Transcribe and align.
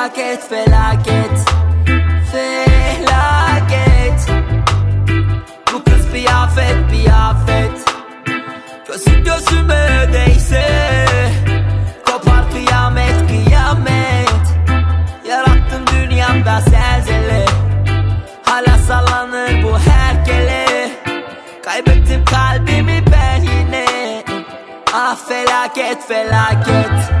felaket 0.00 0.48
felaket 0.48 1.50
Felaket. 2.32 4.30
Bu 5.72 5.84
kız 5.84 6.14
bir 6.14 6.26
afet 6.42 6.76
bir 6.92 7.10
afet 7.10 7.94
Gözü 8.88 9.24
gözüme 9.24 10.12
değse 10.12 10.66
Kopar 12.06 12.50
kıyamet 12.52 13.14
kıyamet. 13.28 14.46
Yarattım 15.28 15.86
dünyamda 15.94 16.60
zelzele. 16.60 17.46
Hala 18.44 18.78
sallanır 18.78 19.62
bu 19.62 19.78
herkele. 19.78 20.90
Kaybettim 21.64 22.24
kalbimi 22.24 23.04
ben 23.12 23.42
yine. 23.42 23.86
Ah 24.94 25.16
felaket 25.28 26.08
felaket 26.08 27.19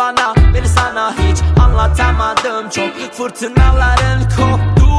bana 0.00 0.34
beni 0.54 0.68
sana 0.68 1.12
hiç 1.12 1.38
anlatamadım. 1.62 2.70
Çok 2.70 2.90
Fırtınaların 3.12 4.22
koptu 4.22 4.90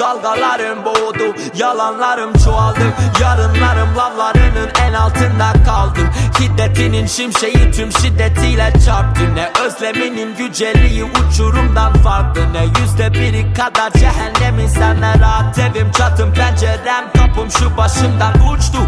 Dalgalarım 0.00 0.84
boğdu. 0.84 1.36
Yalanlarım 1.54 2.32
çoğaldı 2.44 2.94
Yarınlarım 3.20 3.96
lavlarının 3.96 4.70
en 4.82 4.92
altında 4.92 5.52
kaldım 5.66 6.08
Hiddetinin 6.40 7.06
şimşeği 7.06 7.70
tüm 7.72 7.92
şiddetiyle 7.92 8.72
çarptı. 8.86 9.34
Ne 9.34 9.50
özleminin 9.64 10.36
güceliği 10.36 11.04
uçurumdan 11.04 11.92
farklı. 11.92 12.40
Ne 12.52 12.64
yüzde 12.80 13.14
biri 13.14 13.54
kadar 13.54 13.90
cehennemin 13.90 14.68
sana 14.68 15.18
rahat 15.18 15.58
evim. 15.58 15.90
Çatım 15.90 16.32
pencerem 16.34 17.04
kapım 17.16 17.50
şu 17.50 17.76
başımdan 17.76 18.34
uçtu. 18.34 18.78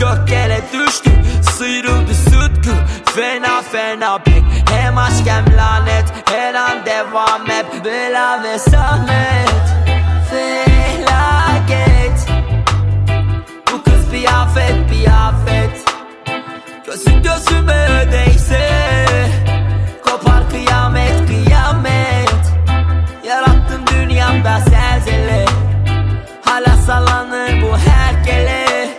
Gök 0.00 0.30
yere 0.30 0.60
düştü 0.72 1.10
Sıyrıldı 1.50 2.14
sütkü 2.60 2.76
Fena 3.14 3.62
fena 3.62 4.18
pek. 4.18 4.42
Hem 4.70 4.98
aşk 4.98 5.26
hem 5.26 5.44
lanet 5.56 6.04
Her 6.30 6.54
an 6.54 6.86
devam 6.86 7.46
hep 7.46 7.84
Bela 7.84 8.42
ve 8.42 8.58
zahmet 8.58 9.50
Felaket. 10.30 12.28
Bu 13.72 13.82
kız 13.82 14.12
bir 14.12 14.24
afet 14.24 14.90
bir 14.90 15.06
afet 15.06 15.84
Gözün 16.86 17.22
gözüme 17.22 18.06
değse 18.12 19.06
Kopar 20.04 20.50
kıyamet 20.50 21.26
kıyamet. 21.26 22.30
Yarattım 23.24 23.86
dünyamda 23.86 24.60
zelzele. 24.60 25.44
Hala 26.44 26.76
sallanır 26.76 27.62
bu 27.62 27.78
herkele. 27.78 28.90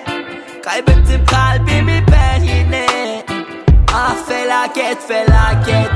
Kaybettim 0.63 1.25
kalbimi 1.25 1.50
felaket 4.73 5.03
felaket 5.03 5.90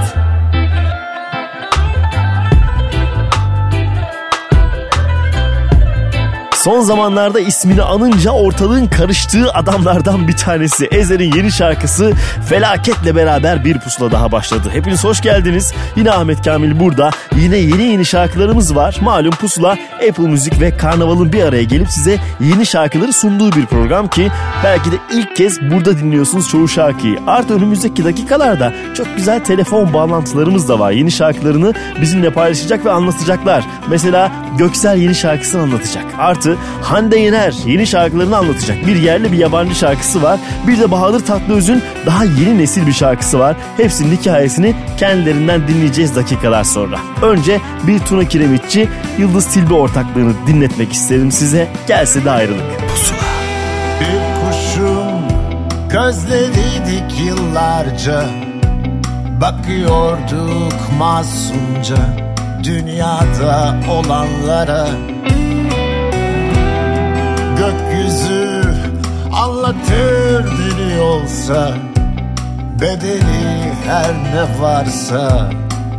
Son 6.65 6.81
zamanlarda 6.81 7.39
ismini 7.39 7.81
anınca 7.81 8.31
ortalığın 8.31 8.87
karıştığı 8.87 9.51
adamlardan 9.53 10.27
bir 10.27 10.37
tanesi. 10.37 10.85
Ezer'in 10.85 11.35
yeni 11.35 11.51
şarkısı 11.51 12.13
Felaket'le 12.49 13.15
beraber 13.15 13.65
bir 13.65 13.79
pusula 13.79 14.11
daha 14.11 14.31
başladı. 14.31 14.69
Hepiniz 14.73 15.03
hoş 15.03 15.21
geldiniz. 15.21 15.73
Yine 15.95 16.11
Ahmet 16.11 16.41
Kamil 16.45 16.79
burada. 16.79 17.09
Yine 17.35 17.57
yeni 17.57 17.83
yeni 17.83 18.05
şarkılarımız 18.05 18.75
var. 18.75 18.97
Malum 19.01 19.31
pusula 19.31 19.77
Apple 20.09 20.27
Müzik 20.27 20.61
ve 20.61 20.77
Karnaval'ın 20.77 21.33
bir 21.33 21.43
araya 21.43 21.63
gelip 21.63 21.89
size 21.89 22.19
yeni 22.39 22.65
şarkıları 22.65 23.13
sunduğu 23.13 23.51
bir 23.51 23.65
program 23.65 24.07
ki 24.07 24.31
belki 24.63 24.91
de 24.91 24.95
ilk 25.13 25.35
kez 25.35 25.61
burada 25.61 25.97
dinliyorsunuz 25.97 26.49
çoğu 26.49 26.67
şarkıyı. 26.67 27.19
Artı 27.27 27.53
önümüzdeki 27.53 28.05
dakikalarda 28.05 28.73
çok 28.97 29.07
güzel 29.17 29.43
telefon 29.43 29.93
bağlantılarımız 29.93 30.69
da 30.69 30.79
var. 30.79 30.91
Yeni 30.91 31.11
şarkılarını 31.11 31.73
bizimle 32.01 32.29
paylaşacak 32.29 32.85
ve 32.85 32.91
anlatacaklar. 32.91 33.63
Mesela 33.89 34.31
Göksel 34.57 34.97
yeni 34.97 35.15
şarkısını 35.15 35.61
anlatacak. 35.61 36.05
Artı 36.17 36.54
Hande 36.81 37.17
Yener 37.17 37.53
yeni 37.65 37.87
şarkılarını 37.87 38.37
anlatacak. 38.37 38.87
Bir 38.87 38.95
yerli 38.95 39.31
bir 39.31 39.37
yabancı 39.37 39.75
şarkısı 39.75 40.23
var. 40.23 40.39
Bir 40.67 40.79
de 40.79 40.91
Bahadır 40.91 41.25
Tatlıöz'ün 41.25 41.83
daha 42.05 42.23
yeni 42.23 42.57
nesil 42.57 42.87
bir 42.87 42.93
şarkısı 42.93 43.39
var. 43.39 43.55
Hepsinin 43.77 44.17
hikayesini 44.17 44.75
kendilerinden 44.97 45.67
dinleyeceğiz 45.67 46.15
dakikalar 46.15 46.63
sonra. 46.63 46.99
Önce 47.21 47.61
bir 47.87 47.99
Tuna 47.99 48.25
Kiremitçi 48.25 48.89
Yıldız 49.17 49.45
Tilbe 49.53 49.73
ortaklığını 49.73 50.33
dinletmek 50.47 50.93
isterim 50.93 51.31
size. 51.31 51.67
Gelse 51.87 52.25
de 52.25 52.31
ayrılık. 52.31 52.63
Bir 53.99 54.47
kuşun 54.47 55.05
gözleriydik 55.89 57.19
yıllarca 57.25 58.25
Bakıyorduk 59.41 60.73
masumca 60.99 61.97
dünyada 62.63 63.75
olanlara 63.91 64.87
Gökyüzü 67.65 68.61
anlatır 69.33 70.45
dili 70.57 71.01
olsa 71.01 71.73
Bedeli 72.81 73.73
her 73.87 74.13
ne 74.13 74.61
varsa 74.61 75.49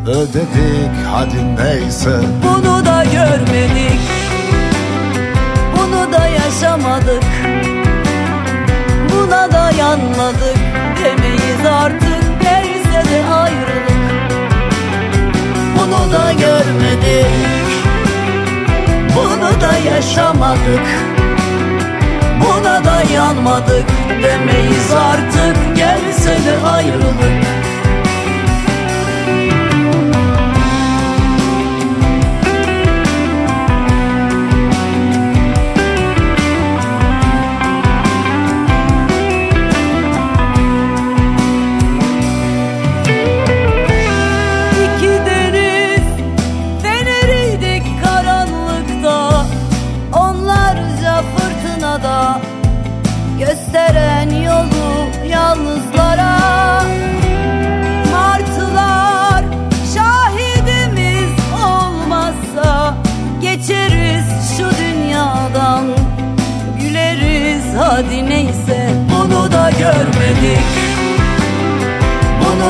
ödedik 0.07 0.91
hadi 1.13 1.57
neyse. 1.57 2.21
Bunu 2.45 2.87
da 2.87 3.05
görmedik 3.05 4.01
Bunu 5.77 6.13
da 6.13 6.27
yaşamadık 6.27 7.25
Buna 9.13 9.53
da 9.53 9.71
yanmadık 9.71 10.59
Demeyiz 11.05 11.67
artık 11.73 12.43
Gelse 12.43 13.11
de 13.11 13.35
ayrılık. 13.35 14.31
Bunu 15.79 16.13
da 16.13 16.33
görmedik 16.33 17.27
Bunu 19.17 19.61
da 19.61 19.91
yaşamadık 19.95 21.16
Buna 22.47 22.85
da 22.85 23.03
yanmadık 23.15 23.85
Demeyiz 24.23 24.93
artık. 24.93 25.77
Gelse 25.77 26.31
de 26.31 26.67
ayrılık 26.67 27.66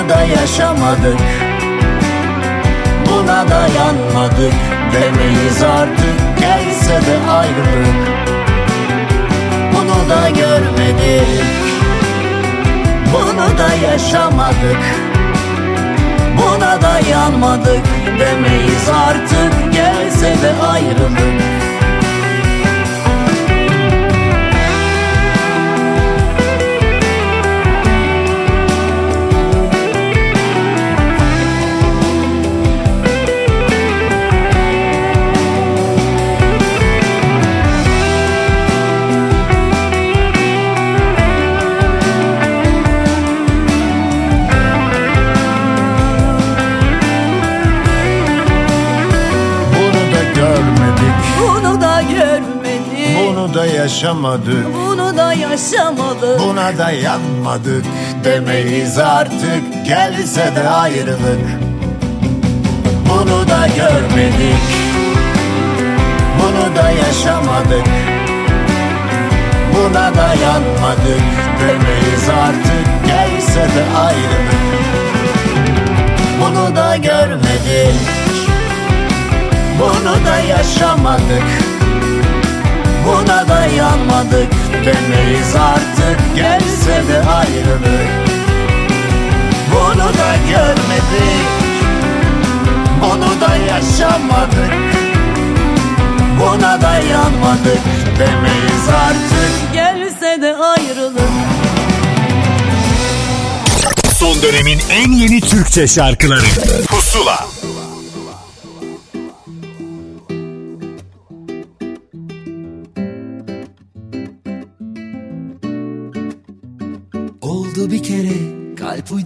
da 0.09 0.23
yaşamadık. 0.23 1.21
Buna 3.07 3.49
dayanmadık 3.49 4.55
Demeyiz 4.93 5.63
artık. 5.63 6.39
Gelse 6.41 6.95
de 6.95 7.31
ayrılık. 7.31 7.97
Bunu 9.73 10.11
da 10.11 10.29
görmedik. 10.29 11.45
Bunu 13.13 13.59
da 13.59 13.91
yaşamadık. 13.93 14.79
Buna 16.37 16.83
dayanmadık 16.83 17.83
Demeyiz 18.19 18.89
artık. 19.09 19.73
Gelse 19.73 20.43
de 20.43 20.67
ayrılık 20.67 21.66
yaşamadık. 53.87 54.67
Bunu 54.75 55.17
da 55.17 55.33
yaşamadık. 55.33 56.41
Buna 56.41 56.79
da 56.79 56.91
yanmadık 56.91 57.85
Demeyiz 58.25 58.99
artık. 58.99 59.87
Gelse 59.87 60.53
de 60.57 60.69
ayrılık. 60.69 61.41
Bunu 63.09 63.49
da 63.49 63.67
görmedik. 63.77 64.63
Bunu 66.39 66.77
da 66.77 66.91
yaşamadık. 66.91 67.87
Buna 69.75 70.15
da 70.15 70.35
yanmadık 70.35 71.23
Demeyiz 71.61 72.29
artık. 72.29 73.07
Gelse 73.07 73.61
de 73.61 73.99
ayrılık. 73.99 74.57
Bunu 76.41 76.77
da 76.77 76.97
görmedik. 76.97 78.01
Bunu 79.79 80.27
da 80.27 80.37
yaşamadık 80.39 81.76
Buna 83.07 83.49
dayanmadık 83.49 84.53
demeyiz 84.73 85.55
artık. 85.57 86.37
Gelse 86.37 87.09
de 87.09 87.19
ayrılık. 87.31 88.09
Bunu 89.73 90.05
da 90.05 90.37
görmedik. 90.49 91.47
Bunu 93.03 93.41
da 93.41 93.57
yaşamadık. 93.57 94.73
Buna 96.41 96.83
dayanmadık 96.83 97.81
demeyiz 98.19 98.89
artık. 99.07 99.73
Gelse 99.75 100.43
de 100.43 100.57
ayrılık. 100.57 101.31
Son 104.19 104.43
dönemin 104.43 104.79
en 104.91 105.13
yeni 105.13 105.41
Türkçe 105.41 105.87
şarkıları. 105.87 106.47
Pusula 106.89 107.47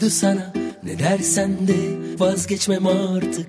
uydu 0.00 0.10
sana. 0.10 0.52
Ne 0.84 0.98
dersen 0.98 1.68
de 1.68 1.74
vazgeçmem 2.18 2.86
artık. 2.86 3.48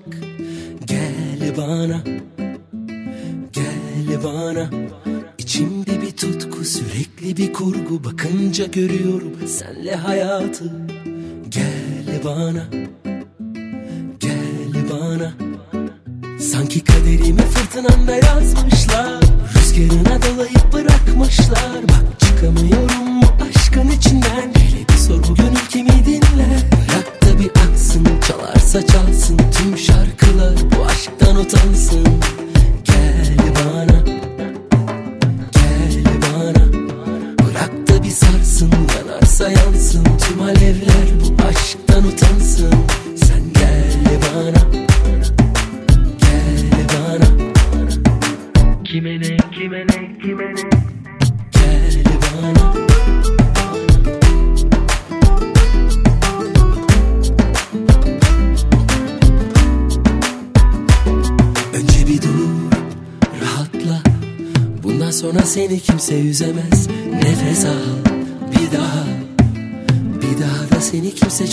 Gel 0.84 1.56
bana 1.56 2.04
Gel 3.52 4.24
bana. 4.24 4.70
İçimde 5.38 6.02
bir 6.02 6.10
tutku 6.10 6.64
sürekli 6.64 7.36
bir 7.36 7.52
kurgu. 7.52 8.04
Bakınca 8.04 8.66
görüyorum 8.66 9.32
senle 9.46 9.96
hayatı. 9.96 10.64
Gel 11.48 12.24
bana 12.24 12.64
Gel 14.20 14.90
bana. 14.90 15.32
Sanki 16.38 16.84
kaderimi 16.84 17.42
fırtınanda 17.42 18.16
yazmışlar 18.16 19.22
Rüzgarına 19.54 20.22
dolayıp 20.22 20.72
bırakmışlar. 20.72 21.82
Bak 21.82 22.20
çıkamıyorum 22.20 22.91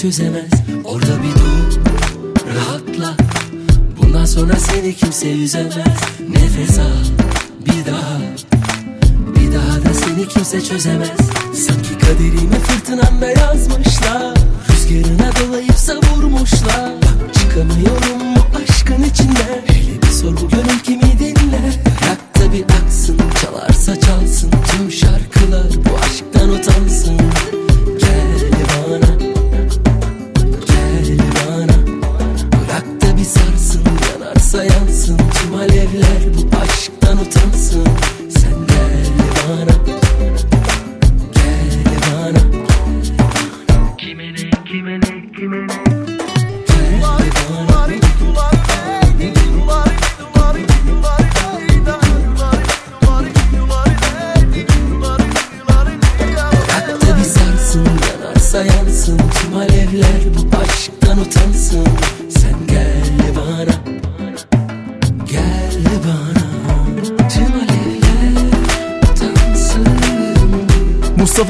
çözemez. 0.01 0.49
Orada 0.83 1.23
bir 1.23 1.39
dur 1.39 1.79
rahatla. 2.55 3.15
Bundan 3.97 4.25
sonra 4.25 4.55
seni 4.55 4.95
kimse 4.95 5.31
üzemez. 5.31 5.75
Nefes 6.29 6.79
al 6.79 7.05
bir 7.65 7.91
daha. 7.91 8.19
Bir 9.35 9.53
daha 9.55 9.85
da 9.85 9.93
seni 9.93 10.27
kimse 10.27 10.61
çözemez 10.61 11.18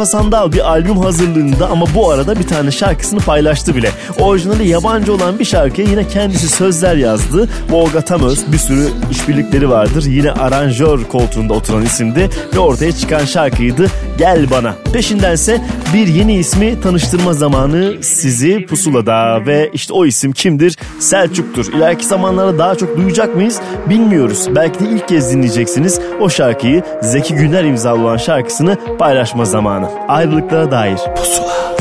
Sandal 0.10 0.52
bir 0.52 0.70
albüm 0.70 0.98
hazırlığında 0.98 1.70
ama 1.70 1.86
bu 1.96 2.12
arada 2.12 2.40
bir 2.40 2.48
tane 2.48 2.72
şarkısını 2.72 3.20
paylaştı 3.20 3.76
bile. 3.76 3.92
Orijinali 4.20 4.68
yabancı 4.68 5.14
olan 5.14 5.40
bir 5.40 5.46
şarkıya 5.46 5.88
yine 5.88 6.08
kendisi 6.08 6.50
sözler 6.50 6.96
yazdı. 6.96 7.50
Volga 7.70 8.02
Tamöz 8.02 8.52
bir 8.52 8.58
sürü 8.58 8.88
işbirlikleri 9.12 9.70
vardır. 9.70 10.06
Yine 10.06 10.32
aranjör 10.32 11.04
koltuğunda 11.04 11.54
oturan 11.54 11.86
isimdi 11.86 12.30
ve 12.56 12.60
ortaya 12.60 12.92
çıkan 12.92 13.26
şarkıydı 13.26 13.88
Gel 14.18 14.52
Bana. 14.52 14.76
Peşindense 14.94 15.62
bir 15.94 16.08
yeni 16.08 16.36
ismi 16.36 16.82
tanıştırma 16.82 17.34
zamanı 17.34 17.94
sizi 18.02 18.66
pusulada 18.66 19.46
ve 19.46 19.70
işte 19.74 19.94
o 19.94 20.06
isim 20.06 20.32
kimdir? 20.32 20.78
Selçuk'tur. 21.00 21.74
İleriki 21.74 22.06
zamanlarda 22.06 22.58
daha 22.58 22.76
çok 22.76 22.98
duyacak 22.98 23.36
mıyız 23.36 23.62
bilmiyoruz. 23.90 24.48
Belki 24.56 24.80
de 24.80 24.84
ilk 24.90 25.08
kez 25.08 25.32
dinleyeceksiniz 25.32 26.00
o 26.20 26.30
şarkıyı 26.30 26.84
Zeki 27.02 27.36
Güner 27.36 27.64
imzalı 27.64 28.02
olan 28.02 28.18
şarkısını 28.18 28.78
paylaşma 29.00 29.46
zamanı. 29.46 29.90
Ayrılıklara 30.08 30.72
dair. 30.72 31.00
Pusula. 31.16 31.76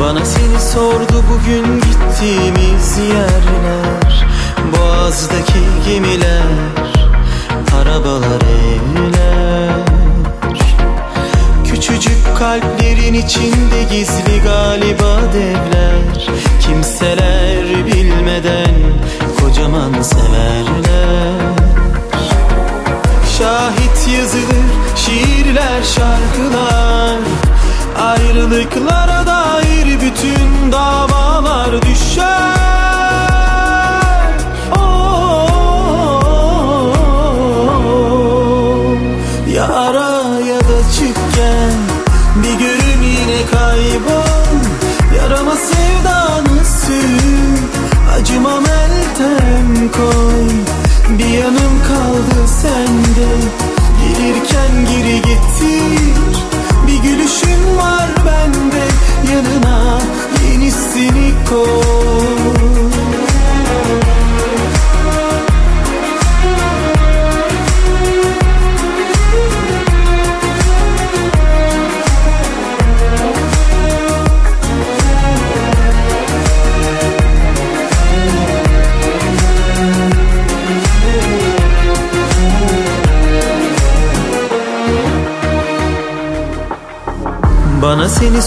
Bana 0.00 0.24
seni 0.24 0.60
sordu 0.60 1.24
bugün 1.30 1.64
gittiğimiz 1.74 2.98
yerler 2.98 4.26
Boğazdaki 4.76 5.60
gemiler 5.86 6.42
Arabalar 7.76 8.40
evler 8.40 9.19
Küçücük 11.90 12.36
kalplerin 12.38 13.14
içinde 13.14 13.82
gizli 13.90 14.42
galiba 14.44 15.20
devler. 15.32 16.28
Kimseler 16.60 17.86
bilmeden 17.86 18.74
kocaman 19.40 20.02
severler. 20.02 21.40
Şahit 23.38 24.08
yazılır 24.18 24.70
şiirler 24.96 25.82
şarkılar. 25.82 27.18
Ayrılıklara 28.02 29.26
dair 29.26 30.00
bütün 30.00 30.72
davalar 30.72 31.82
düşer. 31.82 32.30
Oh, 34.76 35.10
Ya 39.54 39.89
koy. 50.00 50.48
Bir 51.18 51.38
yanım 51.38 51.82
kaldı 51.88 52.48
sende. 52.48 53.30
Gelirken 54.00 54.86
geri 54.90 55.19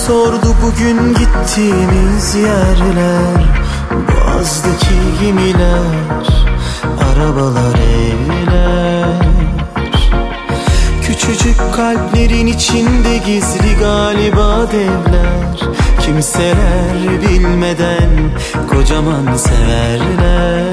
sordu 0.08 0.56
bugün 0.64 1.14
gittiğimiz 1.14 2.36
yerler. 2.36 3.44
Boğazdaki 3.92 4.96
gemiler 5.22 6.28
Arabalar 7.12 7.76
evler. 7.76 9.06
Küçücük 11.04 11.58
kalplerin 11.76 12.48
içinde 12.48 13.18
gizli 13.18 13.78
galiba 13.80 14.72
devler. 14.72 15.74
Kimseler 16.06 17.22
bilmeden 17.22 18.10
kocaman 18.72 19.36
severler. 19.36 20.64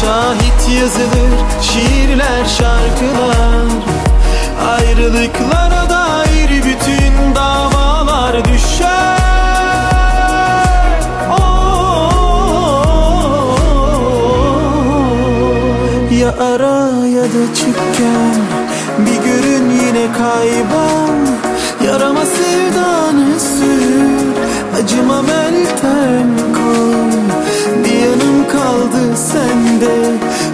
Şahit 0.00 0.78
yazılır 0.80 1.38
şiirler 1.62 2.44
şarkılar. 2.58 3.72
Ayrılıklara 4.68 5.81
davalar 8.32 8.44
düşer. 8.44 9.18
Oh, 11.30 11.62
Ya 16.20 16.28
ara 16.28 17.06
ya 17.06 17.22
da 17.22 17.54
çık 17.54 17.78
gel 17.98 18.40
Bir 18.98 19.18
görün 19.24 19.70
yine 19.70 20.06
kaybol 20.12 21.16
Yarama 21.86 22.24
sevdanı 22.26 23.40
sür 23.40 24.12
Acıma 24.76 25.22
meltem 25.22 26.30
koy 26.54 27.12
Bir 27.84 27.98
yanım 27.98 28.48
kaldı 28.48 29.16
sende 29.16 29.94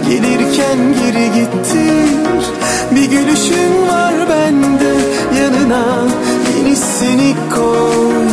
Gelirken 0.09 0.79
geri 0.99 1.25
gittir. 1.25 2.41
Bir 2.91 3.05
gülüşün 3.05 3.87
var 3.87 4.13
bende 4.29 4.93
Yanına 5.41 5.83
yenisini 6.79 7.35
koy 7.55 8.29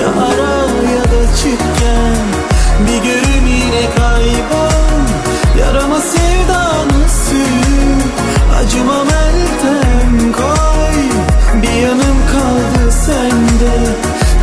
Ya 0.00 0.08
ara 0.08 0.56
ya 0.94 1.04
da 1.04 1.36
çık 1.36 1.62
gel. 1.80 2.26
Bir 2.86 3.02
görün 3.02 3.46
yine 3.46 3.84
kaybol. 3.96 5.02
Yarama 5.58 6.00
sevdanı 6.00 7.08
sür. 7.08 8.04
Acıma 8.58 9.04
meltem 9.04 10.32
koy. 10.32 11.02
Bir 11.62 11.82
yanım 11.82 12.18
kaldı 12.32 12.92
sende. 13.06 13.74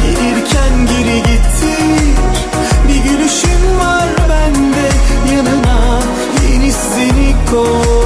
Gelirken 0.03 0.88
geri 0.88 1.17
gittir 1.17 2.15
Bir 2.88 3.09
gülüşün 3.09 3.79
var 3.79 4.09
bende. 4.29 4.89
Yanına 5.36 6.00
yenisini 6.50 7.36
koy 7.51 7.99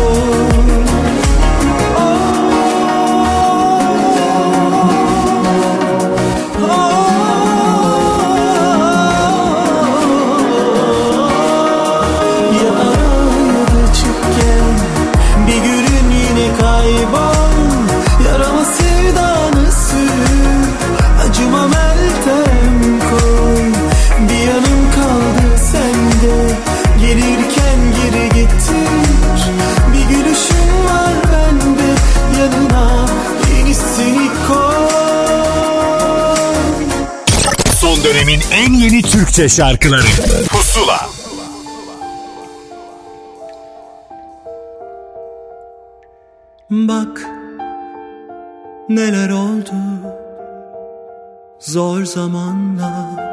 en 38.53 38.73
yeni 38.73 39.01
Türkçe 39.01 39.49
şarkıları. 39.49 40.07
Pusula. 40.49 41.09
Bak 46.69 47.21
neler 48.89 49.29
oldu. 49.29 49.73
Zor 51.59 52.03
zamanlar 52.03 53.23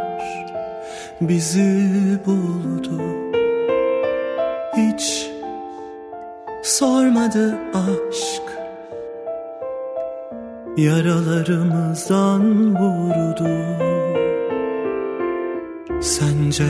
bizi 1.20 2.18
buldu. 2.26 3.02
Hiç 4.76 5.30
sormadı 6.62 7.58
aşk. 7.74 8.42
Yaralarımızdan 10.76 12.74
vurdu 12.74 13.99
Sence 16.00 16.66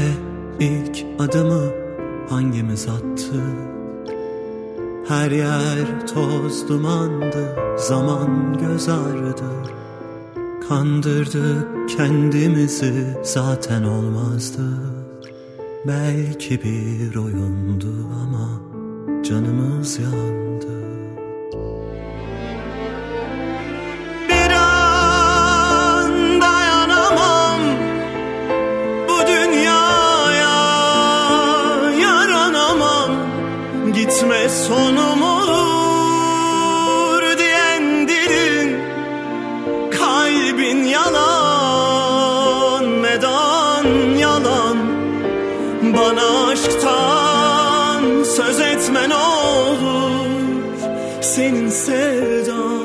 ilk 0.60 1.06
adımı 1.18 1.62
hangimiz 2.28 2.88
attı? 2.88 3.42
Her 5.08 5.30
yer 5.30 6.06
toz 6.14 6.68
dumandı, 6.68 7.56
zaman 7.78 8.58
göz 8.60 8.88
ağrıdı. 8.88 9.50
Kandırdık 10.68 11.88
kendimizi 11.96 13.18
zaten 13.22 13.82
olmazdı. 13.82 14.62
Belki 15.86 16.62
bir 16.62 17.16
oyundu 17.16 17.94
ama 18.22 18.60
canımız 19.22 19.98
yandı. 19.98 20.99
Gitme 33.94 34.48
sonum 34.48 35.22
olur 35.22 37.22
diyen 37.38 38.08
dilin 38.08 38.80
kalbin 39.98 40.84
yalan 40.84 42.84
medan 42.84 43.86
yalan. 44.18 44.76
Bana 45.82 46.46
aşktan 46.48 48.24
söz 48.36 48.60
etme 48.60 49.08
ne 49.08 49.14
olur 49.14 50.10
senin 51.22 51.70
sevdan 51.70 52.79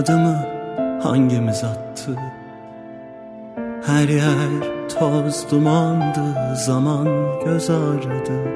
adımı 0.00 0.36
hangimiz 1.02 1.64
attı? 1.64 2.16
Her 3.86 4.08
yer 4.08 4.50
toz 4.98 5.50
dumandı 5.50 6.56
Zaman 6.66 7.08
göz 7.44 7.70
ağrıdı. 7.70 8.50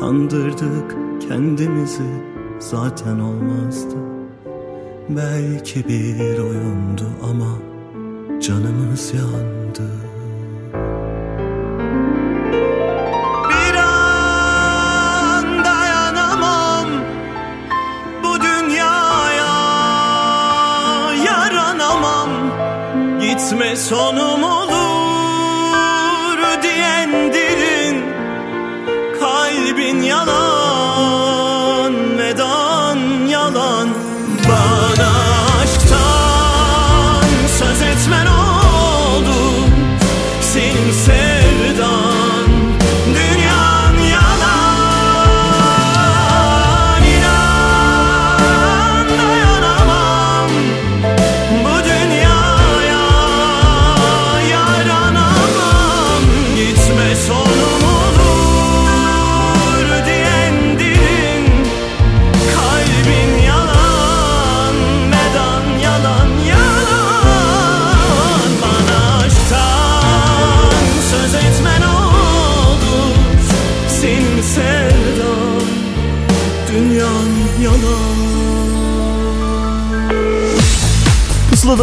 Kandırdık 0.00 0.96
kendimizi 1.28 2.32
Zaten 2.58 3.18
olmazdı. 3.18 3.96
Belki 5.08 5.88
bir 5.88 6.38
oyundu 6.38 7.04
ama 7.30 7.58
Canımız 8.40 9.14
yandı 9.14 10.01
Gitme 23.82 24.71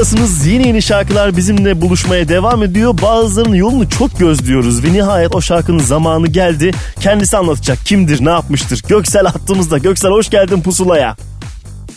Pusuladasınız 0.10 0.48
yeni 0.48 0.68
yeni 0.68 0.82
şarkılar 0.82 1.38
bizimle 1.38 1.82
buluşmaya 1.82 2.30
devam 2.30 2.64
ediyor. 2.64 2.98
Bazılarının 3.02 3.56
yolunu 3.56 3.90
çok 3.90 4.20
gözlüyoruz 4.20 4.84
ve 4.84 4.94
nihayet 4.94 5.36
o 5.36 5.42
şarkının 5.42 5.80
zamanı 5.80 6.28
geldi. 6.28 6.72
Kendisi 7.00 7.38
anlatacak 7.38 7.78
kimdir 7.86 8.26
ne 8.26 8.30
yapmıştır. 8.30 8.84
Göksel 8.88 9.26
attığımızda 9.26 9.78
Göksel 9.78 10.12
hoş 10.12 10.30
geldin 10.30 10.62
pusulaya. 10.62 11.16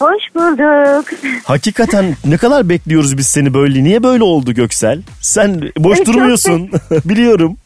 Hoş 0.01 0.23
bulduk. 0.35 1.05
Hakikaten 1.45 2.17
ne 2.25 2.37
kadar 2.37 2.69
bekliyoruz 2.69 3.19
biz 3.19 3.27
seni 3.27 3.55
böyle. 3.55 3.85
Niye 3.85 4.03
böyle 4.03 4.25
oldu 4.25 4.53
Göksel? 4.53 5.03
Sen 5.21 5.63
boş 5.79 5.99
çok 5.99 6.07
durmuyorsun. 6.07 6.71
Biliyorum. 7.05 7.57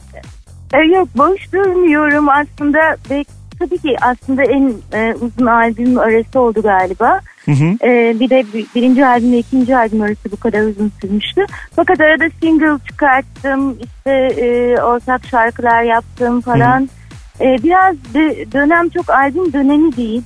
Ee, 0.73 0.95
Yok 0.95 1.09
boş 1.17 1.53
durmuyorum 1.53 2.29
aslında. 2.29 2.79
Ve 3.09 3.25
tabii 3.59 3.77
ki 3.77 3.95
aslında 4.01 4.43
en 4.43 4.73
e, 4.93 5.13
uzun 5.13 5.45
albüm 5.45 5.99
arası 5.99 6.39
oldu 6.39 6.61
galiba. 6.61 7.19
Hı 7.45 7.51
hı. 7.51 7.87
Ee, 7.87 8.15
bir 8.19 8.29
de 8.29 8.43
bir- 8.53 8.65
birinci 8.75 9.05
albümle 9.05 9.37
ikinci 9.37 9.77
albüm 9.77 10.01
arası 10.01 10.31
bu 10.31 10.37
kadar 10.37 10.61
uzun 10.61 10.91
sürmüştü. 11.01 11.45
Fakat 11.75 11.99
arada 12.01 12.25
single 12.41 12.79
çıkarttım, 12.87 13.77
işte 13.83 14.11
e, 14.41 14.81
ortak 14.81 15.25
şarkılar 15.25 15.83
yaptım 15.83 16.41
falan. 16.41 16.89
Ee, 17.41 17.57
biraz 17.63 17.95
de- 18.13 18.51
dönem 18.51 18.89
çok 18.89 19.09
albüm 19.09 19.53
dönemi 19.53 19.97
değil. 19.97 20.21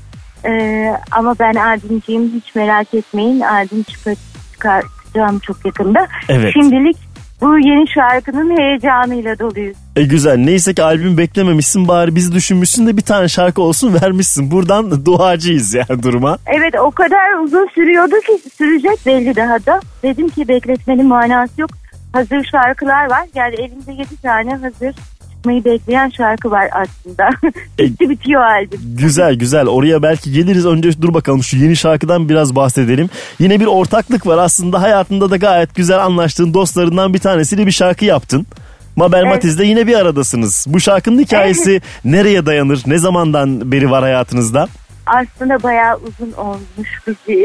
Ee, 0.46 0.94
ama 1.12 1.36
ben 1.40 1.54
albümciyim 1.56 2.32
hiç 2.36 2.56
merak 2.56 2.94
etmeyin. 2.94 3.40
Albüm 3.40 3.84
çıkar, 3.84 4.16
çıkartacağım 4.54 5.40
çok 5.40 5.66
yakında. 5.66 6.08
Evet. 6.30 6.54
Şimdilik 6.54 6.98
bu 7.42 7.60
yeni 7.60 7.88
şarkının 7.88 8.58
heyecanıyla 8.58 9.40
doluyuz. 9.40 9.78
E 9.96 10.04
güzel. 10.04 10.38
Neyse 10.38 10.74
ki 10.74 10.84
albüm 10.84 11.18
beklememişsin 11.18 11.88
bari 11.88 12.16
bizi 12.16 12.32
düşünmüşsün 12.36 12.88
de 12.88 12.98
bir 12.98 13.02
tane 13.02 13.28
şarkı 13.28 13.62
olsun 13.62 13.98
vermişsin. 14.02 14.52
Buradan 14.52 15.06
duacıyız 15.06 15.74
yani 15.74 16.04
duruma. 16.04 16.38
Evet 16.48 16.74
o 16.80 16.92
kadar 16.92 17.44
uzun 17.44 17.68
sürüyordu 17.76 18.16
ki 18.20 18.50
sürecek 18.58 19.06
belli 19.06 19.36
daha 19.36 19.66
da. 19.66 19.80
Dedim 20.04 20.30
ki 20.30 20.48
bekletmenin 20.48 21.06
manası 21.06 21.62
yok. 21.62 21.70
Hazır 22.14 22.44
şarkılar 22.44 23.10
var. 23.10 23.26
Yani 23.36 23.56
elimde 23.56 23.92
7 23.92 24.22
tane 24.22 24.52
hazır 24.56 24.96
çıkmayı 25.42 25.66
bekleyen 25.66 26.10
şarkı 26.10 26.52
var 26.52 26.70
aslında. 26.72 27.30
Bitti 27.80 28.10
bitiyor 28.10 28.42
albüm. 28.42 28.80
Güzel 28.98 29.36
güzel 29.36 29.68
oraya 29.68 30.04
belki 30.04 30.32
geliriz 30.32 30.66
önce 30.66 31.02
dur 31.02 31.14
bakalım 31.14 31.44
şu 31.44 31.58
yeni 31.58 31.76
şarkıdan 31.76 32.30
biraz 32.30 32.56
bahsedelim. 32.56 33.10
Yine 33.40 33.60
bir 33.60 33.66
ortaklık 33.66 34.28
var 34.28 34.38
aslında 34.38 34.82
hayatında 34.82 35.32
da 35.32 35.38
gayet 35.38 35.76
güzel 35.76 36.04
anlaştığın 36.06 36.54
dostlarından 36.54 37.14
bir 37.14 37.20
tanesiyle 37.20 37.66
bir 37.66 37.72
şarkı 37.72 38.06
yaptın. 38.06 38.48
Mabel 38.96 39.20
Evet. 39.20 39.30
Matiz'le 39.30 39.60
yine 39.60 39.88
bir 39.88 39.96
aradasınız. 39.96 40.66
Bu 40.70 40.80
şarkının 40.80 41.22
hikayesi 41.22 41.82
nereye 42.06 42.46
dayanır? 42.46 42.84
Ne 42.86 42.98
zamandan 42.98 43.72
beri 43.72 43.92
var 43.92 44.04
hayatınızda? 44.04 44.68
Aslında 45.12 45.64
bayağı 45.64 45.98
uzun 45.98 46.32
olmuş. 46.32 46.90
Biz 47.08 47.16
e, 47.28 47.36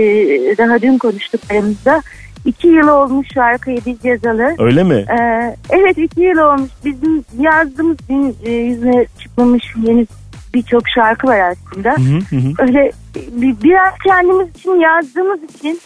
daha 0.58 0.82
dün 0.82 0.98
konuştuk 0.98 1.40
aramızda. 1.50 2.02
İki 2.44 2.68
yıl 2.68 2.88
olmuş 2.88 3.26
şarkıyı 3.34 3.78
biz 3.86 4.04
yazalı. 4.04 4.54
Öyle 4.58 4.82
mi? 4.82 5.04
Ee, 5.18 5.56
evet 5.70 5.98
iki 5.98 6.20
yıl 6.20 6.38
olmuş. 6.38 6.70
Bizim 6.84 7.24
yazdığımız 7.38 7.96
gün 8.08 8.36
e, 8.44 8.50
yüzüne 8.50 9.06
çıkmamış 9.18 9.64
yeni 9.82 10.06
birçok 10.54 10.82
şarkı 10.88 11.26
var 11.26 11.38
aslında. 11.38 11.90
Hı 11.90 12.36
hı 12.36 12.40
hı. 12.40 12.52
Öyle 12.58 12.92
bir, 13.16 13.62
biraz 13.62 13.94
kendimiz 14.06 14.48
için 14.56 14.74
yazdığımız 14.80 15.40
için 15.42 15.80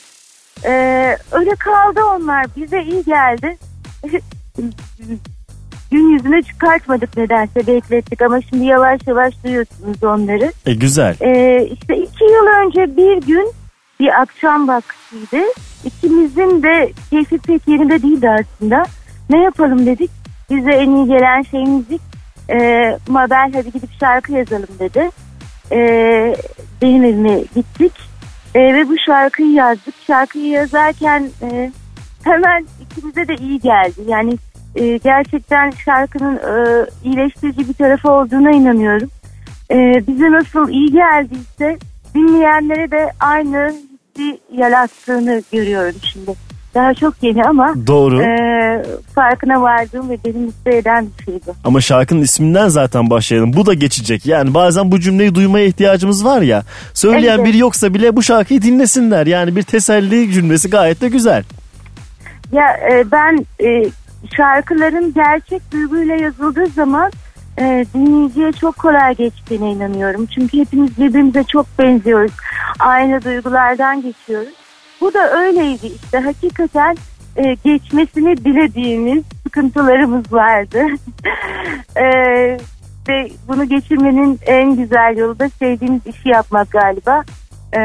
e, 0.64 0.73
öyle 1.33 1.55
kaldı 1.55 2.01
onlar. 2.16 2.47
Bize 2.57 2.83
iyi 2.83 3.05
geldi. 3.05 3.59
Gün 5.90 6.09
yüzüne 6.09 6.42
çıkartmadık 6.42 7.16
nedense 7.16 7.66
beklettik 7.66 8.22
ama 8.22 8.40
şimdi 8.40 8.64
yavaş 8.64 9.00
yavaş 9.07 9.44
duyuyorsunuz 9.44 10.03
onları. 10.03 10.53
E 10.66 10.74
güzel. 10.74 11.16
Ee, 11.20 11.68
işte 11.72 11.96
iki 11.96 12.24
yıl 12.24 12.46
önce 12.66 12.96
bir 12.96 13.26
gün 13.26 13.53
bir 14.00 14.20
akşam 14.20 14.68
vaktiydi. 14.68 15.44
İkimizin 15.85 16.62
de 16.62 16.92
keyfi 17.11 17.38
pek 17.38 17.68
yerinde 17.68 18.03
değildi 18.03 18.31
aslında. 18.31 18.83
Ne 19.31 19.42
yapalım 19.42 19.87
dedik. 19.87 20.11
Bize 20.50 20.70
en 20.70 20.90
iyi 20.90 21.07
gelen 21.07 21.42
şey 21.42 21.64
müzik. 21.64 22.00
Ee, 22.50 22.98
Mabel 23.09 23.53
hadi 23.53 23.72
gidip 23.72 23.90
şarkı 24.00 24.33
yazalım 24.33 24.68
dedi. 24.79 25.11
Ee, 25.72 26.37
benim 26.83 27.05
evime 27.05 27.44
gittik. 27.55 27.92
Ee, 28.55 28.61
ve 28.61 28.88
bu 28.88 28.94
şarkıyı 29.07 29.53
yazdık. 29.53 29.94
Şarkıyı 30.07 30.46
yazarken 30.46 31.31
e, 31.42 31.72
hemen 32.24 32.66
ikimize 32.81 33.29
de 33.29 33.35
iyi 33.35 33.61
geldi. 33.61 34.00
Yani 34.07 34.37
e, 34.77 34.97
gerçekten 34.97 35.71
şarkının 35.71 36.37
e, 36.37 36.87
iyileştirici 37.05 37.69
bir 37.69 37.75
tarafı 37.75 38.11
olduğuna 38.11 38.51
inanıyorum 38.51 39.11
e, 39.71 40.07
bize 40.07 40.33
nasıl 40.33 40.69
iyi 40.69 40.93
geldiyse 40.93 41.79
dinleyenlere 42.15 42.91
de 42.91 43.11
aynı 43.21 43.75
hissi 44.17 44.41
yarattığını 44.57 45.43
görüyorum 45.53 45.95
şimdi. 46.13 46.35
Daha 46.75 46.95
çok 46.95 47.15
yeni 47.23 47.45
ama 47.45 47.75
Doğru. 47.87 48.23
e, 48.23 48.83
farkına 49.15 49.63
vardığım 49.63 50.11
ve 50.11 50.19
beni 50.25 50.39
mutlu 50.39 50.71
eden 50.71 51.07
bir 51.19 51.25
şey 51.25 51.35
bu. 51.47 51.55
Ama 51.65 51.81
şarkının 51.81 52.23
isminden 52.23 52.69
zaten 52.69 53.11
başlayalım. 53.11 53.53
Bu 53.53 53.67
da 53.67 53.75
geçecek. 53.75 54.27
Yani 54.27 54.55
bazen 54.55 54.93
bu 54.93 55.01
cümleyi 55.01 55.35
duymaya 55.35 55.67
ihtiyacımız 55.67 56.25
var 56.25 56.43
ya. 56.43 56.63
Söyleyen 56.95 57.37
Evet. 57.37 57.47
biri 57.47 57.59
yoksa 57.59 57.95
bile 57.95 58.17
bu 58.17 58.23
şarkıyı 58.23 58.63
dinlesinler. 58.63 59.27
Yani 59.27 59.57
bir 59.57 59.63
teselli 59.63 60.33
cümlesi 60.33 60.71
gayet 60.71 61.01
de 61.01 61.09
güzel. 61.09 61.45
Ya 62.53 62.67
e, 62.93 63.11
ben 63.13 63.47
e, 63.65 63.85
şarkıların 64.37 65.15
gerçek 65.15 65.73
duyguyla 65.73 66.15
yazıldığı 66.15 66.67
zaman 66.67 67.11
e, 67.59 67.87
dinleyiciye 67.95 68.53
çok 68.53 68.79
kolay 68.79 69.15
geçtiğine 69.15 69.73
inanıyorum. 69.73 70.27
Çünkü 70.27 70.59
hepimiz 70.59 70.99
birbirimize 70.99 71.45
çok 71.45 71.67
benziyoruz. 71.79 72.33
Aynı 72.79 73.25
duygulardan 73.25 74.03
geçiyoruz. 74.03 74.55
Bu 75.01 75.15
da 75.15 75.31
öyleydi 75.41 75.87
işte. 75.87 76.19
Hakikaten 76.19 76.97
e, 77.37 77.55
geçmesini 77.55 78.37
dilediğimiz 78.37 79.25
sıkıntılarımız 79.43 80.33
vardı. 80.33 80.83
e, 81.97 82.07
ve 83.09 83.29
bunu 83.49 83.69
geçirmenin 83.69 84.39
en 84.47 84.77
güzel 84.77 85.17
yolu 85.17 85.39
da 85.39 85.49
sevdiğimiz 85.49 86.07
işi 86.07 86.29
yapmak 86.29 86.71
galiba. 86.71 87.25
E, 87.75 87.81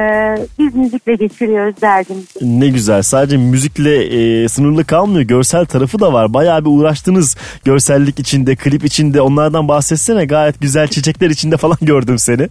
biz 0.60 0.76
müzikle 0.76 1.16
geçiriyoruz 1.16 1.82
derdimizi. 1.82 2.28
Ne 2.42 2.68
güzel. 2.68 3.02
Sadece 3.02 3.38
müzikle 3.38 4.04
e, 4.04 4.48
sınırlı 4.48 4.86
kalmıyor. 4.86 5.22
Görsel 5.22 5.66
tarafı 5.66 6.00
da 6.00 6.14
var. 6.14 6.34
Bayağı 6.34 6.66
bir 6.66 6.70
uğraştınız. 6.70 7.38
Görsellik 7.66 8.20
içinde, 8.20 8.56
klip 8.56 8.86
içinde. 8.86 9.22
Onlardan 9.22 9.68
bahsetsene. 9.68 10.26
Gayet 10.26 10.62
güzel 10.62 10.88
çiçekler 10.88 11.30
içinde 11.30 11.58
falan 11.58 11.78
gördüm 11.82 12.20
seni. 12.20 12.50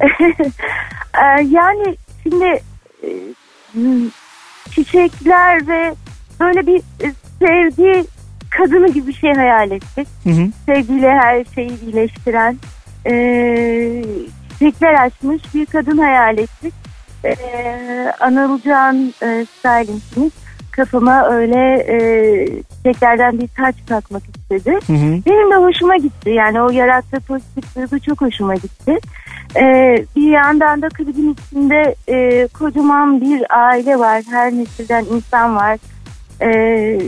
Ee, 1.14 1.42
yani 1.42 1.96
şimdi 2.22 2.62
çiçekler 4.70 5.68
ve 5.68 5.94
böyle 6.40 6.66
bir 6.66 6.76
e, 6.78 7.12
sevgi 7.38 8.04
kadını 8.50 8.88
gibi 8.88 9.06
bir 9.06 9.12
şey 9.12 9.32
hayal 9.32 9.70
ettik. 9.70 10.08
Hı 10.24 10.30
hı. 10.30 10.48
Sevgiyle 10.66 11.10
her 11.10 11.44
şeyi 11.54 11.80
iyileştiren 11.80 12.58
e, 13.06 13.12
çiçekler 14.60 14.94
açmış 14.94 15.54
bir 15.54 15.66
kadın 15.66 15.98
hayal 15.98 16.38
ettik. 16.38 16.74
E, 17.24 17.34
Anılcan 18.20 19.14
e, 19.22 19.46
stylingimiz 19.46 20.32
kafama 20.70 21.24
öyle 21.30 21.74
e, 21.74 21.98
çiçeklerden 22.76 23.38
bir 23.38 23.48
taç 23.48 23.74
takmak 23.86 24.22
istedi. 24.36 24.70
Hı 24.86 24.92
hı. 24.92 25.20
Benim 25.26 25.50
de 25.50 25.56
hoşuma 25.56 25.96
gitti. 25.96 26.30
Yani 26.30 26.62
o 26.62 26.70
yarattığı 26.70 27.20
pozitif 27.20 27.76
duygu 27.76 28.00
çok 28.00 28.20
hoşuma 28.20 28.54
gitti. 28.54 28.98
Ee, 29.56 30.04
bir 30.16 30.30
yandan 30.30 30.82
da 30.82 30.88
klibin 30.88 31.32
içinde 31.32 31.94
e, 32.08 32.46
kocaman 32.46 33.20
bir 33.20 33.42
aile 33.50 33.98
var. 33.98 34.22
Her 34.30 34.52
nesilden 34.52 35.04
insan 35.04 35.56
var. 35.56 35.78
Ee, 36.40 37.00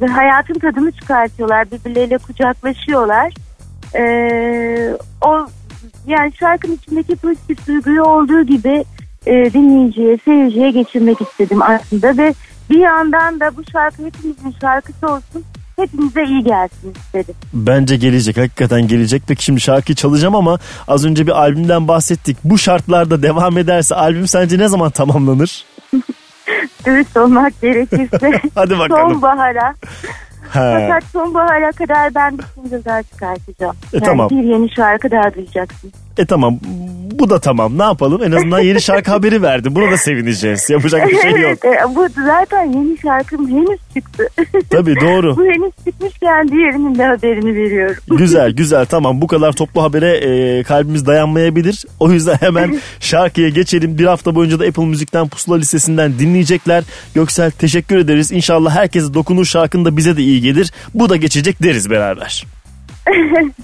ve 0.00 0.06
hayatın 0.06 0.54
tadını 0.54 0.92
çıkartıyorlar. 0.92 1.70
Birbirleriyle 1.70 2.18
kucaklaşıyorlar. 2.18 3.32
Ee, 3.94 4.96
o 5.20 5.46
yani 6.06 6.32
şarkının 6.40 6.74
içindeki 6.74 7.16
pozitif 7.16 7.66
duyguyu 7.66 8.02
olduğu 8.02 8.42
gibi 8.42 8.84
e, 9.26 9.32
dinleyiciye, 9.52 10.18
seyirciye 10.24 10.70
geçirmek 10.70 11.20
istedim 11.20 11.62
aslında 11.62 12.16
ve 12.16 12.34
bir 12.70 12.78
yandan 12.78 13.40
da 13.40 13.56
bu 13.56 13.62
şarkı 13.72 14.04
hepimizin 14.06 14.54
şarkısı 14.60 15.06
olsun 15.08 15.44
hepimize 15.76 16.24
iyi 16.24 16.44
gelsin 16.44 16.92
istedim. 16.96 17.34
Bence 17.52 17.96
gelecek 17.96 18.36
hakikaten 18.36 18.88
gelecek. 18.88 19.22
Peki 19.28 19.44
şimdi 19.44 19.60
şarkı 19.60 19.94
çalacağım 19.94 20.34
ama 20.34 20.58
az 20.88 21.04
önce 21.04 21.26
bir 21.26 21.32
albümden 21.32 21.88
bahsettik. 21.88 22.36
Bu 22.44 22.58
şartlarda 22.58 23.22
devam 23.22 23.58
ederse 23.58 23.94
albüm 23.94 24.28
sence 24.28 24.58
ne 24.58 24.68
zaman 24.68 24.90
tamamlanır? 24.90 25.64
Dürüst 26.86 27.16
olmak 27.16 27.60
gerekirse 27.62 28.40
Hadi 28.54 28.78
bakalım. 28.78 29.12
sonbahara. 29.12 29.74
Fakat 30.52 31.04
sonbahara 31.04 31.72
kadar 31.72 32.14
ben 32.14 32.38
bir 32.38 32.44
single 32.44 32.84
daha 32.84 33.02
çıkartacağım. 33.02 33.76
E, 33.92 33.96
yani 33.96 34.04
tamam. 34.04 34.30
bir 34.30 34.42
yeni 34.42 34.70
şarkı 34.70 35.10
daha 35.10 35.34
duyacaksın. 35.34 35.92
E 36.18 36.26
tamam 36.26 36.58
bu 37.18 37.30
da 37.30 37.38
tamam 37.38 37.78
ne 37.78 37.82
yapalım 37.82 38.22
en 38.22 38.32
azından 38.32 38.60
yeni 38.60 38.80
şarkı 38.80 39.10
haberi 39.10 39.42
verdi. 39.42 39.74
Buna 39.74 39.90
da 39.90 39.96
sevineceğiz. 39.96 40.70
Yapacak 40.70 41.08
bir 41.08 41.20
şey 41.20 41.30
yok. 41.30 41.58
Evet, 41.64 41.78
e, 41.82 41.94
bu 41.94 42.06
zaten 42.26 42.72
yeni 42.72 42.98
şarkım 42.98 43.50
henüz 43.50 43.80
çıktı. 43.94 44.28
Tabii 44.70 44.96
doğru. 45.00 45.36
bu 45.36 45.44
henüz 45.44 45.72
çıkmışken 45.84 46.48
diğerinin 46.48 46.98
de 46.98 47.04
haberini 47.04 47.54
veriyorum. 47.54 47.96
Güzel 48.16 48.50
güzel 48.50 48.86
tamam 48.86 49.20
bu 49.20 49.26
kadar 49.26 49.52
toplu 49.52 49.82
habere 49.82 50.16
e, 50.16 50.62
kalbimiz 50.62 51.06
dayanmayabilir. 51.06 51.84
O 52.00 52.10
yüzden 52.10 52.36
hemen 52.40 52.80
şarkıya 53.00 53.48
geçelim. 53.48 53.98
Bir 53.98 54.04
hafta 54.04 54.34
boyunca 54.34 54.60
da 54.60 54.64
Apple 54.64 54.84
Müzik'ten 54.84 55.28
Pusula 55.28 55.56
Lisesi'nden 55.56 56.18
dinleyecekler. 56.18 56.84
Göksel 57.14 57.50
teşekkür 57.50 57.98
ederiz. 57.98 58.32
İnşallah 58.32 58.76
herkese 58.76 59.14
dokunur 59.14 59.44
şarkın 59.44 59.84
da 59.84 59.96
bize 59.96 60.16
de 60.16 60.22
iyi 60.22 60.40
gelir. 60.40 60.72
Bu 60.94 61.08
da 61.08 61.16
geçecek 61.16 61.62
deriz 61.62 61.90
beraber. 61.90 62.44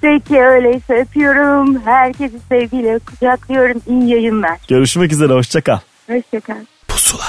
Peki 0.00 0.40
öyleyse 0.40 0.94
öpüyorum. 0.94 1.82
Herkesi 1.84 2.38
sevgiyle 2.48 2.98
kucaklıyorum. 2.98 3.82
İyi 3.86 4.10
yayınlar. 4.10 4.58
Görüşmek 4.68 5.12
üzere 5.12 5.32
hoşçakal. 5.32 5.78
Hoşçakal. 6.06 6.64
Pusula. 6.88 7.24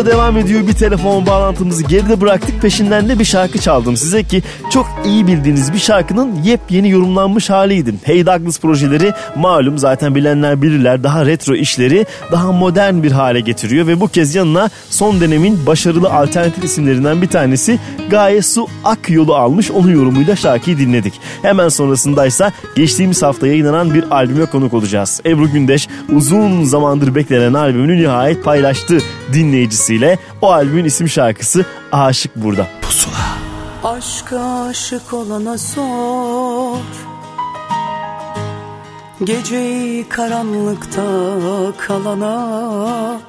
Pusula 0.00 0.12
devam 0.12 0.38
ediyor. 0.38 0.66
Bir 0.66 0.72
telefon 0.72 1.26
bağlantımızı 1.26 1.82
geride 1.82 2.20
bıraktık. 2.20 2.62
Peşinden 2.62 3.08
de 3.08 3.18
bir 3.18 3.24
şarkı 3.24 3.58
çaldım 3.58 3.96
size 3.96 4.24
ki 4.24 4.42
çok 4.70 4.86
iyi 5.04 5.26
bildiğiniz 5.26 5.72
bir 5.72 5.78
şarkının 5.78 6.42
yepyeni 6.42 6.90
yorumlanmış 6.90 7.50
haliydi. 7.50 7.94
Hey 8.02 8.26
Douglas 8.26 8.60
projeleri 8.60 9.12
malum 9.36 9.78
zaten 9.78 10.14
bilenler 10.14 10.62
bilirler 10.62 11.02
daha 11.02 11.26
retro 11.26 11.54
işleri 11.54 12.06
daha 12.32 12.52
modern 12.52 13.02
bir 13.02 13.12
hale 13.12 13.40
getiriyor 13.40 13.86
ve 13.86 14.00
bu 14.00 14.08
kez 14.08 14.34
yanına 14.34 14.70
son 14.90 15.20
dönemin 15.20 15.66
başarılı 15.66 16.10
alternatif 16.12 16.64
isimlerinden 16.64 17.22
bir 17.22 17.28
tanesi 17.28 17.78
Gaye 18.10 18.42
Su 18.42 18.66
Ak 18.84 19.10
yolu 19.10 19.34
almış. 19.34 19.70
Onun 19.70 19.90
yorumuyla 19.94 20.36
şarkıyı 20.36 20.78
dinledik. 20.78 21.14
Hemen 21.42 21.68
sonrasındaysa 21.68 22.52
geçtiğimiz 22.76 23.22
hafta 23.22 23.46
yayınlanan 23.46 23.94
bir 23.94 24.10
albüme 24.10 24.46
konuk 24.46 24.74
olacağız. 24.74 25.20
Ebru 25.26 25.52
Gündeş 25.52 25.88
uzun 26.12 26.64
zamandır 26.64 27.14
beklenen 27.14 27.54
albümünü 27.54 28.02
nihayet 28.02 28.44
paylaştı 28.44 28.98
dinleyicisiyle. 29.90 30.18
O 30.42 30.52
albümün 30.52 30.84
isim 30.84 31.08
şarkısı 31.08 31.64
Aşık 31.92 32.36
Burada. 32.36 32.66
Pusula. 32.82 33.14
Aşka 33.84 34.64
aşık 34.68 35.12
olana 35.12 35.58
sor 35.58 36.78
Geceyi 39.24 40.08
karanlıkta 40.08 41.02
kalana 41.78 43.20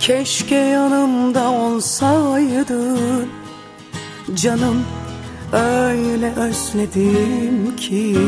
Keşke 0.00 0.54
yanımda 0.54 1.50
olsaydın 1.50 3.28
Canım 4.34 4.84
öyle 5.52 6.32
özledim 6.36 7.76
ki 7.76 8.18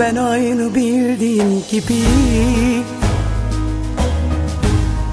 Ben 0.00 0.16
aynı 0.16 0.74
bildiğim 0.74 1.62
gibi 1.70 2.02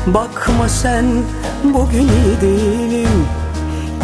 Bakma 0.07 0.69
sen 0.69 1.05
bugün 1.63 2.07
iyi 2.07 2.41
değilim. 2.41 3.27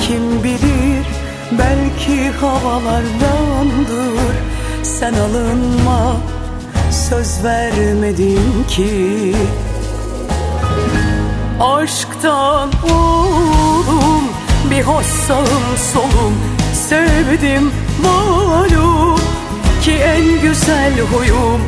Kim 0.02 0.44
bilir 0.44 1.06
belki 1.52 2.30
havalardandır 2.30 4.36
Sen 4.84 5.14
alınma 5.14 6.18
söz 6.92 7.44
vermedim 7.44 8.66
ki. 8.70 9.36
Aşktan 11.60 12.70
oğlum 12.84 14.24
bir 14.72 14.82
hoş 14.82 15.06
sağım 15.06 15.78
solum. 15.94 16.34
Sevdim 16.74 17.72
malum 18.04 19.20
ki 19.82 19.92
en 19.92 20.42
güzel 20.42 21.00
huyum. 21.00 21.62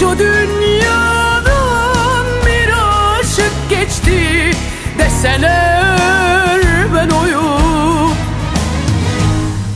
Şu 0.00 0.18
aşık 0.18 1.17
geçti 3.88 4.50
Deseler 4.98 6.60
ben 6.94 7.08
oyum. 7.08 8.12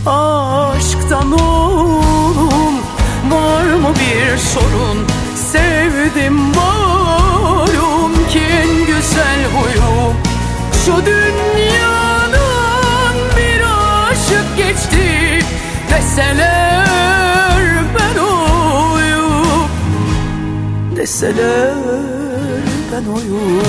Aşktan 0.06 1.32
oğlum 1.32 2.74
var 3.30 3.64
mı 3.64 3.94
bir 3.94 4.38
sorun? 4.38 5.06
Sevdim 5.52 6.34
malum 6.34 8.28
ki 8.28 8.40
en 8.40 8.86
güzel 8.86 9.44
huyum. 9.54 10.16
Şu 10.84 11.06
dünyadan 11.06 12.34
bir 13.36 13.62
aşık 14.10 14.56
geçti 14.56 15.38
Deseler 15.90 17.62
ben 17.98 18.20
oyum. 18.20 19.68
Deseler 20.96 22.21
ben 22.92 23.06
oyum 23.06 23.62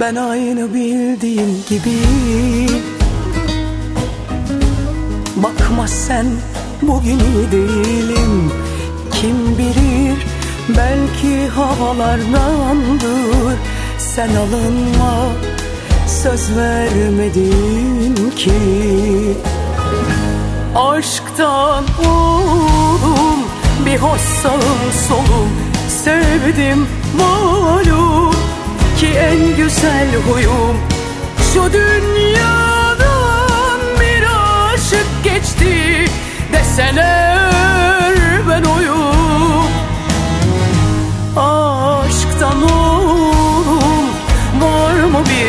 Ben 0.00 0.16
aynı 0.16 0.74
bildiğim 0.74 1.64
gibi 1.68 1.96
Bakma 5.36 5.88
sen 5.88 6.26
bugün 6.82 7.18
iyi 7.18 7.52
değilim 7.52 8.65
Kim 9.20 9.58
bilir 9.58 10.18
belki 10.68 11.48
havalardandır. 11.48 13.56
Sen 13.98 14.28
alınma 14.28 15.32
söz 16.06 16.56
vermedin 16.56 18.30
ki. 18.36 18.52
Aşktan 20.74 21.84
oğlum 22.06 23.38
bir 23.86 23.96
hoş 23.96 24.20
solum. 25.08 25.50
Sevdim 26.04 26.86
malum 27.18 28.34
ki 28.98 29.06
en 29.06 29.56
güzel 29.56 30.08
huyum. 30.28 30.76
Şu 31.52 31.72
dünyadan 31.72 33.80
bir 34.00 34.22
aşık 34.72 35.24
geçti. 35.24 36.04
Deseler 36.52 37.66
ben 38.48 38.62
oyum 38.62 39.05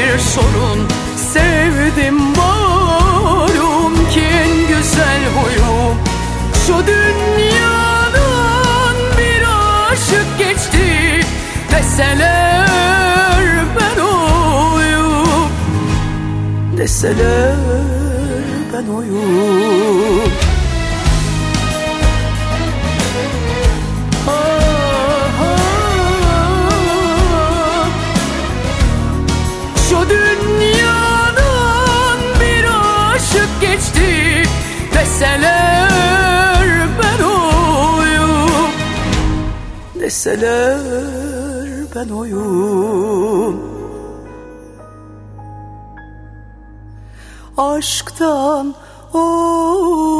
bir 0.07 0.19
sorun. 0.19 0.87
Sevdim 1.33 2.15
malum 2.15 4.09
ki 4.11 4.21
en 4.21 4.67
güzel 4.67 5.21
huyum 5.35 5.97
Şu 6.67 6.73
dünyadan 6.87 8.17
bir 9.17 9.43
aşık 9.91 10.37
geçti. 10.37 11.19
Deseler 11.71 13.47
ben 13.79 14.01
oyum. 14.01 15.49
Deseler 16.77 17.55
ben 18.73 18.87
oyum 18.93 20.46
Deseler 35.17 36.87
ben 36.99 37.23
oyum. 37.23 38.71
Deseler 39.99 40.79
ben 41.95 42.09
oyum. 42.09 43.61
Aşktan 47.57 48.75
olur 49.13 50.16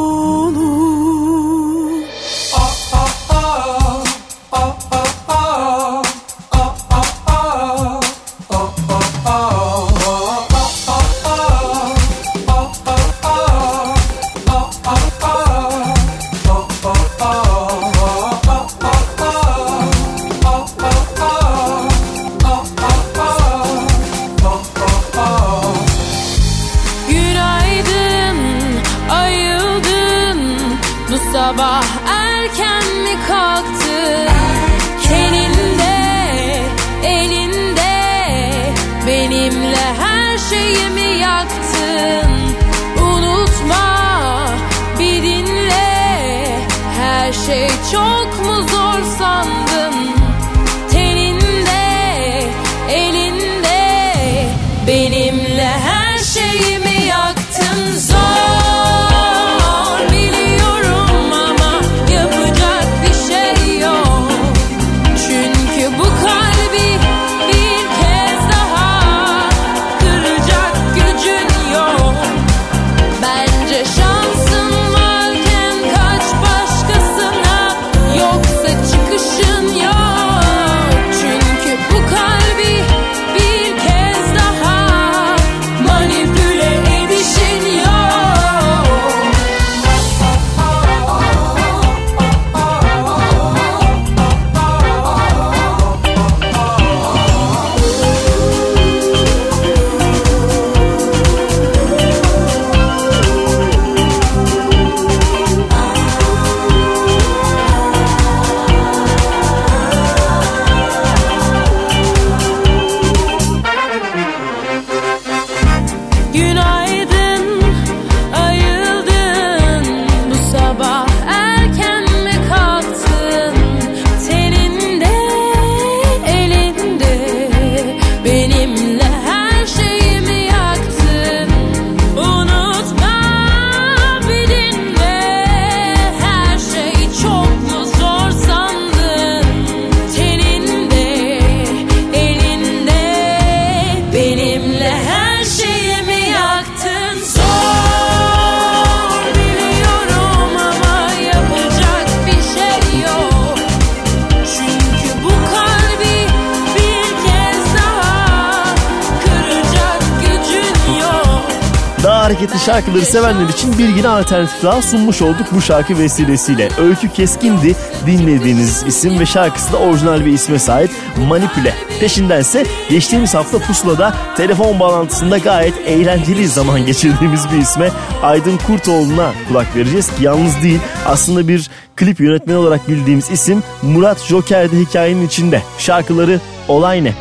alternatif 164.38 164.62
daha 164.62 164.82
sunmuş 164.82 165.22
olduk 165.22 165.46
bu 165.52 165.62
şarkı 165.62 165.98
vesilesiyle. 165.98 166.68
Öykü 166.78 167.08
Keskin'di 167.08 167.76
dinlediğiniz 168.06 168.82
isim 168.86 169.20
ve 169.20 169.26
şarkısı 169.26 169.72
da 169.72 169.76
orijinal 169.76 170.24
bir 170.24 170.32
isme 170.32 170.58
sahip 170.58 170.90
Manipüle. 171.28 171.74
Peşindense 172.00 172.66
geçtiğimiz 172.90 173.34
hafta 173.34 173.58
Pusula'da 173.58 174.14
telefon 174.36 174.80
bağlantısında 174.80 175.38
gayet 175.38 175.74
eğlenceli 175.86 176.48
zaman 176.48 176.86
geçirdiğimiz 176.86 177.52
bir 177.52 177.58
isme 177.58 177.90
Aydın 178.22 178.58
Kurtoğlu'na 178.66 179.32
kulak 179.48 179.76
vereceğiz 179.76 180.06
ki 180.06 180.24
yalnız 180.24 180.62
değil 180.62 180.80
aslında 181.06 181.48
bir 181.48 181.70
klip 181.96 182.20
yönetmeni 182.20 182.56
olarak 182.56 182.88
bildiğimiz 182.88 183.30
isim 183.30 183.62
Murat 183.82 184.20
Joker'de 184.24 184.76
hikayenin 184.76 185.26
içinde. 185.26 185.62
Şarkıları 185.78 186.40
Olay 186.68 187.04
Ne? 187.04 187.14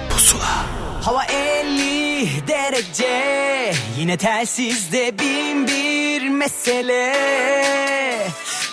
Hava 1.01 1.23
50 1.23 2.47
derece 2.47 3.27
Yine 3.99 4.17
telsizde 4.17 5.19
bir 5.19 5.36
mesele. 6.47 7.13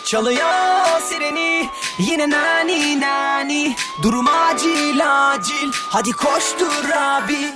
Çalıyor 0.05 1.01
sireni 1.09 1.69
Yine 1.99 2.31
nani 2.31 3.01
nani. 3.01 3.77
Durum 4.03 4.29
acil 4.29 5.31
acil. 5.31 5.73
Hadi 5.75 6.13
koştur 6.13 6.91
abi 6.97 7.53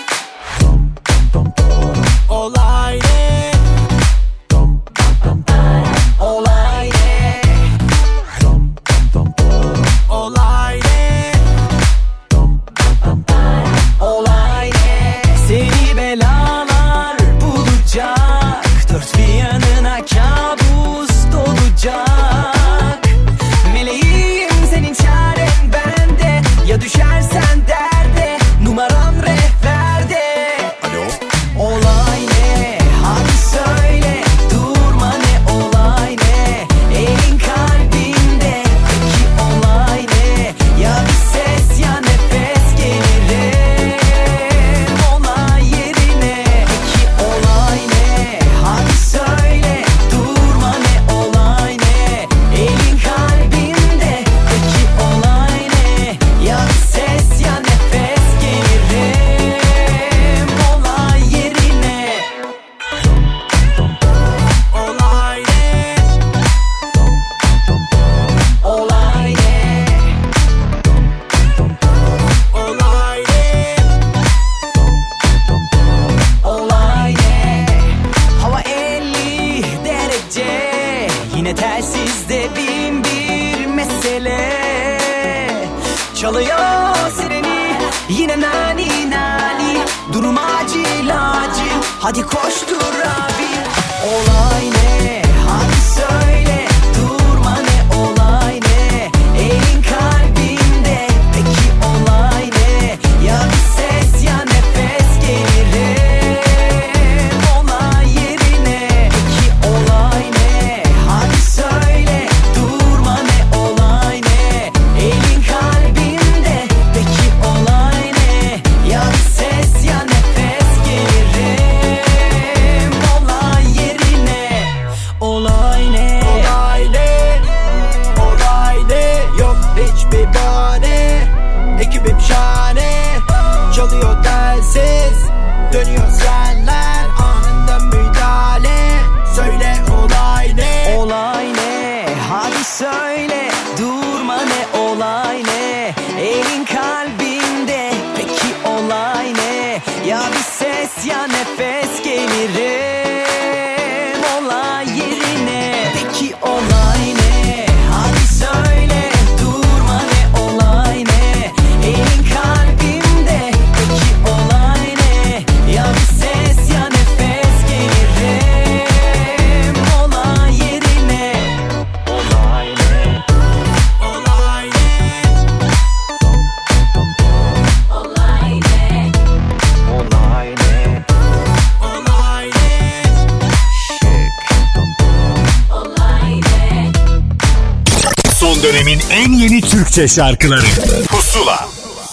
Türkçe 189.99 190.15
şarkıları. 190.15 190.67
Pusula. 191.09 191.69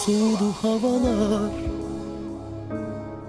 Soğudu 0.05 0.51
havalar 0.61 1.51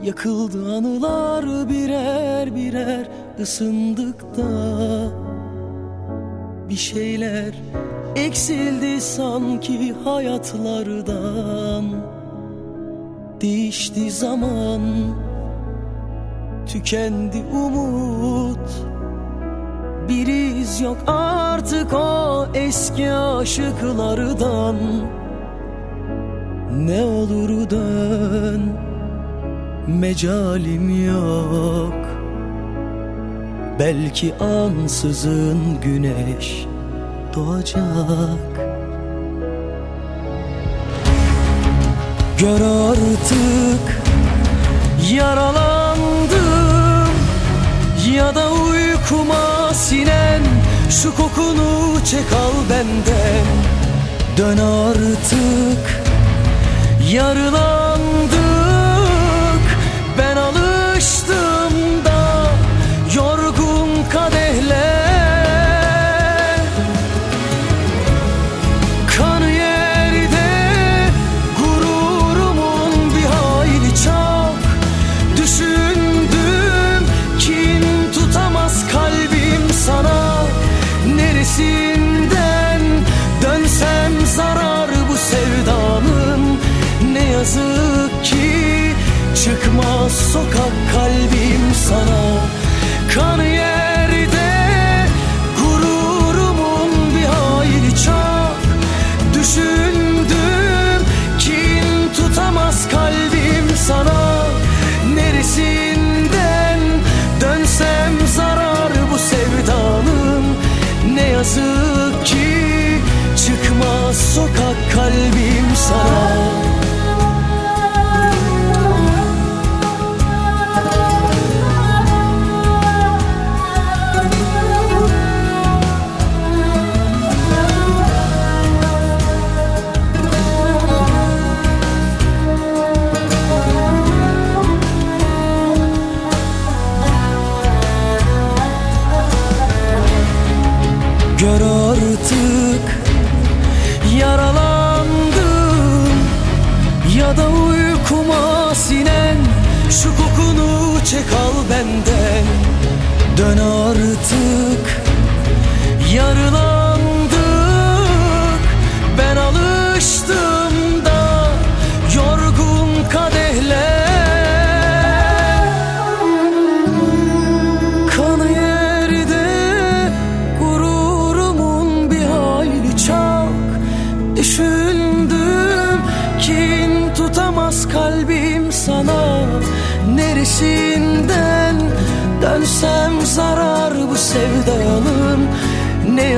Yakıldı 0.02 0.76
anılar 0.76 1.68
birer 1.68 2.57
birer 2.57 3.09
ısındık 3.40 4.20
da 4.36 5.11
Bir 6.68 6.76
şeyler 6.76 7.54
eksildi 8.16 9.00
sanki 9.00 9.94
hayatlardan. 10.04 11.84
Değişti 13.40 14.11
zaman 14.11 14.80
Tükendi 16.66 17.44
umut. 17.52 18.70
Bir 20.09 20.26
iz 20.26 20.80
yok 20.80 20.98
artık 21.07 21.36
o 21.74 22.46
eski 22.54 23.12
aşıklardan. 23.12 24.76
Ne 26.76 27.02
olur 27.02 27.70
dön 27.70 28.62
Mecalim 29.86 31.06
yok. 31.06 31.94
Belki 33.78 34.34
ansızın 34.34 35.80
güneş 35.82 36.66
doğacak. 37.34 38.66
Gör 42.38 42.60
artık 42.60 44.02
yaralandım 45.12 46.46
Ya 48.14 48.34
da 48.34 48.52
uykuma 48.52 49.74
sinen 49.74 50.42
şu 50.91 51.14
kokunu 51.14 52.05
çek 52.05 52.32
al 52.32 52.53
benden. 52.70 53.47
Dön 54.37 54.59
artık. 54.59 56.03
Yarılandık 57.12 57.76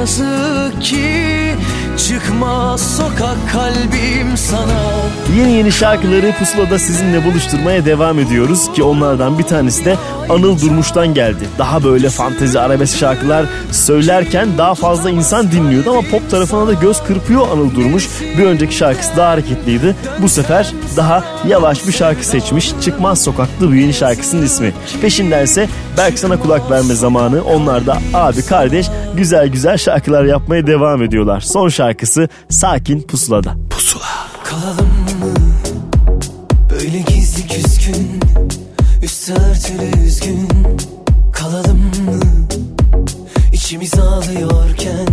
yazık 0.09 0.83
ki 0.83 1.29
Çıkmaz 2.09 2.97
sokak 2.97 3.37
kalbim 3.53 4.37
sana 4.37 4.81
Yeni 5.39 5.53
yeni 5.53 5.73
şarkıları 5.73 6.33
Pusula'da 6.39 6.79
sizinle 6.79 7.25
buluşturmaya 7.25 7.85
devam 7.85 8.19
ediyoruz 8.19 8.73
ki 8.73 8.83
onlardan 8.83 9.39
bir 9.39 9.43
tanesi 9.43 9.85
de 9.85 9.97
Anıl 10.29 10.61
Durmuş'tan 10.61 11.15
geldi. 11.15 11.49
Daha 11.59 11.85
böyle 11.85 12.11
fantezi 12.11 12.61
arabesk 12.61 12.99
şarkılar 12.99 13.47
söylerken 13.73 14.49
daha 14.59 14.75
fazla 14.75 15.11
insan 15.11 15.51
dinliyordu 15.51 15.91
ama 15.91 16.01
pop 16.11 16.31
tarafına 16.31 16.67
da 16.67 16.73
göz 16.73 17.03
kırpıyor 17.03 17.49
Anıl 17.49 17.75
Durmuş. 17.75 18.09
Bir 18.39 18.45
önceki 18.45 18.77
şarkısı 18.77 19.17
daha 19.17 19.31
hareketliydi. 19.31 19.97
Bu 20.23 20.29
sefer 20.29 20.73
daha 20.97 21.25
yavaş 21.49 21.87
bir 21.87 21.93
şarkı 21.93 22.27
seçmiş. 22.27 22.73
Çıkmaz 22.81 23.25
Sokaklı 23.25 23.71
bu 23.71 23.75
yeni 23.75 23.95
şarkısının 23.95 24.43
ismi. 24.43 24.75
Peşinden 25.01 25.45
ise 25.45 25.69
Belki 25.99 26.21
sana 26.21 26.41
kulak 26.41 26.71
verme 26.71 26.95
zamanı. 26.95 27.45
Onlar 27.45 27.87
da 27.87 27.99
abi 28.15 28.43
kardeş 28.43 28.87
güzel 29.17 29.49
güzel 29.49 29.77
şarkılar 29.77 30.25
yapmaya 30.25 30.67
devam 30.67 31.03
ediyorlar. 31.03 31.41
Son 31.41 31.69
şarkısı 31.69 32.29
Sakin 32.49 33.03
Pusula'da. 33.03 33.55
Pusula. 33.71 34.05
Kalalım 34.45 34.87
mı 34.87 35.35
böyle 36.71 36.99
gizli 36.99 37.47
küskün 37.49 38.21
üstü 39.03 39.33
örtülü 39.33 40.07
üzgün 40.07 40.49
kalalım 41.33 41.79
mı 41.79 42.21
İçimiz 43.53 43.95
ağlıyorken 43.95 45.08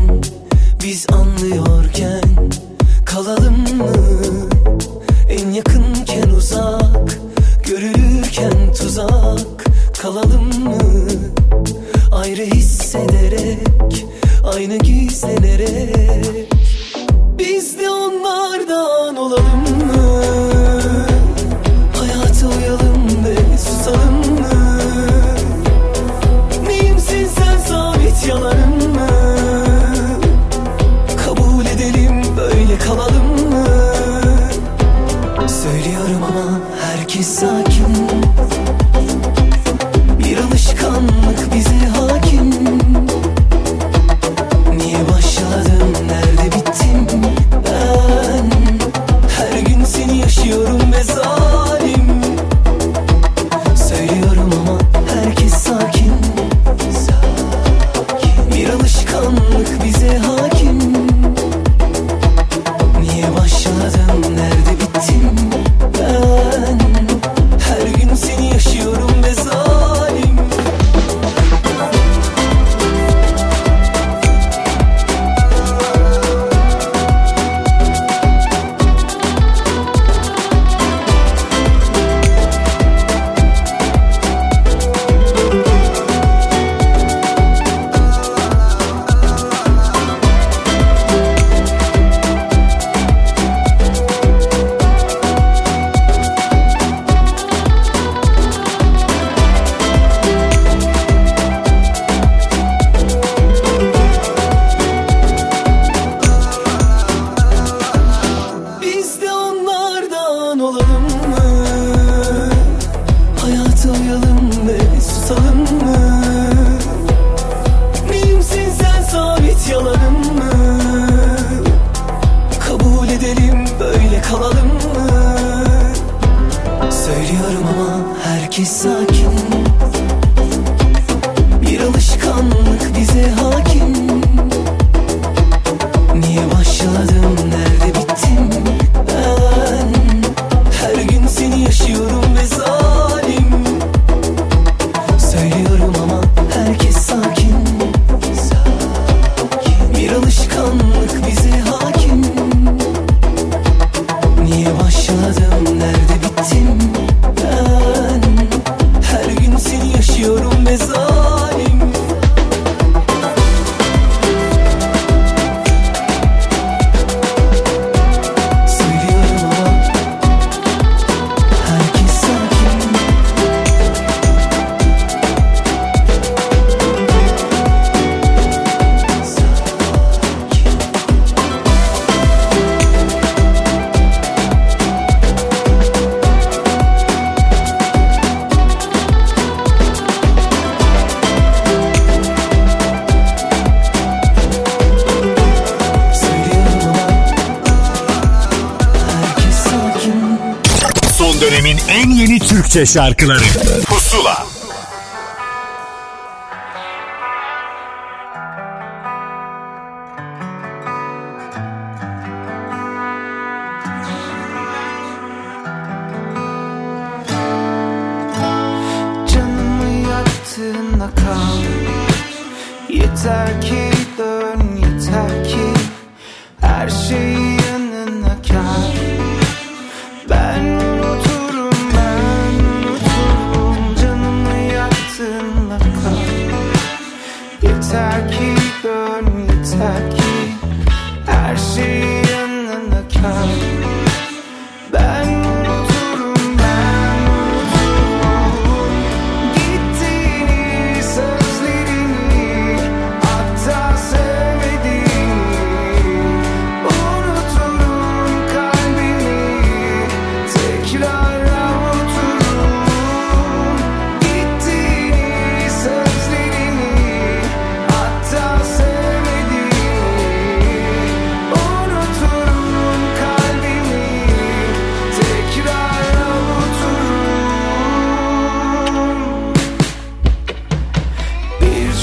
şarkıları. 202.85 203.39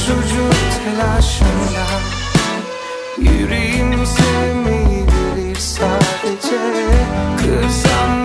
çocuk 0.07 0.55
telaşında 0.85 1.87
Yüreğim 3.19 4.07
sevmeyi 4.07 5.07
bilir 5.07 5.57
sadece. 5.57 6.59
Kırsam 7.39 8.22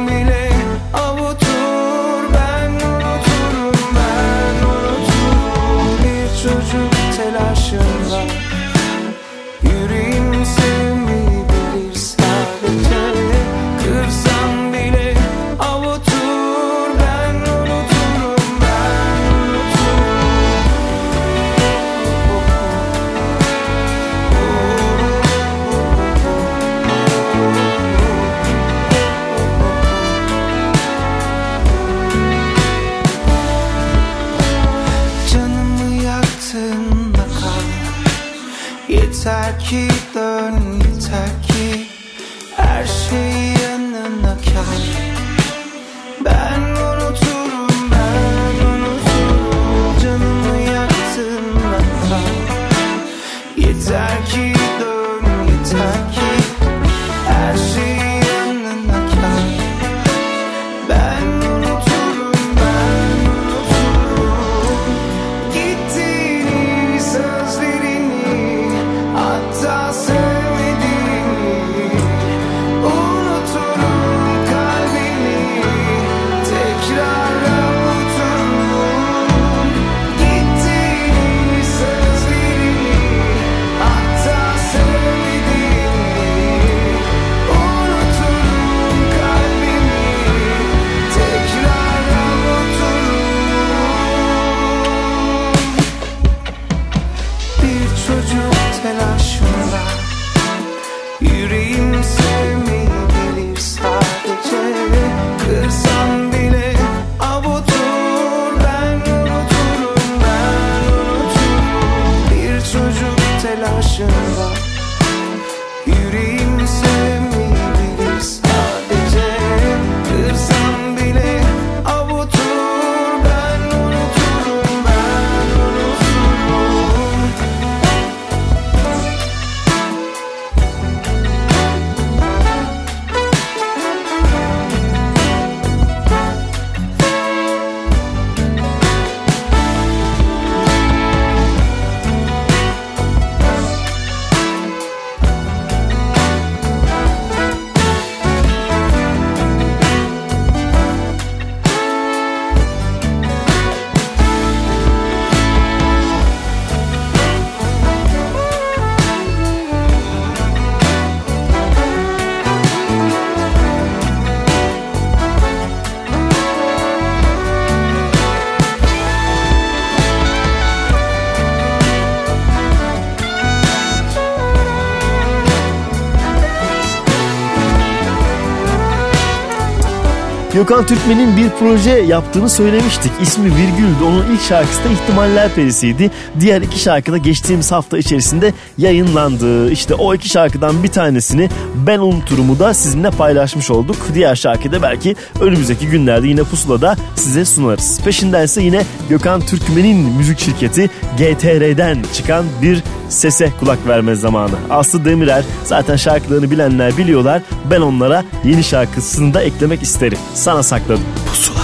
Gökhan 180.57 180.85
Türkmen'in 180.85 181.37
bir 181.37 181.49
proje 181.49 181.91
yaptığını 181.91 182.49
söylemiştik. 182.49 183.11
İsmi 183.21 183.45
Virgül'dü. 183.45 184.03
Onun 184.07 184.25
ilk 184.33 184.41
şarkısı 184.41 184.83
da 184.83 184.89
İhtimaller 184.89 185.55
Perisi'ydi. 185.55 186.11
Diğer 186.39 186.61
iki 186.61 186.79
şarkı 186.79 187.11
da 187.11 187.17
geçtiğimiz 187.17 187.71
hafta 187.71 187.97
içerisinde 187.97 188.53
yayınlandı. 188.77 189.71
İşte 189.71 189.93
o 189.93 190.13
iki 190.15 190.29
şarkıdan 190.29 190.83
bir 190.83 190.87
tanesini 190.87 191.49
Ben 191.87 191.99
Unuturumu 191.99 192.59
da 192.59 192.73
sizinle 192.73 193.11
paylaşmış 193.11 193.71
olduk. 193.71 193.95
Diğer 194.13 194.35
şarkıyı 194.35 194.71
da 194.71 194.81
belki 194.81 195.15
önümüzdeki 195.39 195.87
günlerde 195.87 196.27
yine 196.27 196.43
pusulada 196.43 196.95
size 197.15 197.45
sunarız. 197.45 197.99
Peşinden 198.05 198.45
ise 198.45 198.61
yine 198.61 198.83
Gökhan 199.09 199.41
Türkmen'in 199.41 199.97
müzik 199.97 200.39
şirketi 200.39 200.89
GTR'den 201.17 202.03
çıkan 202.13 202.45
bir 202.61 202.83
sese 203.09 203.51
kulak 203.59 203.87
verme 203.87 204.15
zamanı. 204.15 204.55
Aslı 204.69 205.05
Demirer 205.05 205.43
zaten 205.63 205.95
şarkılarını 205.95 206.51
bilenler 206.51 206.97
biliyorlar. 206.97 207.41
Ben 207.71 207.81
onlara 207.81 208.23
yeni 208.43 208.63
şarkısını 208.63 209.33
da 209.33 209.41
eklemek 209.41 209.81
isterim. 209.83 210.17
Sana 210.33 210.63
sakladım. 210.63 211.03
Pusula. 211.29 211.57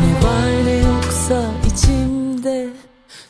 Ne 0.00 0.26
var 0.28 0.64
ne 0.64 0.72
yoksa 0.72 1.42
içimde 1.72 2.68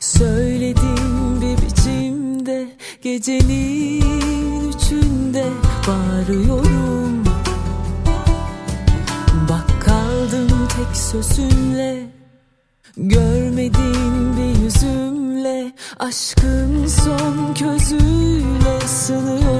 söylediğim 0.00 1.40
bir 1.40 1.66
biçimde 1.66 2.68
gecenin 3.02 4.68
üçünde 4.68 5.44
bağırıyorum. 5.88 7.24
Bak 9.48 9.82
kaldım 9.86 10.68
tek 10.76 10.96
sözünle 10.96 12.06
görmedim 12.96 14.29
Aşkın 16.00 16.86
son 16.86 17.54
közüyle 17.54 18.80
sınıyorum 18.86 19.59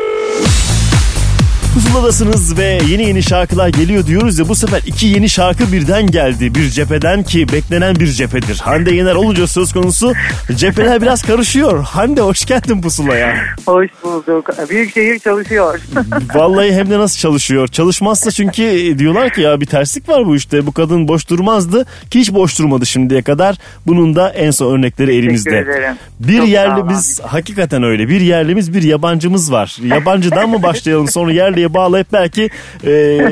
Pusuladasınız 1.91 2.57
ve 2.57 2.79
yeni 2.89 3.03
yeni 3.03 3.23
şarkılar 3.23 3.69
geliyor 3.69 4.05
diyoruz 4.05 4.39
ya 4.39 4.49
bu 4.49 4.55
sefer 4.55 4.81
iki 4.85 5.05
yeni 5.05 5.29
şarkı 5.29 5.71
birden 5.71 6.07
geldi. 6.07 6.55
Bir 6.55 6.69
cepheden 6.69 7.23
ki 7.23 7.47
beklenen 7.53 7.95
bir 7.95 8.07
cephedir. 8.07 8.59
Hande 8.59 8.95
Yener 8.95 9.15
olunca 9.15 9.47
söz 9.47 9.73
konusu 9.73 10.13
cepheler 10.55 11.01
biraz 11.01 11.23
karışıyor. 11.23 11.83
Hande 11.83 12.21
hoş 12.21 12.45
geldin 12.45 12.81
pusulaya. 12.81 13.35
Hoş 13.65 13.89
bulduk. 14.03 14.49
Büyükşehir 14.69 15.19
çalışıyor. 15.19 15.79
Vallahi 16.35 16.73
hem 16.73 16.89
de 16.89 16.99
nasıl 16.99 17.19
çalışıyor. 17.19 17.67
Çalışmazsa 17.67 18.31
çünkü 18.31 18.95
diyorlar 18.99 19.33
ki 19.33 19.41
ya 19.41 19.61
bir 19.61 19.65
terslik 19.65 20.09
var 20.09 20.25
bu 20.25 20.35
işte. 20.35 20.67
Bu 20.67 20.71
kadın 20.71 21.07
boş 21.07 21.29
durmazdı 21.29 21.85
ki 22.09 22.19
hiç 22.19 22.33
boş 22.33 22.59
durmadı 22.59 22.85
şimdiye 22.85 23.21
kadar. 23.21 23.55
Bunun 23.87 24.15
da 24.15 24.29
en 24.29 24.51
son 24.51 24.73
örnekleri 24.73 25.15
elimizde. 25.15 25.95
Bir 26.19 26.37
Çok 26.37 26.47
yerlimiz 26.47 27.19
hakikaten 27.19 27.83
öyle. 27.83 28.09
Bir 28.09 28.21
yerlimiz 28.21 28.73
bir 28.73 28.83
yabancımız 28.83 29.51
var. 29.51 29.77
Yabancıdan 29.83 30.49
mı 30.49 30.63
başlayalım 30.63 31.07
sonra 31.07 31.31
yerliye 31.31 31.73
bağlayıp 31.81 32.07
belki 32.13 32.49
e, 32.83 32.91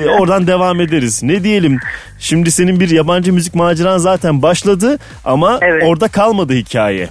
oradan 0.19 0.47
devam 0.47 0.81
ederiz. 0.81 1.23
Ne 1.23 1.43
diyelim? 1.43 1.77
Şimdi 2.19 2.51
senin 2.51 2.79
bir 2.79 2.89
yabancı 2.89 3.33
müzik 3.33 3.55
maceran 3.55 3.97
zaten 3.97 4.41
başladı 4.41 4.99
ama 5.25 5.59
orada 5.83 6.07
kalmadı 6.07 6.53
hikaye. 6.53 7.07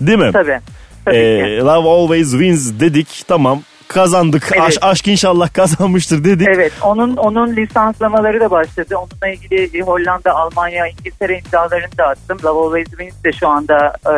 Değil 0.00 0.18
mi? 0.18 0.30
Tabii. 0.32 0.60
Tabii 1.04 1.16
Ee, 1.16 1.58
Love 1.58 1.88
Always 1.88 2.30
Wins 2.30 2.80
dedik. 2.80 3.22
Tamam 3.28 3.62
kazandık. 3.88 4.48
Evet. 4.52 4.62
Aş- 4.62 4.78
aşk 4.82 5.08
inşallah 5.08 5.52
kazanmıştır 5.54 6.24
dedik. 6.24 6.48
Evet 6.54 6.72
onun 6.82 7.16
onun 7.16 7.56
lisanslamaları 7.56 8.40
da 8.40 8.50
başladı. 8.50 8.96
Onunla 8.96 9.28
ilgili 9.34 9.82
Hollanda, 9.82 10.32
Almanya, 10.32 10.86
İngiltere 10.86 11.38
imzalarını 11.38 11.98
da 11.98 12.04
attım. 12.06 12.38
Love 12.44 12.66
Always 12.66 12.88
Wins 12.88 13.24
de 13.24 13.32
şu 13.32 13.48
anda 13.48 13.92
e, 14.06 14.14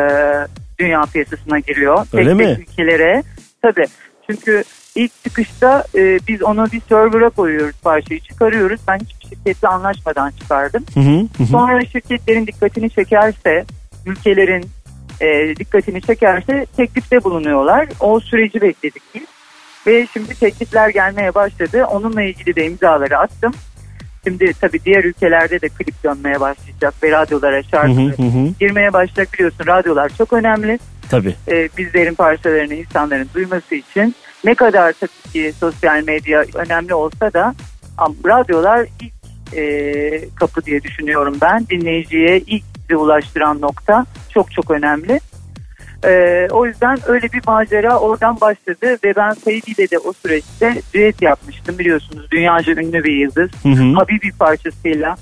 dünya 0.79 1.01
piyasasına 1.13 1.59
giriyor. 1.59 2.05
Öyle 2.13 2.29
tek 2.29 2.37
mi? 2.39 2.55
tek 2.55 2.69
ülkelere. 2.69 3.23
Tabii. 3.61 3.85
Çünkü 4.29 4.63
İlk 4.95 5.23
çıkışta 5.23 5.83
e, 5.95 6.19
biz 6.27 6.43
onu 6.43 6.65
bir 6.71 6.81
server'a 6.89 7.29
koyuyoruz 7.29 7.75
parçayı 7.83 8.19
çıkarıyoruz. 8.19 8.81
Ben 8.87 8.99
hiçbir 8.99 9.27
şirketle 9.29 9.67
anlaşmadan 9.67 10.31
çıkardım. 10.31 10.85
Hı 10.93 10.99
hı, 10.99 11.27
hı. 11.37 11.45
Sonra 11.45 11.85
şirketlerin 11.85 12.47
dikkatini 12.47 12.89
çekerse, 12.89 13.65
ülkelerin 14.05 14.65
e, 15.21 15.55
dikkatini 15.55 16.01
çekerse 16.01 16.65
teklifte 16.77 17.23
bulunuyorlar. 17.23 17.87
O 17.99 18.19
süreci 18.19 18.61
bekledik 18.61 19.03
biz. 19.15 19.23
Ve 19.87 20.07
şimdi 20.13 20.39
teklifler 20.39 20.89
gelmeye 20.89 21.35
başladı. 21.35 21.85
Onunla 21.85 22.21
ilgili 22.21 22.55
de 22.55 22.65
imzaları 22.65 23.17
attım. 23.17 23.53
Şimdi 24.23 24.53
tabii 24.61 24.79
diğer 24.85 25.03
ülkelerde 25.03 25.61
de 25.61 25.69
klip 25.69 26.03
dönmeye 26.03 26.39
başlayacak 26.39 26.93
ve 27.03 27.11
radyolara 27.11 27.63
şarkı 27.63 27.93
hı, 27.93 28.01
hı 28.01 28.23
hı. 28.23 28.53
girmeye 28.59 28.93
başlayacak 28.93 29.33
biliyorsun. 29.33 29.67
Radyolar 29.67 30.11
çok 30.17 30.33
önemli. 30.33 30.79
Tabii. 31.09 31.35
E, 31.47 31.69
bizlerin 31.77 32.13
parçalarını 32.13 32.73
insanların 32.73 33.29
duyması 33.33 33.75
için 33.75 34.15
ne 34.43 34.55
kadar 34.55 34.93
tabii 34.93 35.31
ki 35.33 35.53
sosyal 35.59 36.03
medya 36.03 36.45
önemli 36.53 36.93
olsa 36.93 37.33
da 37.33 37.55
radyolar 38.25 38.87
ilk 39.01 39.13
e, 39.55 40.29
kapı 40.35 40.65
diye 40.65 40.83
düşünüyorum 40.83 41.37
ben. 41.41 41.67
Dinleyiciye 41.69 42.39
ilk 42.39 42.63
bizi 42.89 42.95
ulaştıran 42.97 43.61
nokta 43.61 44.05
çok 44.33 44.51
çok 44.51 44.71
önemli. 44.71 45.19
E, 46.05 46.47
o 46.51 46.65
yüzden 46.65 46.97
öyle 47.07 47.31
bir 47.33 47.41
macera 47.47 47.99
oradan 47.99 48.41
başladı 48.41 48.97
ve 49.03 49.15
ben 49.15 49.31
Seydi 49.31 49.71
ile 49.71 49.89
de 49.89 49.97
o 49.99 50.13
süreçte 50.13 50.81
düet 50.93 51.21
yapmıştım 51.21 51.79
biliyorsunuz. 51.79 52.31
Dünyaca 52.31 52.73
ünlü 52.73 53.03
bir 53.03 53.13
yıldız. 53.13 53.51
Hı 53.63 53.69
hı. 53.69 53.93
Habibi 53.93 54.31
parçasıyla 54.39 55.15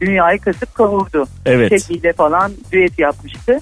dünyayı 0.00 0.38
kasıp 0.38 0.74
kavurdu. 0.74 1.26
Evet. 1.46 1.70
Şekliyle 1.70 2.12
falan 2.12 2.52
düet 2.72 2.98
yapmıştı. 2.98 3.58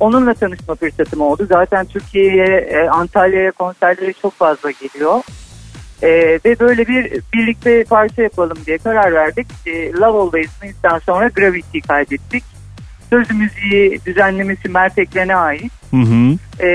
Onunla 0.00 0.34
tanışma 0.34 0.74
fırsatım 0.74 1.20
oldu. 1.20 1.46
Zaten 1.48 1.86
Türkiye'ye, 1.86 2.46
e, 2.46 2.88
Antalya'ya 2.88 3.50
konserlere 3.50 4.12
çok 4.12 4.32
fazla 4.32 4.70
geliyor. 4.70 5.22
E, 6.02 6.08
ve 6.44 6.60
böyle 6.60 6.88
bir 6.88 7.20
birlikte 7.34 7.84
parça 7.84 8.22
yapalım 8.22 8.58
diye 8.66 8.78
karar 8.78 9.12
verdik. 9.12 9.46
E, 9.66 9.92
Love 9.92 10.18
Always 10.18 10.50
Wins'ten 10.60 10.98
sonra 10.98 11.28
Gravity'yi 11.28 11.82
kaydettik. 11.82 12.44
Sözü 13.10 13.34
müziği 13.34 14.00
düzenlemesi 14.06 14.68
Mert 14.68 14.98
Eklen'e 14.98 15.36
ait. 15.36 15.72
Hı 15.90 15.96
hı. 15.96 16.38
E, 16.66 16.68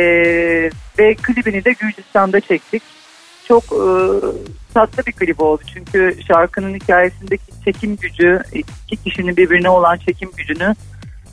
ve 1.00 1.16
klibini 1.16 1.66
de 1.66 1.72
Gürcistan'da 1.72 2.40
çektik. 2.40 2.84
Çok 3.48 3.64
e, 3.64 3.84
tatlı 4.74 5.04
bir 5.08 5.12
klip 5.12 5.42
oldu. 5.42 5.62
Çünkü 5.74 6.16
şarkının 6.28 6.74
hikayesindeki 6.74 7.44
çekim 7.66 7.96
gücü, 7.96 8.40
iki 8.54 9.04
kişinin 9.04 9.38
birbirine 9.38 9.70
olan 9.70 9.98
çekim 9.98 10.30
gücünü 10.38 10.76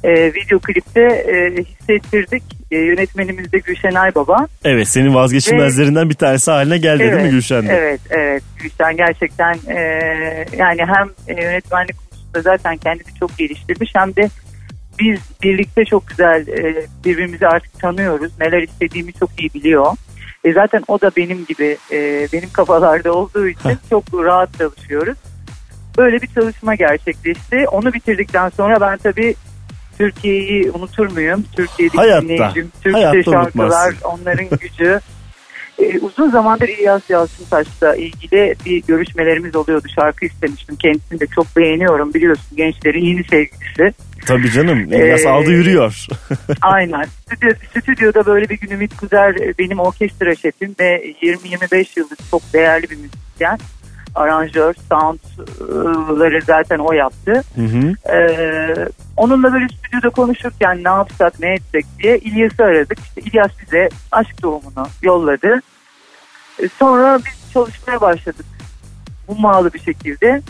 e, 0.04 0.34
video 0.34 0.58
klipte 0.58 1.00
e, 1.00 1.62
hissettirdik. 1.62 2.42
E, 2.70 2.78
yönetmenimiz 2.78 3.52
de 3.52 3.58
Gülşen 3.58 3.94
Aybaba. 3.94 4.46
Evet 4.64 4.88
senin 4.88 5.14
vazgeçilmezlerinden 5.14 6.10
bir 6.10 6.14
tanesi 6.14 6.50
haline 6.50 6.78
geldi 6.78 6.98
değil 6.98 7.22
mi 7.22 7.30
Gülşen 7.30 7.68
de? 7.68 7.72
Evet, 7.72 8.00
evet. 8.10 8.42
Gülşen 8.62 8.96
gerçekten 8.96 9.54
e, 9.68 9.80
yani 10.56 10.80
hem 10.86 11.36
e, 11.36 11.42
yönetmenlik 11.44 11.96
konusunda 11.98 12.40
zaten 12.42 12.76
kendini 12.76 13.18
çok 13.20 13.38
geliştirmiş 13.38 13.90
hem 13.96 14.16
de 14.16 14.30
biz 14.98 15.20
birlikte 15.42 15.84
çok 15.84 16.08
güzel 16.08 16.48
e, 16.48 16.86
birbirimizi 17.04 17.46
artık 17.46 17.80
tanıyoruz. 17.80 18.32
Neler 18.40 18.62
istediğimi 18.62 19.12
çok 19.12 19.30
iyi 19.40 19.54
biliyor. 19.54 19.86
E, 20.44 20.52
zaten 20.52 20.82
o 20.88 21.00
da 21.00 21.10
benim 21.16 21.44
gibi 21.46 21.76
e, 21.92 22.28
benim 22.32 22.50
kafalarda 22.52 23.12
olduğu 23.12 23.48
için 23.48 23.78
çok 23.90 24.04
rahat 24.14 24.58
çalışıyoruz. 24.58 25.18
Böyle 25.98 26.22
bir 26.22 26.26
çalışma 26.26 26.74
gerçekleşti. 26.74 27.68
Onu 27.68 27.92
bitirdikten 27.92 28.48
sonra 28.48 28.80
ben 28.80 28.98
tabii 28.98 29.34
Türkiye'yi 29.98 30.70
unutur 30.70 31.12
muyum? 31.12 31.44
Türkiye'deki 31.56 31.96
Hayatta. 31.98 32.22
dinleyicim, 32.22 32.72
Türkçe 32.82 33.02
Hayatta 33.04 33.22
şarkılar, 33.30 33.42
unutmazsın. 33.44 33.96
onların 34.04 34.46
gücü. 34.60 35.00
Ee, 35.82 35.98
uzun 35.98 36.30
zamandır 36.30 36.68
İlyas 36.68 37.10
Yalçıntaş'la 37.10 37.96
ilgili 37.96 38.54
bir 38.66 38.82
görüşmelerimiz 38.82 39.56
oluyordu. 39.56 39.88
Şarkı 39.94 40.26
istemiştim. 40.26 40.76
Kendisini 40.76 41.20
de 41.20 41.26
çok 41.26 41.56
beğeniyorum. 41.56 42.14
Biliyorsun 42.14 42.56
gençlerin 42.56 43.04
yeni 43.04 43.24
sevgilisi. 43.24 43.94
Tabii 44.26 44.50
canım. 44.50 44.78
İlyas 44.78 45.24
Ee, 45.24 45.28
aldı 45.28 45.50
yürüyor. 45.50 46.06
Aynen. 46.62 47.04
Stüdyo, 47.26 47.50
stüdyoda 47.80 48.26
böyle 48.26 48.48
bir 48.48 48.58
gün 48.58 48.70
Ümit 48.70 48.96
Kuzer 48.96 49.34
e, 49.34 49.54
benim 49.58 49.78
orkestra 49.78 50.34
şefim 50.34 50.74
ve 50.80 51.12
20-25 51.22 51.86
yıllık 51.98 52.18
çok 52.30 52.42
değerli 52.52 52.90
bir 52.90 52.96
müzisyen. 52.96 53.58
Aranjör, 54.16 54.74
soundları 54.90 56.42
zaten 56.42 56.78
o 56.78 56.92
yaptı. 56.92 57.42
Hı 57.54 57.62
hı. 57.62 58.12
Ee, 58.12 58.88
onunla 59.16 59.52
böyle 59.52 59.68
stüdyoda 59.68 60.10
konuşurken 60.10 60.84
ne 60.84 60.88
yapsak 60.88 61.40
ne 61.40 61.52
etsek 61.52 61.86
diye 61.98 62.18
İlyas'ı 62.18 62.64
aradık. 62.64 62.98
İşte 62.98 63.20
İlyas 63.20 63.50
bize 63.62 63.88
aşk 64.12 64.42
tohumunu 64.42 64.88
yolladı. 65.02 65.60
Ee, 66.62 66.68
sonra 66.78 67.18
biz 67.18 67.52
çalışmaya 67.52 68.00
başladık. 68.00 68.46
Hummalı 69.26 69.72
bir 69.72 69.80
şekilde. 69.80 70.42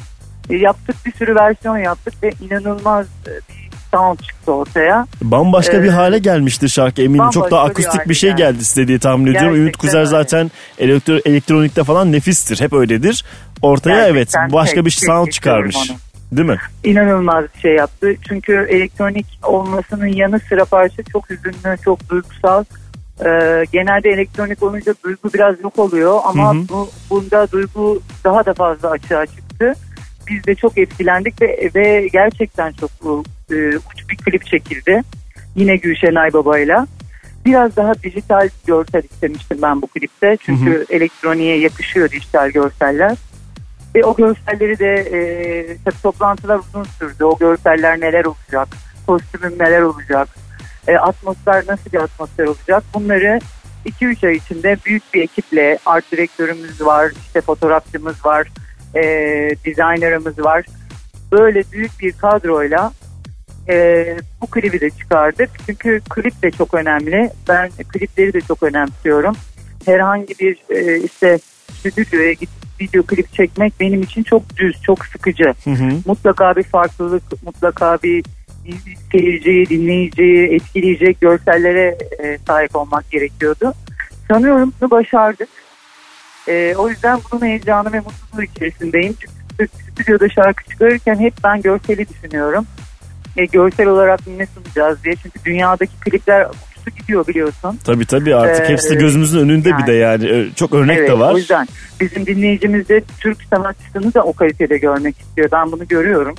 Ee, 0.51 0.57
yaptık 0.57 0.97
bir 1.07 1.13
sürü 1.13 1.35
versiyon 1.35 1.79
yaptık 1.79 2.15
ve 2.23 2.33
inanılmaz 2.41 3.07
e, 3.07 3.33
bir 3.49 3.66
sound 3.97 4.19
çıktı 4.19 4.53
ortaya. 4.53 5.07
Bambaşka 5.23 5.83
bir 5.83 5.89
Ee, 5.89 5.91
hale 5.91 6.19
gelmiştir 6.19 6.69
şarkı 6.69 7.03
eminim. 7.03 7.31
Çok 7.31 7.51
daha 7.51 7.65
bir 7.65 7.71
akustik 7.71 7.95
hale 7.95 8.09
bir 8.09 8.15
şey 8.15 8.31
geldi. 8.33 8.59
geldi 8.77 8.89
diye 8.89 8.99
tahmin 8.99 9.27
ediyorum. 9.27 9.55
Ümit 9.57 9.65
Gerçekten 9.65 9.89
Kuzer 9.89 9.99
öyle. 9.99 10.09
zaten 10.11 10.51
elektro, 10.79 11.15
elektronikte 11.25 11.85
falan 11.85 12.13
nefistir. 12.13 12.61
Hep 12.61 12.73
öyledir. 12.73 13.25
Ortaya 13.63 14.09
Gerçekten 14.09 14.41
evet 14.43 14.53
başka 14.53 14.75
tek- 14.75 14.85
bir 14.85 14.91
sound 14.91 15.29
çıkarmış. 15.29 15.77
onu. 15.77 15.97
Değil 16.33 16.49
mi? 16.49 16.57
inanılmaz 16.85 17.45
bir 17.55 17.61
şey 17.61 17.75
yaptı. 17.75 18.15
Çünkü 18.29 18.67
elektronik 18.71 19.27
olmasının 19.43 20.07
yanı 20.07 20.41
sıra 20.41 20.65
parça 20.65 21.03
çok 21.13 21.31
hüzünlü, 21.31 21.77
çok 21.85 22.09
duygusal. 22.11 22.65
Ee, 23.27 23.65
genelde 23.73 24.11
elektronik 24.11 24.63
olunca 24.63 24.95
duygu 25.05 25.31
biraz 25.35 25.61
yok 25.61 25.79
oluyor 25.79 26.19
ama 26.25 26.55
Hı 26.55 26.59
hı. 26.59 26.69
bu, 26.69 26.91
bunda 27.11 27.51
duygu 27.53 28.01
daha 28.25 28.47
da 28.47 28.55
fazla 28.55 28.91
açığa 28.91 29.27
çıktı. 29.27 29.46
Biz 30.29 30.47
de 30.47 30.55
çok 30.55 30.79
etkilendik 30.79 31.43
ve, 31.43 31.71
ve 31.75 32.09
gerçekten 32.13 32.73
çok 32.73 32.91
e, 33.51 33.77
uç 33.77 34.09
bir 34.11 34.17
klip 34.17 34.47
çekildi. 34.47 35.03
Yine 35.57 35.77
Gülşen 35.77 36.15
Aybaba'yla. 36.15 36.87
Biraz 37.45 37.77
daha 37.77 38.03
dijital 38.03 38.49
görsel 38.67 39.03
istemiştim 39.03 39.59
ben 39.63 39.83
bu 39.83 39.87
klipte. 39.87 40.37
Çünkü 40.41 40.75
Hı 40.75 40.79
hı. 40.79 40.85
elektroniğe 40.91 41.59
yakışıyor 41.59 42.11
dijital 42.11 42.51
görseller. 42.51 43.17
Ve 43.95 44.05
o 44.05 44.17
görselleri 44.17 44.79
de 44.79 44.95
e, 44.95 45.77
tabii 45.85 46.03
toplantılar 46.03 46.59
uzun 46.59 46.85
sürdü. 46.85 47.25
O 47.25 47.39
görseller 47.39 48.01
neler 48.01 48.25
olacak, 48.25 48.69
kostümüm 49.07 49.59
neler 49.59 49.83
olacak, 49.83 50.29
e, 50.89 50.97
atmosfer 50.97 51.65
nasıl 51.69 51.93
bir 51.93 51.99
atmosfer 51.99 52.45
olacak. 52.45 52.85
Bunları 52.95 53.41
2-3 53.87 54.27
ay 54.27 54.37
içinde 54.37 54.77
büyük 54.87 55.15
bir 55.15 55.23
ekiple 55.23 55.79
art 55.87 56.13
direktörümüz 56.13 56.81
var, 56.81 57.13
işte 57.27 57.41
fotoğrafçımız 57.41 58.27
var, 58.27 58.49
e, 58.95 59.03
designerımız 59.65 60.39
var. 60.39 60.67
Böyle 61.33 61.63
büyük 61.73 62.01
bir 62.01 62.13
kadroyla 62.13 62.93
e, 63.69 64.07
bu 64.43 64.47
klibi 64.47 64.81
de 64.81 64.91
çıkardık. 64.91 65.51
Çünkü 65.67 66.01
klip 66.11 66.43
de 66.43 66.51
çok 66.51 66.75
önemli. 66.75 67.31
Ben 67.49 67.71
klipleri 67.71 68.33
de 68.33 68.41
çok 68.41 68.63
önemsiyorum. 68.63 69.37
Herhangi 69.87 70.35
bir 70.41 70.59
e, 70.71 71.01
işte 71.01 71.39
stüdyoya 71.73 72.33
gidip 72.33 72.67
video 72.81 73.03
klip 73.03 73.33
çekmek 73.33 73.73
benim 73.81 74.03
için 74.03 74.23
çok 74.23 74.57
düz, 74.57 74.83
çok 74.83 75.07
sıkıcı. 75.07 75.55
Hı 75.65 75.71
hı. 75.71 75.91
Mutlaka 76.07 76.57
bir 76.57 76.63
farklılık, 76.63 77.43
mutlaka 77.43 77.99
bir 78.03 78.25
seyirciyi, 79.13 79.69
dinleyiciyi 79.69 80.49
etkileyecek 80.49 81.21
görsellere 81.21 81.99
e, 82.23 82.39
sahip 82.47 82.77
olmak 82.77 83.11
gerekiyordu. 83.11 83.73
Sanıyorum 84.29 84.73
bunu 84.81 84.91
başardık. 84.91 85.49
E, 86.49 86.75
o 86.77 86.89
yüzden 86.89 87.19
bunun 87.33 87.47
heyecanı 87.47 87.93
ve 87.93 87.99
mutluluğu 88.01 88.43
içerisindeyim. 88.43 89.15
Çünkü 89.21 89.69
stüdyoda 89.93 90.29
şarkı 90.29 90.65
çıkarırken 90.65 91.21
hep 91.21 91.35
ben 91.45 91.63
görseli 91.63 92.07
düşünüyorum. 92.09 92.67
E, 93.37 93.45
görsel 93.45 93.87
olarak 93.87 94.21
ne 94.27 94.47
sunacağız 94.47 95.05
diye. 95.05 95.17
Çünkü 95.17 95.45
dünyadaki 95.45 95.93
klipler 96.01 96.47
uçtu 96.47 96.91
gidiyor 97.01 97.27
biliyorsun. 97.27 97.79
Tabii 97.85 98.07
tabii 98.07 98.35
artık 98.35 98.67
Ee, 98.67 98.69
hepsi 98.73 98.99
gözümüzün 98.99 99.41
önünde 99.41 99.65
bir 99.65 99.71
yani. 99.71 99.87
de 99.87 99.93
yani. 99.93 100.49
Çok 100.55 100.75
örnek 100.75 100.99
evet, 100.99 101.11
de 101.11 101.19
var. 101.19 101.35
O 101.35 101.39
yüzden 101.39 101.69
bizim 102.01 102.27
dinleyicimiz 102.27 102.89
de 102.89 103.03
Türk 103.21 103.39
sanatçısını 103.51 104.15
da 104.15 104.23
o 104.23 104.33
kalitede 104.33 104.79
görmek 104.79 105.21
istiyor. 105.21 105.49
Ben 105.53 105.73
bunu 105.73 105.89
görüyorum. 105.89 106.35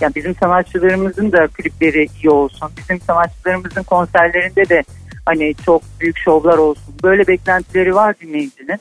Yani 0.00 0.14
bizim 0.14 0.34
sanatçılarımızın 0.34 1.32
da 1.32 1.46
klipleri 1.46 2.06
iyi 2.22 2.30
olsun. 2.30 2.70
Bizim 2.78 3.00
sanatçılarımızın 3.00 3.82
konserlerinde 3.82 4.68
de 4.68 4.82
hani 5.26 5.54
çok 5.66 5.82
büyük 6.00 6.18
şovlar 6.18 6.58
olsun. 6.58 6.94
Böyle 7.02 7.26
beklentileri 7.26 7.94
var 7.94 8.14
dinleyicinin. 8.20 8.80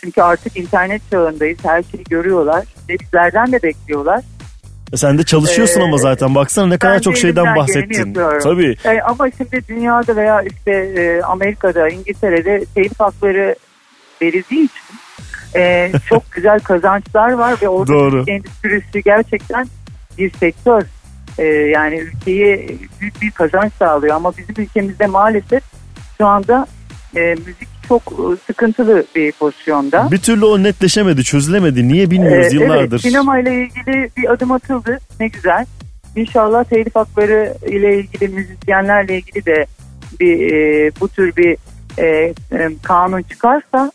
Çünkü 0.00 0.22
artık 0.22 0.56
internet 0.56 1.02
çağındayız. 1.10 1.58
Her 1.62 1.82
şeyi 1.82 2.04
görüyorlar. 2.04 2.64
Ve 2.88 2.98
bizlerden 2.98 3.52
de 3.52 3.62
bekliyorlar. 3.62 4.20
Sen 4.94 5.18
de 5.18 5.22
çalışıyorsun 5.22 5.80
Ee, 5.80 5.84
ama 5.84 5.98
zaten 5.98 6.34
baksana 6.34 6.66
ne 6.66 6.78
kadar 6.78 7.00
çok 7.00 7.14
de 7.14 7.18
şeyden 7.20 7.56
bahsettin. 7.56 8.14
Tabii. 8.42 8.76
E, 8.84 9.00
ama 9.00 9.30
şimdi 9.30 9.68
dünyada 9.68 10.16
veya 10.16 10.42
işte 10.42 10.70
e, 10.72 11.22
Amerika'da, 11.22 11.88
İngiltere'de 11.88 12.64
telif 12.74 13.00
hakları 13.00 13.56
verildiği 14.22 14.64
için 14.64 14.98
e, 15.56 15.92
çok 16.08 16.32
güzel 16.32 16.60
kazançlar 16.60 17.32
var 17.32 17.56
ve 17.62 17.68
orada 17.68 17.92
Doğru. 17.92 18.24
endüstrisi 18.26 19.02
gerçekten 19.02 19.66
bir 20.18 20.30
sektör. 20.30 20.82
E, 21.38 21.44
yani 21.44 21.98
ülkeye 21.98 22.68
büyük 23.00 23.22
bir 23.22 23.30
kazanç 23.30 23.72
sağlıyor 23.78 24.14
ama 24.14 24.32
bizim 24.36 24.54
ülkemizde 24.58 25.06
maalesef 25.06 25.62
şu 26.18 26.26
anda 26.26 26.66
e, 27.16 27.20
müzik 27.20 27.75
çok 27.88 28.02
e, 28.02 28.36
sıkıntılı 28.46 29.04
bir 29.16 29.32
pozisyonda. 29.32 30.08
Bir 30.10 30.18
türlü 30.18 30.44
o 30.44 30.62
netleşemedi, 30.62 31.24
çözülemedi. 31.24 31.88
Niye 31.88 32.10
bilmiyoruz 32.10 32.52
Ee, 32.52 32.56
yıllardır. 32.56 32.90
Evet, 32.90 33.00
sinema 33.00 33.38
ile 33.38 33.54
ilgili 33.54 34.10
bir 34.16 34.32
adım 34.32 34.52
atıldı. 34.52 34.98
Ne 35.20 35.28
güzel. 35.28 35.66
İnşallah 36.16 36.64
telif 36.64 36.96
hakları 36.96 37.54
ile 37.66 37.98
ilgili 37.98 38.28
müzisyenlerle 38.28 39.16
ilgili 39.16 39.46
de 39.46 39.66
bir 40.20 40.52
e, 40.52 40.90
bu 41.00 41.08
tür 41.08 41.36
bir 41.36 41.56
e, 41.98 42.06
e, 42.52 42.70
kanun 42.82 43.22
çıkarsa 43.22 43.92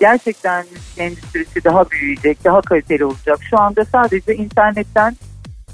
gerçekten 0.00 0.64
müzik 0.72 0.98
endüstrisi 0.98 1.64
daha 1.64 1.90
büyüyecek, 1.90 2.44
daha 2.44 2.60
kaliteli 2.60 3.04
olacak. 3.04 3.38
Şu 3.50 3.58
anda 3.60 3.84
sadece 3.84 4.34
internetten 4.34 5.16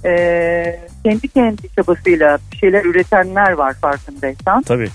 e, 0.05 0.81
kendi 1.05 1.29
kendi 1.29 1.75
çabasıyla 1.77 2.39
bir 2.53 2.57
şeyler 2.57 2.85
üretenler 2.85 3.53
var 3.53 3.75
farkındaysan. 3.81 4.63
Tabii. 4.63 4.89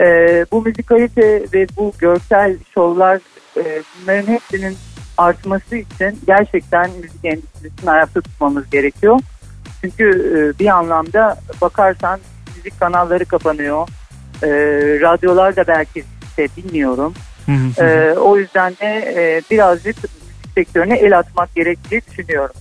Ee, 0.00 0.46
bu 0.52 0.62
müzikalite 0.62 1.44
ve 1.54 1.66
bu 1.76 1.92
görsel 1.98 2.56
şovlar 2.74 3.20
e, 3.56 3.82
bunların 4.02 4.26
hepsinin 4.26 4.76
artması 5.16 5.76
için 5.76 6.20
gerçekten 6.26 6.90
müzik 7.00 7.24
endüstrisini 7.24 7.90
ayakta 7.90 8.20
tutmamız 8.20 8.70
gerekiyor. 8.70 9.20
Çünkü 9.80 10.04
e, 10.06 10.58
bir 10.58 10.66
anlamda 10.66 11.36
bakarsan 11.60 12.20
müzik 12.56 12.80
kanalları 12.80 13.24
kapanıyor. 13.24 13.88
E, 14.42 14.48
radyolar 15.00 15.56
da 15.56 15.66
belki 15.66 16.04
işte 16.22 16.48
bilmiyorum. 16.56 17.14
E, 17.80 18.14
o 18.18 18.38
yüzden 18.38 18.72
de 18.72 19.14
e, 19.16 19.42
birazcık 19.50 19.96
müzik 19.96 20.54
sektörüne 20.54 20.98
el 20.98 21.18
atmak 21.18 21.54
gerektiği 21.54 22.02
düşünüyorum. 22.10 22.54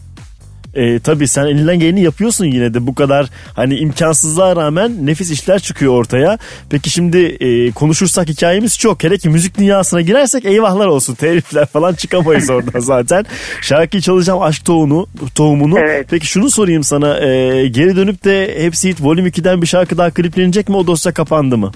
E, 0.77 0.99
tabii 0.99 1.27
sen 1.27 1.45
elinden 1.45 1.79
geleni 1.79 2.01
yapıyorsun 2.01 2.45
yine 2.45 2.73
de 2.73 2.87
bu 2.87 2.95
kadar 2.95 3.29
hani 3.53 3.75
imkansızlığa 3.75 4.55
rağmen 4.55 5.05
nefis 5.05 5.31
işler 5.31 5.59
çıkıyor 5.59 5.93
ortaya. 5.93 6.37
Peki 6.69 6.89
şimdi 6.89 7.17
e, 7.17 7.71
konuşursak 7.71 8.27
hikayemiz 8.29 8.79
çok. 8.79 9.03
Hele 9.03 9.17
ki 9.17 9.29
müzik 9.29 9.57
dünyasına 9.57 10.01
girersek 10.01 10.45
eyvahlar 10.45 10.87
olsun. 10.87 11.15
Telifler 11.27 11.65
falan 11.65 11.93
çıkamayız 11.93 12.49
oradan 12.49 12.79
zaten. 12.79 13.25
Şarkıyı 13.61 14.01
çalacağım 14.01 14.41
aşk 14.41 14.65
tohumunu. 14.65 15.07
tohumunu. 15.35 15.75
Peki 16.09 16.27
şunu 16.27 16.49
sorayım 16.49 16.83
sana. 16.83 17.19
e, 17.19 17.67
geri 17.67 17.95
dönüp 17.95 18.23
de 18.23 18.63
Hepsi 18.63 18.89
Hit 18.89 19.01
Volume 19.01 19.29
2'den 19.29 19.61
bir 19.61 19.67
şarkı 19.67 19.97
daha 19.97 20.11
kliplenecek 20.11 20.69
mi? 20.69 20.75
O 20.75 20.87
dosya 20.87 21.13
kapandı 21.13 21.57
mı? 21.57 21.71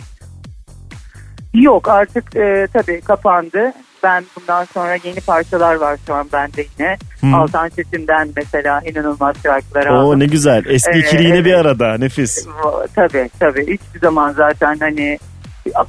Yok 1.54 1.90
artık 1.90 2.36
e, 2.36 2.68
tabii 2.74 3.02
kapandı. 3.02 3.74
Ben 4.04 4.26
bundan 4.40 4.64
sonra 4.66 4.96
yeni 5.04 5.22
parçalar 5.22 5.76
var 5.76 5.98
şu 6.08 6.14
an 6.14 6.30
bende 6.34 6.66
yine. 6.80 6.98
Hmm. 7.20 7.34
Altan 7.34 7.70
Çetin'den 7.70 8.30
mesela 8.36 8.82
inanılmaz 8.86 9.36
şarkılar 9.44 9.86
Oo 9.86 9.94
aldım. 9.94 10.20
ne 10.20 10.26
güzel. 10.26 10.64
Eski 10.68 10.92
Ee, 10.94 11.00
ikili 11.00 11.24
yine 11.24 11.36
evet. 11.36 11.46
bir 11.46 11.54
arada. 11.54 11.98
Nefis. 11.98 12.48
O- 12.64 12.86
Tabii 12.96 13.30
tabii. 13.40 13.62
Hiçbir 13.62 14.00
zaman 14.02 14.32
zaten 14.32 14.78
hani 14.80 15.20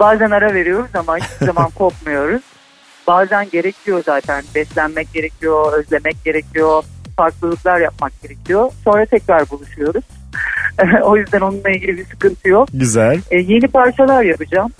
bazen 0.00 0.30
ara 0.30 0.54
veriyoruz 0.54 0.90
ama 0.94 1.16
hiçbir 1.16 1.46
zaman 1.46 1.70
kopmuyoruz. 1.78 2.42
Bazen 3.06 3.50
gerekiyor 3.50 4.02
zaten. 4.06 4.44
Beslenmek 4.54 5.12
gerekiyor, 5.12 5.72
özlemek 5.78 6.24
gerekiyor, 6.24 6.82
farklılıklar 7.16 7.80
yapmak 7.80 8.22
gerekiyor. 8.22 8.70
Sonra 8.84 9.06
tekrar 9.06 9.50
buluşuyoruz. 9.50 10.04
o 11.02 11.16
yüzden 11.16 11.40
onunla 11.40 11.70
ilgili 11.70 11.98
bir 11.98 12.04
sıkıntı 12.04 12.48
yok. 12.48 12.68
Güzel. 12.74 13.20
E, 13.30 13.38
yeni 13.38 13.68
parçalar 13.68 14.22
yapacağım. 14.22 14.70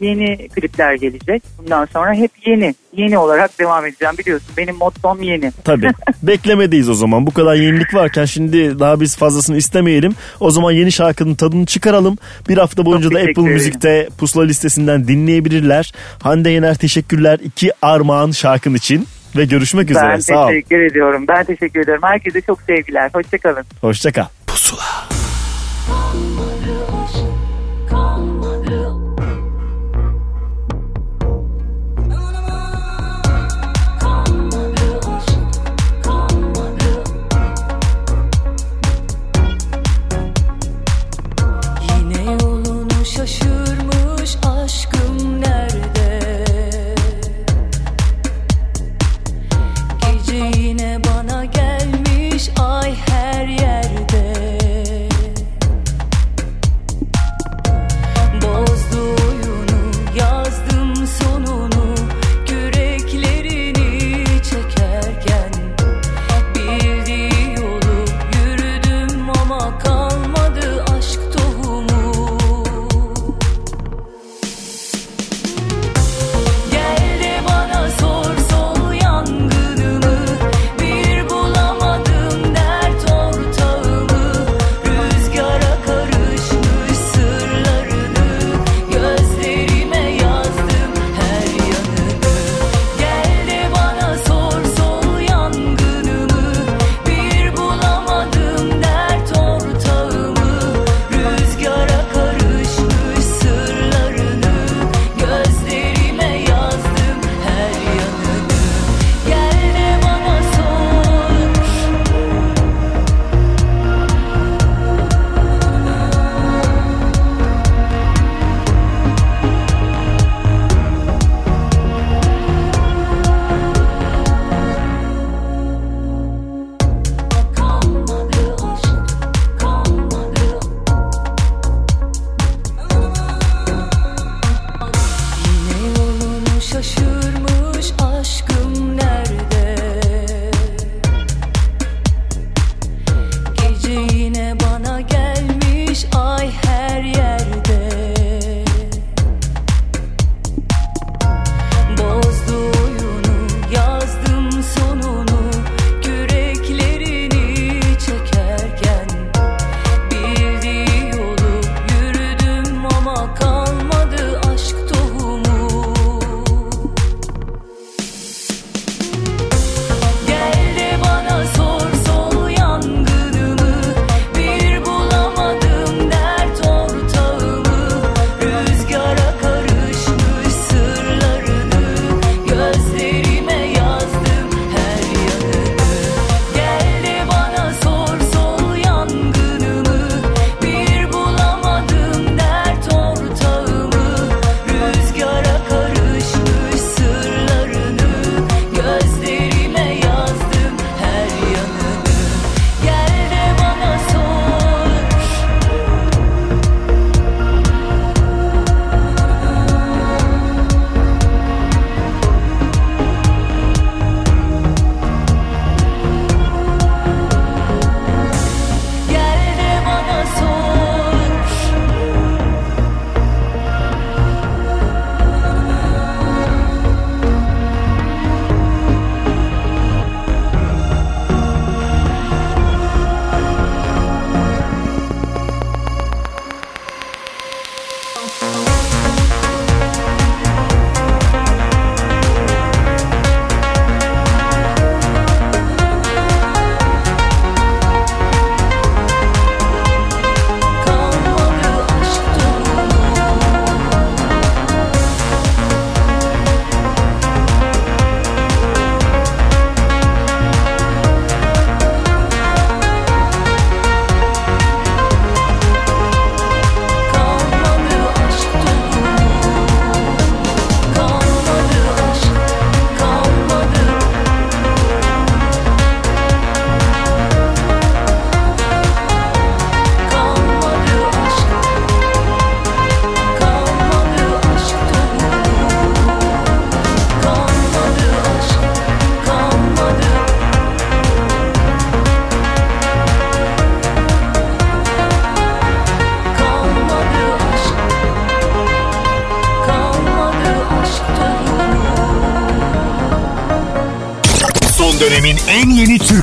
Yeni 0.00 0.48
klipler 0.48 0.94
gelecek. 0.94 1.42
Bundan 1.58 1.84
sonra 1.92 2.14
hep 2.14 2.30
yeni. 2.46 2.74
Yeni 2.96 3.18
olarak 3.18 3.58
devam 3.58 3.86
edeceğim. 3.86 4.14
Biliyorsun 4.18 4.48
benim 4.56 4.76
mottom 4.76 5.22
yeni. 5.22 5.52
Tabii. 5.64 5.90
Beklemedeyiz 6.22 6.88
o 6.88 6.94
zaman. 6.94 7.26
Bu 7.26 7.30
kadar 7.30 7.54
yenilik 7.54 7.94
varken 7.94 8.24
şimdi 8.24 8.78
daha 8.78 9.00
biz 9.00 9.16
fazlasını 9.16 9.56
istemeyelim. 9.56 10.14
O 10.40 10.50
zaman 10.50 10.72
yeni 10.72 10.92
şarkının 10.92 11.34
tadını 11.34 11.66
çıkaralım. 11.66 12.18
Bir 12.48 12.58
hafta 12.58 12.86
boyunca 12.86 13.10
da 13.10 13.14
teşekkür 13.14 13.40
Apple. 13.42 13.52
Müzik'te 13.52 14.08
pusula 14.18 14.44
listesinden 14.44 15.08
dinleyebilirler. 15.08 15.92
Hande 16.22 16.50
Yener 16.50 16.74
teşekkürler. 16.74 17.38
iki 17.44 17.72
armağan 17.82 18.30
şarkın 18.30 18.74
için. 18.74 19.06
Ve 19.36 19.44
görüşmek 19.44 19.90
üzere. 19.90 20.08
Ben 20.08 20.18
Sağ 20.18 20.44
ol. 20.44 20.48
teşekkür 20.48 20.80
ediyorum. 20.80 21.24
Ben 21.28 21.44
teşekkür 21.44 21.80
ederim. 21.80 22.00
Herkese 22.02 22.40
çok 22.40 22.62
sevgiler. 22.62 23.10
Hoşçakalın. 23.14 23.64
Hoşça 23.80 24.12
kal. 24.12 24.24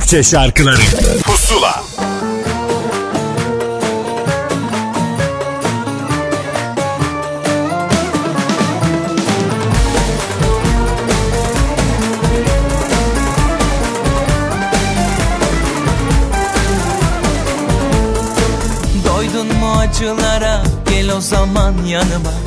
Türkçe 0.08 0.30
şarkıları. 0.30 0.80
Pusula. 1.22 1.84
Doydun 19.04 19.46
mu 19.46 19.72
acılara? 19.78 20.62
Gel 20.90 21.16
o 21.16 21.20
zaman 21.20 21.74
yanıma 21.86 22.37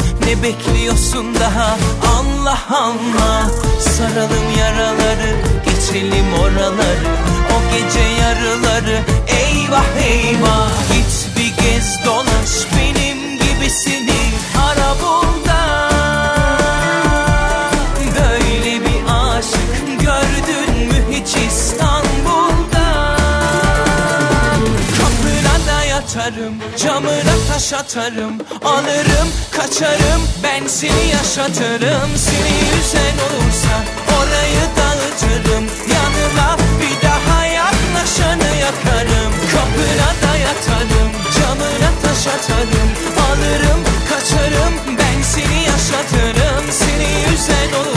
Camına 27.71 27.83
taş 27.83 27.95
atarım 27.95 28.37
Alırım 28.65 29.29
kaçarım 29.51 30.21
Ben 30.43 30.67
seni 30.67 31.07
yaşatırım 31.11 32.09
Seni 32.15 32.53
yüzen 32.71 33.17
olursa 33.25 33.75
Orayı 34.17 34.63
dağıtırım 34.77 35.65
Yanına 35.93 36.57
bir 36.81 37.07
daha 37.07 37.45
yaklaşanı 37.45 38.55
yakarım 38.61 39.31
Kapına 39.51 40.09
da 40.23 40.37
yatarım 40.37 41.11
Camına 41.37 41.91
taş 42.03 42.27
atarım 42.27 42.89
Alırım 43.29 43.83
kaçarım 44.09 44.73
Ben 44.99 45.21
seni 45.21 45.63
yaşatırım 45.63 46.71
Seni 46.71 47.31
yüzen 47.31 47.79
olursa 47.79 47.90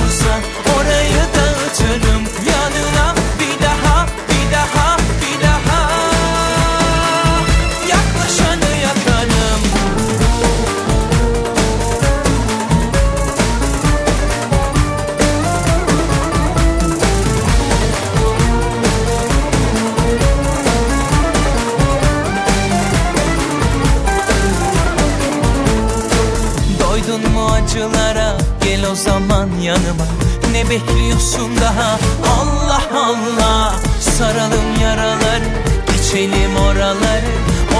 bekliyorsun 30.75 31.51
daha? 31.61 31.99
Allah 32.41 32.83
Allah 32.95 33.75
Saralım 34.01 34.81
yaraları 34.83 35.45
geçelim 35.87 36.57
oraları 36.57 37.31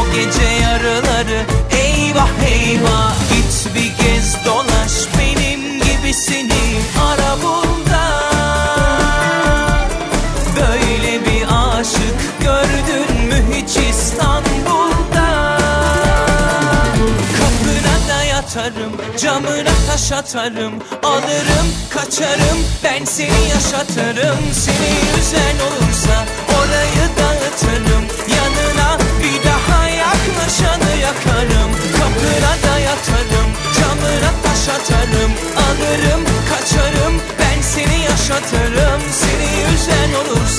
O 0.01 0.15
gece 0.15 0.45
taş 19.95 20.13
Alırım 21.03 21.69
kaçarım 21.91 22.59
Ben 22.85 23.05
seni 23.05 23.49
yaşatırım. 23.49 24.39
Seni 24.53 24.91
yüzen 25.17 25.57
olursa 25.67 26.25
Orayı 26.59 27.09
dağıtırım. 27.19 28.05
Yanına 28.37 28.99
bir 29.23 29.49
daha 29.49 29.89
yaklaşanı 29.89 31.01
yakarım. 31.03 31.71
Kapına 31.93 32.53
da 32.65 32.79
yatarım 32.79 33.51
Camına 33.79 34.33
taş 34.45 34.69
atarım. 34.69 35.33
Alırım 35.67 36.25
kaçarım 36.51 37.21
Ben 37.41 37.63
seni 37.63 38.03
yaşatırım. 38.03 39.03
Seni 39.13 39.73
yüzen 39.73 40.11
olursa 40.21 40.54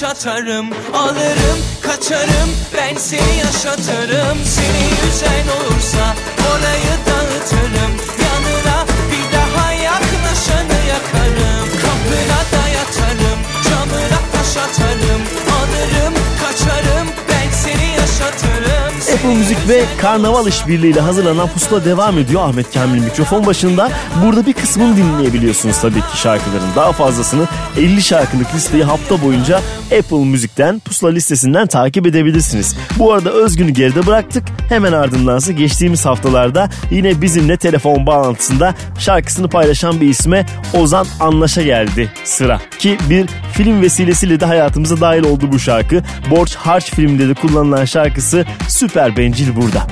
Camına 0.00 0.14
taş 0.14 0.26
atarım 0.26 0.66
Alırım 0.94 1.58
kaçarım 1.82 2.50
Ben 2.76 2.96
seni 2.96 3.38
yaşatırım 3.38 4.38
Seni 4.44 4.84
yüzen 4.90 5.46
olursa 5.56 6.14
Orayı 6.50 6.94
dağıtırım 7.06 7.92
Yanına 8.24 8.86
bir 9.10 9.36
daha 9.36 9.72
yaklaşanı 9.72 10.78
yakarım 10.88 11.68
Kapına 11.82 12.40
da 12.52 12.68
yatarım 12.68 13.38
Camına 13.64 14.20
taş 14.32 14.56
atarım 14.56 15.22
Alırım 15.58 16.14
kaçarım 16.42 17.08
Ben 17.28 17.50
seni 17.50 17.90
yaşatırım 17.90 18.74
Apple 19.14 19.34
Müzik 19.34 19.68
ve 19.68 19.84
Karnaval 20.00 20.46
işbirliğiyle 20.46 21.00
hazırlanan 21.00 21.48
pusula 21.48 21.84
devam 21.84 22.18
ediyor. 22.18 22.48
Ahmet 22.48 22.74
Kamil 22.74 23.02
mikrofon 23.02 23.46
başında. 23.46 23.90
Burada 24.24 24.46
bir 24.46 24.52
kısmını 24.52 24.96
dinleyebiliyorsunuz 24.96 25.80
tabii 25.80 26.00
ki 26.00 26.16
şarkıların. 26.16 26.74
Daha 26.76 26.92
fazlasını 26.92 27.46
50 27.76 28.02
şarkılık 28.02 28.54
listeyi 28.54 28.84
hafta 28.84 29.22
boyunca 29.22 29.60
Apple 29.98 30.24
Müzik'ten 30.24 30.78
pusula 30.78 31.10
listesinden 31.10 31.66
takip 31.66 32.06
edebilirsiniz. 32.06 32.76
Bu 32.98 33.12
arada 33.12 33.30
Özgün'ü 33.30 33.70
geride 33.70 34.06
bıraktık. 34.06 34.44
Hemen 34.68 34.92
ardındansa 34.92 35.52
geçtiğimiz 35.52 36.06
haftalarda 36.06 36.70
yine 36.90 37.22
bizimle 37.22 37.56
telefon 37.56 38.06
bağlantısında 38.06 38.74
şarkısını 38.98 39.48
paylaşan 39.48 40.00
bir 40.00 40.08
isme 40.08 40.46
Ozan 40.74 41.06
Anlaş'a 41.20 41.62
geldi 41.62 42.12
sıra. 42.24 42.60
Ki 42.78 42.98
bir 43.10 43.26
film 43.52 43.82
vesilesiyle 43.82 44.40
de 44.40 44.44
hayatımıza 44.44 45.00
dahil 45.00 45.24
oldu 45.24 45.52
bu 45.52 45.58
şarkı. 45.58 46.02
Borç 46.30 46.54
Harç 46.54 46.90
filminde 46.90 47.28
de 47.28 47.34
kullanılan 47.34 47.84
şarkısı 47.84 48.44
Süper 48.68 49.16
Bencil 49.16 49.56
burada. 49.56 49.86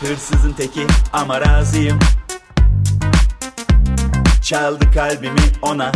Hırsızın 0.00 0.52
teki 0.52 0.86
ama 1.12 1.40
razıyım 1.40 1.98
Çaldı 4.42 4.90
kalbimi 4.94 5.40
ona 5.62 5.92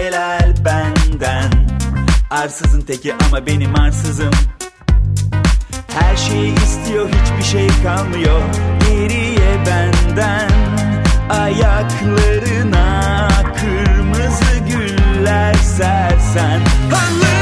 helal 0.00 0.54
benden. 0.64 1.50
Arsızın 2.30 2.80
teki 2.80 3.14
ama 3.14 3.46
benim 3.46 3.78
arsızım. 3.78 4.30
Her 5.88 6.16
şeyi 6.16 6.54
istiyor 6.54 7.08
hiçbir 7.08 7.44
şey 7.44 7.68
kalmıyor. 7.82 8.40
Geriye 8.88 9.66
benden 9.66 10.50
Ayaklarına 11.30 13.28
kırmızı 13.56 14.58
güller 14.68 15.54
sersen. 15.54 16.60
Halı 16.90 17.39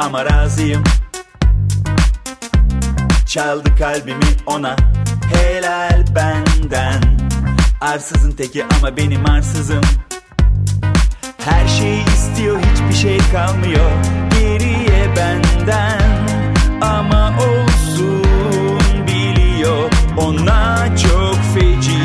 ama 0.00 0.24
razıyım. 0.24 0.84
Çaldı 3.26 3.76
kalbimi 3.78 4.24
ona. 4.46 4.76
Helal 5.34 6.04
benden. 6.14 7.02
Arsızın 7.80 8.32
teki 8.32 8.64
ama 8.64 8.96
benim 8.96 9.30
arsızım. 9.30 9.80
Her 11.44 11.68
şeyi 11.68 12.04
istiyor 12.06 12.58
hiçbir 12.60 12.94
şey 12.94 13.18
kalmıyor. 13.32 13.90
Geriye 14.30 15.16
benden. 15.16 16.28
Ama 16.80 17.32
olsun 17.38 18.78
biliyor. 19.06 19.90
Ona 20.16 20.96
çok 20.96 21.36
feci 21.54 21.99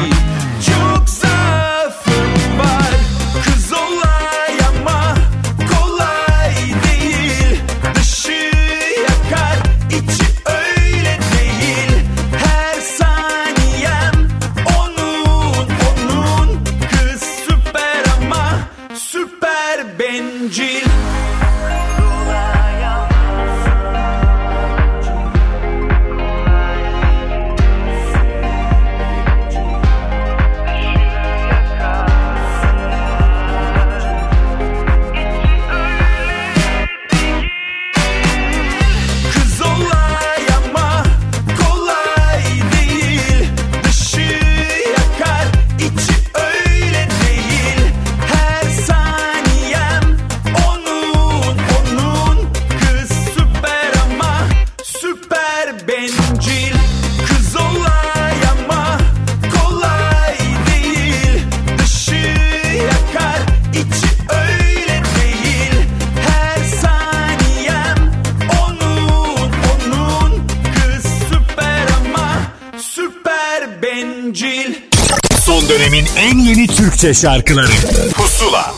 Türkçe 76.95 77.13
şarkıları. 77.13 77.71
Pusula. 78.13 78.73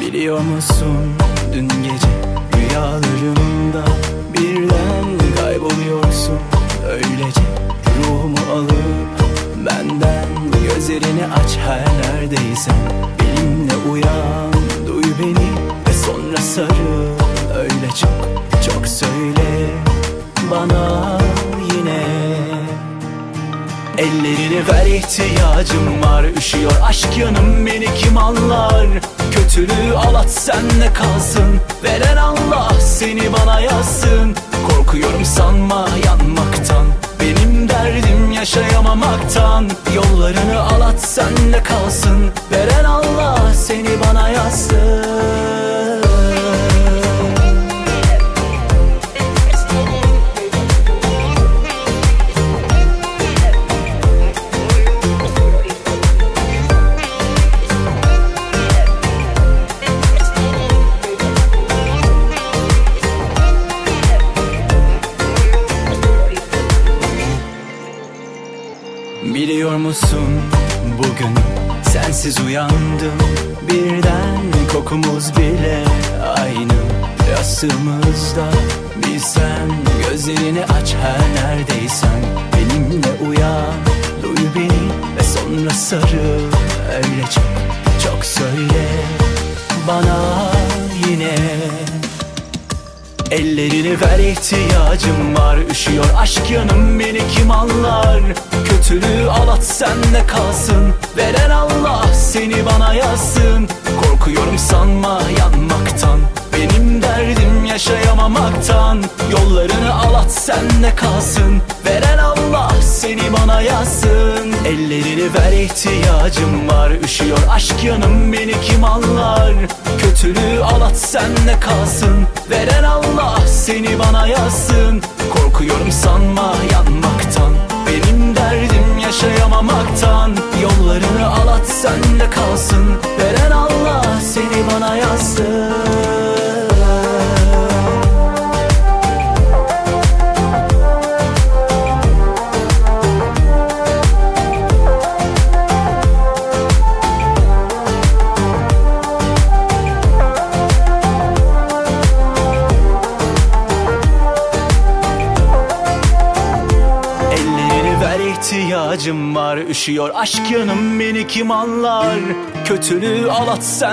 Biliyor 0.00 0.40
musun? 0.40 1.03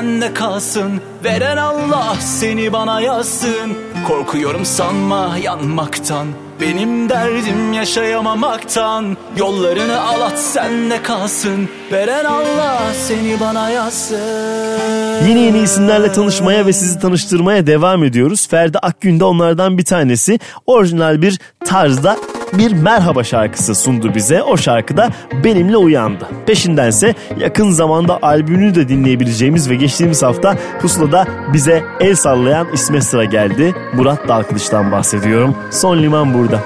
sende 0.02 0.34
kalsın. 0.34 1.02
Veren 1.24 1.58
Allah 1.58 2.16
seni 2.20 2.74
bana 2.74 3.02
yazsın. 3.02 3.78
Korkuyorum 4.08 4.66
sanma 4.66 5.38
yanmaktan. 5.44 6.28
Benim 6.62 7.10
derdim 7.10 7.74
yaşayamamaktan. 7.74 9.18
Yollarını 9.38 10.02
alat 10.02 10.40
sende 10.40 11.04
kalsın. 11.04 11.70
Veren 11.92 12.26
Allah 12.26 12.82
seni 13.08 13.40
bana 13.40 13.70
yazsın. 13.70 15.28
Yeni 15.28 15.40
yeni 15.40 15.60
isimlerle 15.60 16.12
tanışmaya 16.12 16.66
ve 16.66 16.74
sizi 16.74 17.00
tanıştırmaya 17.00 17.68
devam 17.68 18.04
ediyoruz. 18.04 18.48
Ferdi 18.48 18.78
Akgün 18.80 19.20
de 19.20 19.24
onlardan 19.24 19.78
bir 19.78 19.86
tanesi. 19.86 20.40
Orijinal 20.66 21.22
bir 21.22 21.40
tarzda 21.66 22.18
bir 22.54 22.72
merhaba 22.74 23.24
şarkısı 23.24 23.76
sundu 23.76 24.16
bize. 24.16 24.44
O 24.44 24.58
şarkı 24.58 24.98
da 24.98 25.10
benimle 25.44 25.78
uyandı. 25.78 26.28
Peşindense 26.46 27.16
yakın 27.38 27.72
zamanda 27.72 28.20
albümünü 28.22 28.76
de 28.76 28.90
dinleyebileceğimiz 28.90 29.70
ve 29.70 29.76
geçtiğimiz 29.76 30.24
hafta 30.24 30.58
pusulada 30.82 31.28
bize 31.54 31.84
el 32.00 32.16
sallayan 32.16 32.68
isme 32.74 33.02
sıra 33.02 33.26
geldi. 33.26 33.76
Murat 33.94 34.28
Dalkılıç'tan 34.28 34.92
bahsediyorum. 34.92 35.56
Son 35.72 35.98
liman 35.98 36.34
burada. 36.34 36.62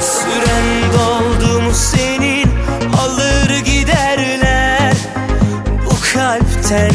Süren 0.00 0.92
doldu 0.92 1.60
mu 1.62 1.70
senin 1.72 2.46
alır 2.98 3.58
giderler 3.64 4.94
Bu 5.86 5.94
kalpten 6.14 6.90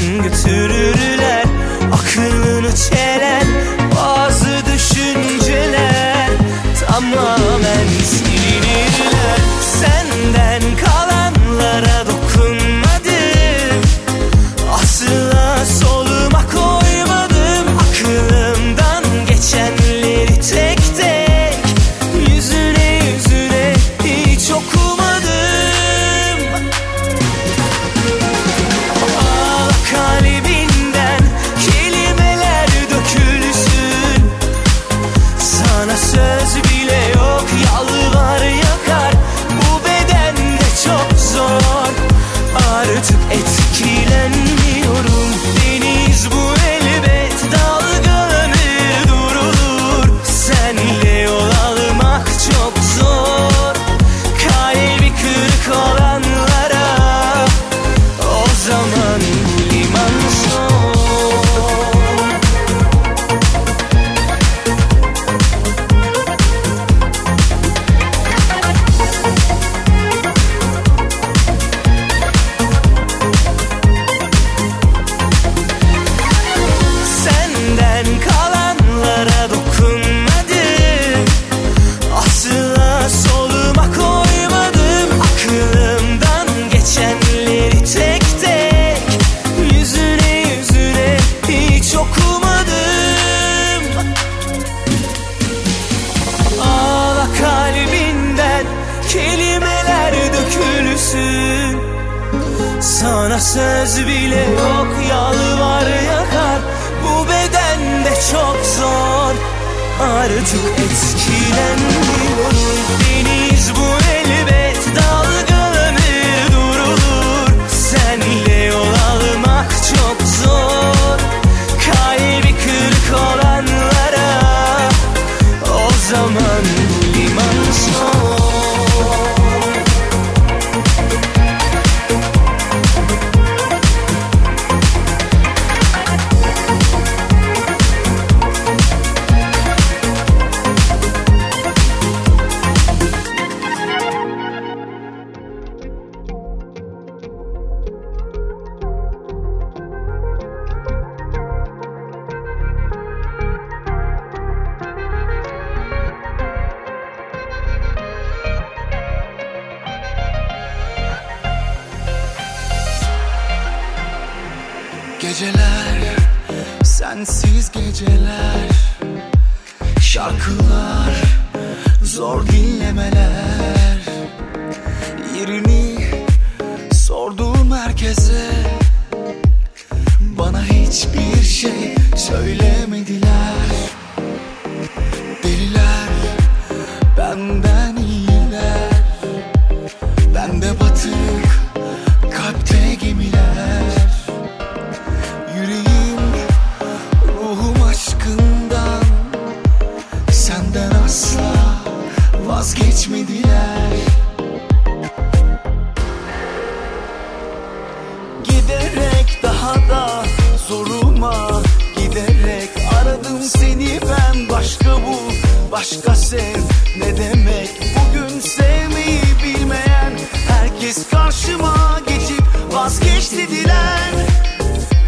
başka 215.75 216.15
sev. 216.15 216.57
Ne 216.97 217.17
demek 217.17 217.69
bugün 217.95 218.39
sevmeyi 218.39 219.21
bilmeyen? 219.43 220.13
Herkes 220.47 221.09
karşıma 221.09 222.01
geçip 222.07 222.43
vazgeç 222.71 223.31
dediler. 223.31 224.11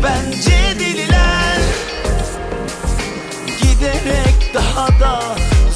Bence 0.04 0.80
deliler. 0.80 1.60
Giderek 3.62 4.54
daha 4.54 4.88
da 4.88 5.22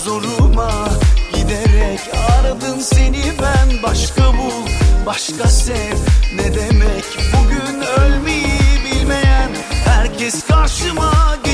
zoruma 0.05 0.89
Giderek 1.33 1.99
aradım 2.29 2.79
seni 2.81 3.23
ben. 3.41 3.83
Başka 3.83 4.33
bul, 4.33 4.67
başka 5.05 5.47
sev. 5.47 5.95
Ne 6.35 6.55
demek 6.55 7.05
bugün 7.33 7.81
ölmeyi 7.81 8.61
bilmeyen? 8.85 9.49
Herkes 9.85 10.43
karşıma 10.47 11.37
geçip 11.43 11.50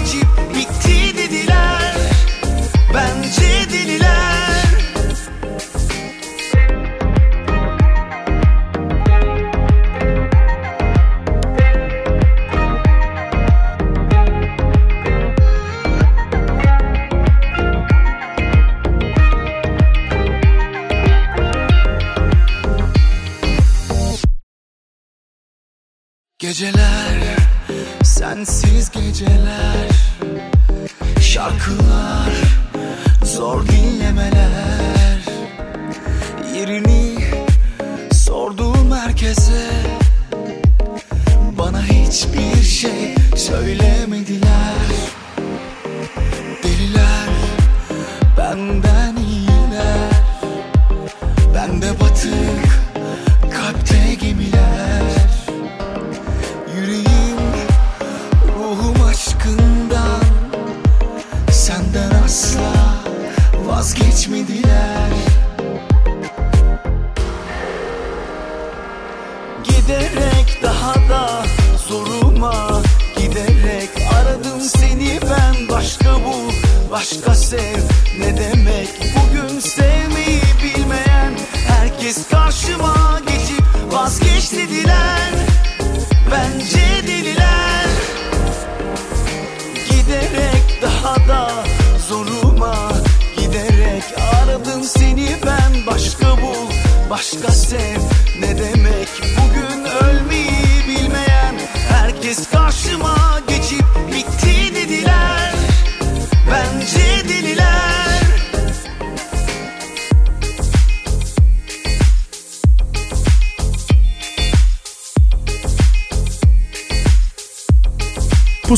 sensiz 29.07 29.19
geceler 29.19 29.86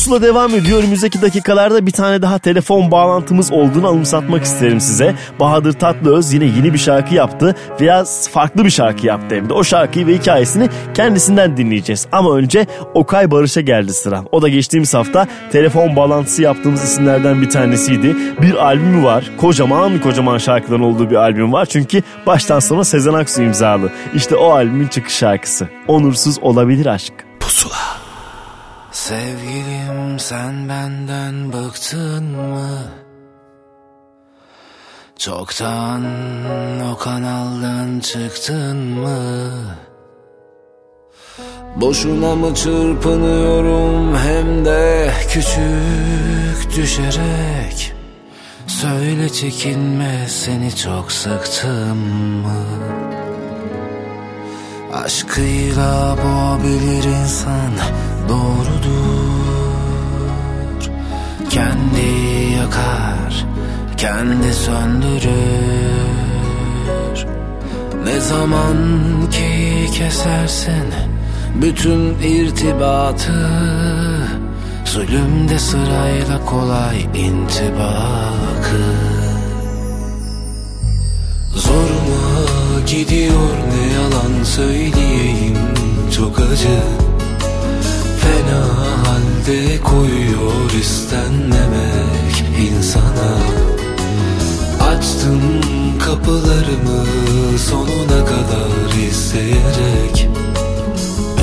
Pusula 0.10 0.28
devam 0.28 0.56
ediyor. 0.56 0.80
Önümüzdeki 0.80 1.22
dakikalarda 1.22 1.86
bir 1.86 1.92
tane 1.92 2.22
daha 2.22 2.40
telefon 2.40 2.92
bağlantımız 2.92 3.52
olduğunu 3.52 3.88
anımsatmak 3.88 4.44
isterim 4.44 4.82
size. 4.82 5.16
Bahadır 5.40 5.74
Tatlıöz 5.74 6.34
yine 6.34 6.46
yeni 6.46 6.74
bir 6.74 6.78
şarkı 6.78 7.16
yaptı. 7.16 7.56
Biraz 7.80 8.30
farklı 8.30 8.66
bir 8.66 8.70
şarkı 8.70 9.08
yaptı 9.08 9.36
hem 9.36 9.50
de. 9.50 9.54
O 9.54 9.64
şarkıyı 9.64 10.08
ve 10.08 10.14
hikayesini 10.14 10.70
kendisinden 10.94 11.58
dinleyeceğiz. 11.58 12.08
Ama 12.12 12.36
önce 12.36 12.68
Okay 12.94 13.32
Barış'a 13.32 13.62
geldi 13.62 13.94
sıra. 13.94 14.24
O 14.32 14.42
da 14.42 14.50
geçtiğimiz 14.50 14.94
hafta 14.94 15.28
telefon 15.52 15.96
bağlantısı 15.96 16.42
yaptığımız 16.42 16.84
isimlerden 16.84 17.42
bir 17.42 17.50
tanesiydi. 17.50 18.16
Bir 18.42 18.54
albümü 18.54 19.04
var. 19.04 19.32
Kocaman 19.38 20.02
kocaman 20.02 20.38
şarkıların 20.38 20.84
olduğu 20.84 21.10
bir 21.10 21.16
albüm 21.16 21.54
var. 21.54 21.66
Çünkü 21.66 22.04
baştan 22.26 22.60
sona 22.60 22.84
Sezen 22.84 23.14
Aksu 23.14 23.42
imzalı. 23.42 23.92
İşte 24.16 24.36
o 24.36 24.52
albümün 24.52 24.88
çıkış 24.88 25.14
şarkısı. 25.14 25.68
Onursuz 25.88 26.40
olabilir 26.40 26.86
aşk. 26.86 27.14
Pusula. 27.40 27.89
Sevgilim 28.92 30.20
sen 30.20 30.70
benden 30.70 31.54
bıktın 31.54 32.24
mı? 32.24 32.70
Çoktan 35.18 36.04
o 36.94 36.98
kanaldan 36.98 38.00
çıktın 38.00 38.78
mı? 38.78 39.52
Boşuna 41.76 42.36
mı 42.36 42.56
çırpınıyorum 42.56 44.18
hem 44.18 44.66
de 44.66 45.12
küçük 45.30 46.78
düşerek 46.78 47.94
Söyle 48.68 49.30
çekinme 49.30 50.26
seni 50.28 50.76
çok 50.76 51.12
sıktım 51.12 51.98
mı? 52.42 52.66
Aşkıyla 54.94 56.18
boğabilir 56.18 57.04
insan 57.04 57.72
doğrudur. 58.30 58.90
Kendi 61.50 62.10
yakar, 62.58 63.46
kendi 63.98 64.54
söndürür. 64.54 65.30
Ne 68.04 68.20
zaman 68.20 68.78
ki 69.32 69.90
kesersin 69.94 70.94
bütün 71.62 72.20
irtibatı 72.20 73.50
Zulümde 74.94 75.60
sırayla 75.60 76.46
kolay 76.46 77.02
intibakı. 77.02 78.84
Zoruma 81.56 82.80
gidiyor 82.88 83.58
ne 83.70 83.89
söyleyeyim 84.56 85.58
çok 86.18 86.40
acı. 86.40 86.80
Fena 88.22 88.64
halde 89.06 89.82
koyuyor 89.82 90.72
istenmemek 90.82 92.44
insana. 92.60 93.32
Açtım 94.92 95.42
kapılarımı 96.06 97.06
sonuna 97.58 98.26
kadar 98.26 99.08
isteyerek. 99.10 100.30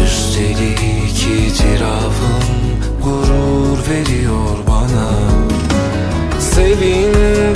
Üstelik 0.05 0.81
itirafım 1.23 2.47
gurur 3.05 3.79
veriyor 3.91 4.57
bana. 4.69 5.09
Sevindirir 6.41 7.56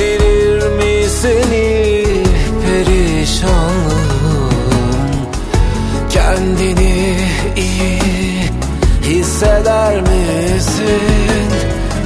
hisseder 9.91 10.01
misin? 10.01 11.49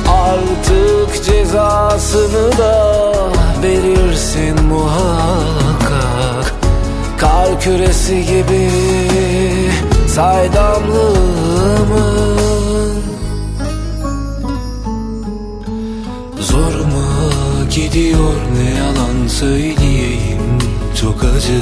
Artık 0.09 1.24
cezasını 1.24 2.59
da 2.59 3.12
verirsin 3.62 4.62
muhakkak. 4.62 6.55
Kar 7.19 7.61
küresi 7.61 8.27
gibi 8.27 8.70
saydamlığımın. 10.09 13.02
Zoruma 16.40 17.09
gidiyor 17.70 18.35
ne 18.56 18.70
yalan 18.78 19.28
söyleyeyim. 19.28 20.59
Çok 21.01 21.24
acı 21.24 21.61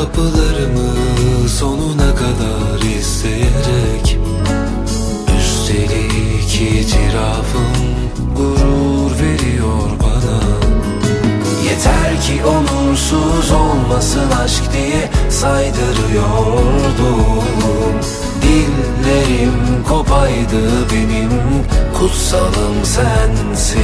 kapılarımı 0.00 1.48
sonuna 1.48 2.14
kadar 2.14 2.80
isteyerek 2.98 4.18
Üstelik 5.38 6.54
itirafım 6.54 7.72
gurur 8.36 9.18
veriyor 9.18 9.90
bana. 10.02 10.40
Yeter 11.64 12.20
ki 12.22 12.44
onursuz 12.44 13.50
olmasın 13.50 14.30
aşk 14.44 14.72
diye 14.72 15.10
saydırıyordum. 15.30 17.44
Dillerim 18.42 19.84
kopaydı 19.88 20.90
benim 20.92 21.30
kutsalım 21.98 22.84
sensin. 22.84 23.80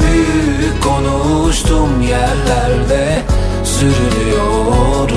Büyük 0.00 0.82
konuştum 0.82 2.02
yerlerde 2.02 3.22
sürünüyorum 3.80 5.08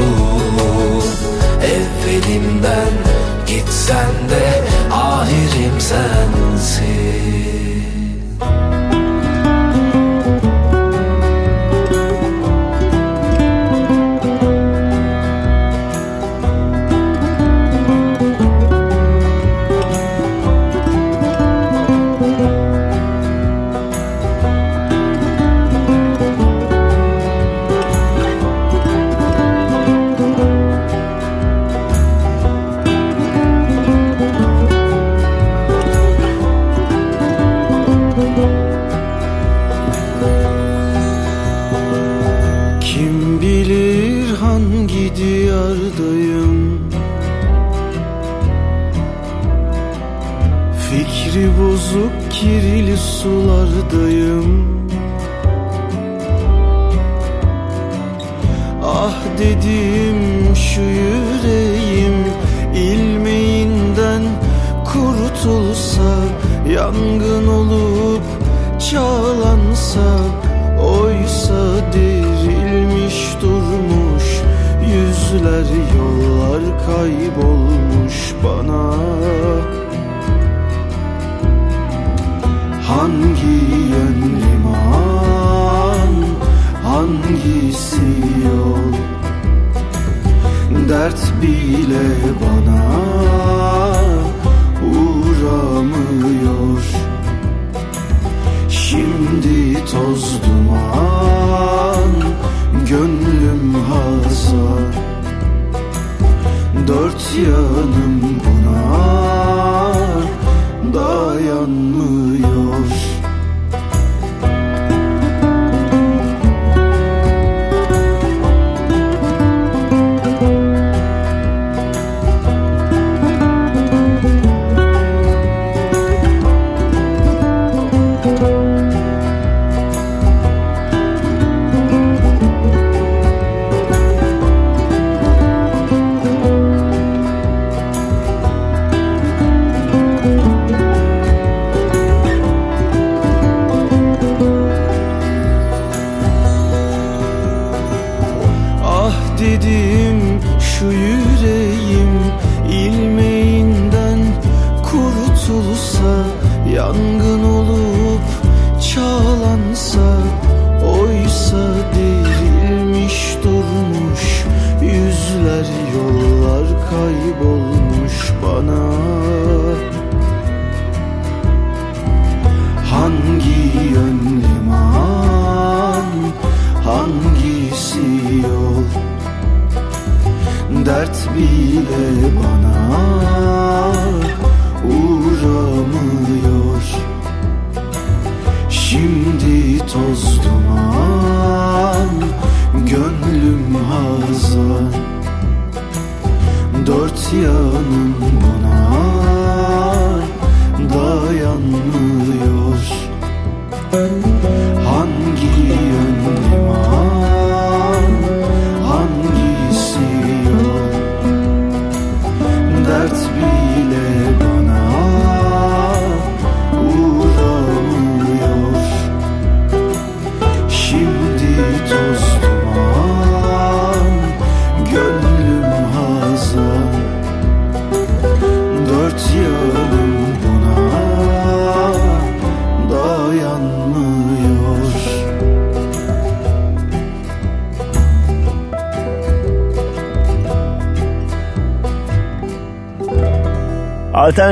Evvelimden 1.64 2.94
gitsen 3.48 4.30
de 4.30 4.64
ahirim 4.92 5.80
sensin 5.80 7.43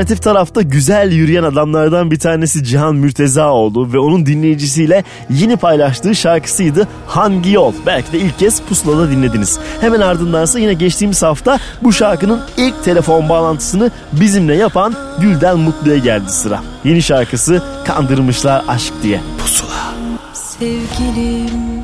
alternatif 0.02 0.22
tarafta 0.22 0.62
güzel 0.62 1.12
yürüyen 1.12 1.42
adamlardan 1.42 2.10
bir 2.10 2.18
tanesi 2.18 2.64
Cihan 2.64 2.96
Mürtezaoğlu 2.96 3.92
ve 3.92 3.98
onun 3.98 4.26
dinleyicisiyle 4.26 5.04
yeni 5.30 5.56
paylaştığı 5.56 6.14
şarkısıydı 6.14 6.88
Hangi 7.06 7.50
Yol. 7.50 7.72
Belki 7.86 8.12
de 8.12 8.18
ilk 8.18 8.38
kez 8.38 8.62
Pusula'da 8.62 9.10
dinlediniz. 9.10 9.58
Hemen 9.80 10.00
ardındansa 10.00 10.58
yine 10.58 10.74
geçtiğimiz 10.74 11.22
hafta 11.22 11.58
bu 11.82 11.92
şarkının 11.92 12.40
ilk 12.56 12.84
telefon 12.84 13.28
bağlantısını 13.28 13.90
bizimle 14.12 14.56
yapan 14.56 14.94
Gülden 15.20 15.58
Mutlu'ya 15.58 15.98
geldi 15.98 16.30
sıra. 16.30 16.60
Yeni 16.84 17.02
şarkısı 17.02 17.62
Kandırmışlar 17.84 18.64
Aşk 18.68 18.92
diye. 19.02 19.20
Pusula. 19.38 19.94
Sevgilim 20.32 21.82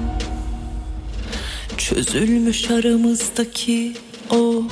Çözülmüş 1.77 2.71
aramızdaki 2.71 3.93
o 4.31 4.63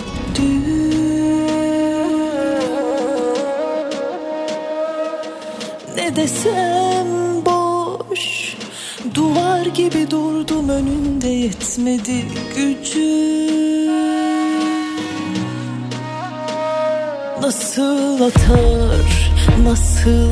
nasıl 17.77 18.25
atar 18.25 19.31
Nasıl 19.65 20.31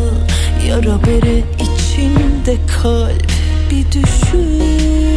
yara 0.69 1.07
bere 1.07 1.39
içinde 1.39 2.57
kalp. 2.67 3.27
Bir 3.71 3.87
düşün. 3.93 5.14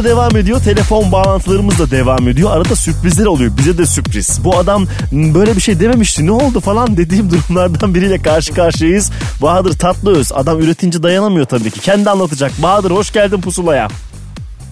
Pusula 0.00 0.16
devam 0.16 0.36
ediyor. 0.36 0.60
Telefon 0.60 1.12
bağlantılarımız 1.12 1.78
da 1.78 1.90
devam 1.90 2.28
ediyor. 2.28 2.50
Arada 2.50 2.76
sürprizler 2.76 3.26
oluyor. 3.26 3.52
Bize 3.58 3.78
de 3.78 3.86
sürpriz. 3.86 4.44
Bu 4.44 4.56
adam 4.58 4.86
"M, 5.12 5.34
böyle 5.34 5.56
bir 5.56 5.60
şey 5.60 5.80
dememişti. 5.80 6.26
Ne 6.26 6.30
oldu 6.30 6.60
falan 6.60 6.96
dediğim 6.96 7.30
durumlardan 7.30 7.94
biriyle 7.94 8.22
karşı 8.22 8.54
karşıyayız. 8.54 9.10
Bahadır 9.42 9.78
Tatlıöz. 9.78 10.32
Adam 10.32 10.60
üretince 10.60 11.02
dayanamıyor 11.02 11.46
tabii 11.46 11.70
ki. 11.70 11.80
Kendi 11.80 12.10
anlatacak. 12.10 12.52
Bahadır 12.62 12.90
hoş 12.90 13.12
geldin 13.12 13.40
pusulaya. 13.40 13.88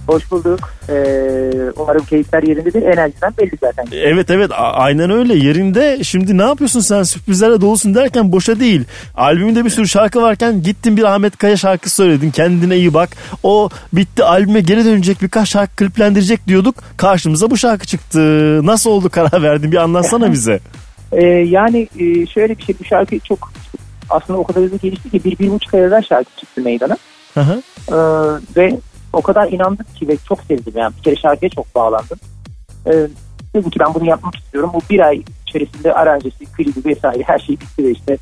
Hoş 0.07 0.31
bulduk. 0.31 0.71
Ee, 0.89 1.51
umarım 1.77 2.05
keyifler 2.05 2.43
yerindedir. 2.43 2.83
Enerjiden 2.83 3.33
belli 3.39 3.51
zaten. 3.61 3.87
Evet 3.93 4.31
evet 4.31 4.51
a- 4.53 4.73
aynen 4.73 5.11
öyle 5.11 5.35
yerinde. 5.35 6.05
Şimdi 6.05 6.39
ne 6.39 6.43
yapıyorsun 6.43 6.81
sen 6.81 7.03
sürprizlerle 7.03 7.61
dolusun 7.61 7.95
derken 7.95 8.33
boşa 8.33 8.61
değil. 8.61 8.85
Albümünde 9.15 9.65
bir 9.65 9.71
sürü 9.71 9.89
şarkı 9.89 10.23
varken 10.23 10.63
gittin 10.63 10.97
bir 10.97 11.03
Ahmet 11.03 11.37
Kaya 11.37 11.57
şarkısı 11.57 11.97
söyledin. 11.97 12.31
Kendine 12.31 12.77
iyi 12.77 12.95
bak. 12.95 13.09
O 13.43 13.69
bitti 13.93 14.25
albüme 14.25 14.61
geri 14.61 14.85
dönecek 14.85 15.23
birkaç 15.23 15.49
şarkı 15.49 15.77
kliplendirecek 15.77 16.47
diyorduk. 16.47 16.75
Karşımıza 16.97 17.51
bu 17.51 17.57
şarkı 17.57 17.87
çıktı. 17.87 18.21
Nasıl 18.67 18.91
oldu 18.91 19.09
karar 19.09 19.43
verdin 19.43 19.73
bir 19.73 19.77
anlatsana 19.77 20.33
bize. 20.33 20.61
Ee, 21.13 21.25
yani 21.27 21.89
e, 21.99 22.27
şöyle 22.27 22.59
bir 22.59 22.63
şey 22.63 22.75
bu 22.81 22.85
şarkı 22.85 23.19
çok 23.19 23.53
aslında 24.11 24.39
o 24.39 24.45
kadar 24.45 24.63
hızlı 24.63 24.77
gelişti 24.77 25.11
ki 25.11 25.25
bir, 25.25 25.39
bir 25.39 25.51
buçuk 25.51 25.75
ay 25.75 25.81
evvel 25.81 26.03
şarkı 26.03 26.31
çıktı 26.41 26.61
meydana. 26.61 26.97
Hı 27.35 27.41
hı. 27.41 27.63
Ee, 27.89 27.97
ve 28.57 28.79
o 29.13 29.23
kadar 29.23 29.53
inandık 29.53 29.97
ki 29.97 30.09
ve 30.09 30.17
çok 30.29 30.41
sevdim 30.41 30.73
yani 30.77 30.93
bir 30.99 31.03
kere 31.03 31.17
şarkıya 31.17 31.49
çok 31.49 31.75
bağlandım. 31.75 32.19
Ee, 32.87 32.93
dedim 33.55 33.71
ki 33.71 33.81
ben 33.81 33.95
bunu 33.95 34.09
yapmak 34.09 34.37
istiyorum. 34.37 34.71
Bu 34.75 34.81
bir 34.91 35.01
ay 35.01 35.23
içerisinde 35.47 35.93
aranjesi, 35.93 36.45
klibi 36.45 36.89
vesaire 36.89 37.23
her 37.27 37.39
şey 37.39 37.61
bitti 37.61 37.85
ve 37.85 37.91
işte 37.91 38.19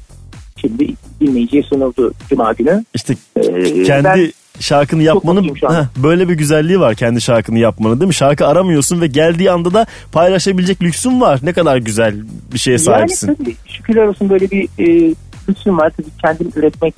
şimdi 0.57 0.89
dinleyiciye 1.21 1.63
sunuldu 1.63 2.13
Cuma 2.29 2.53
günü. 2.53 2.85
İşte 2.95 3.15
Ee, 3.37 3.83
kendi 3.83 4.05
ben 4.05 4.33
şarkını 4.61 5.03
yapmanın. 5.03 5.45
Heh, 5.45 6.03
böyle 6.03 6.29
bir 6.29 6.35
güzelliği 6.35 6.81
var 6.81 6.95
kendi 6.95 7.21
şarkını 7.21 7.59
yapmanın 7.59 8.01
değil 8.01 8.09
mi? 8.09 8.15
Şarkı 8.15 8.47
aramıyorsun 8.47 9.01
ve 9.01 9.07
geldiği 9.07 9.51
anda 9.51 9.75
da 9.75 9.87
paylaşabilecek 10.13 10.83
lüksün 10.83 11.21
var. 11.21 11.41
Ne 11.43 11.53
kadar 11.53 11.77
güzel 11.77 12.15
bir 12.53 12.59
şeye 12.59 12.79
sahipsin. 12.79 13.27
Yani 13.27 13.37
tabii 13.37 13.57
şükürler 13.67 14.07
olsun 14.07 14.31
böyle 14.31 14.51
bir 14.51 14.69
e, 14.79 15.15
lüksüm 15.49 15.79
var. 15.79 15.93
Tabii 15.97 16.09
kendim 16.23 16.53
üretmek 16.57 16.95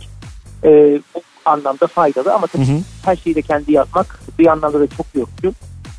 e, 0.65 0.69
bu 1.15 1.21
anlamda 1.49 1.87
faydalı 1.87 2.35
ama 2.35 2.47
tabii 2.47 2.83
her 3.05 3.17
şeyi 3.17 3.35
de 3.35 3.43
kendi 3.43 3.73
yapmak 3.73 4.21
bir 4.39 4.47
anlamda 4.47 4.81
da 4.81 4.87
çok 4.87 5.07
yorucu. 5.15 5.55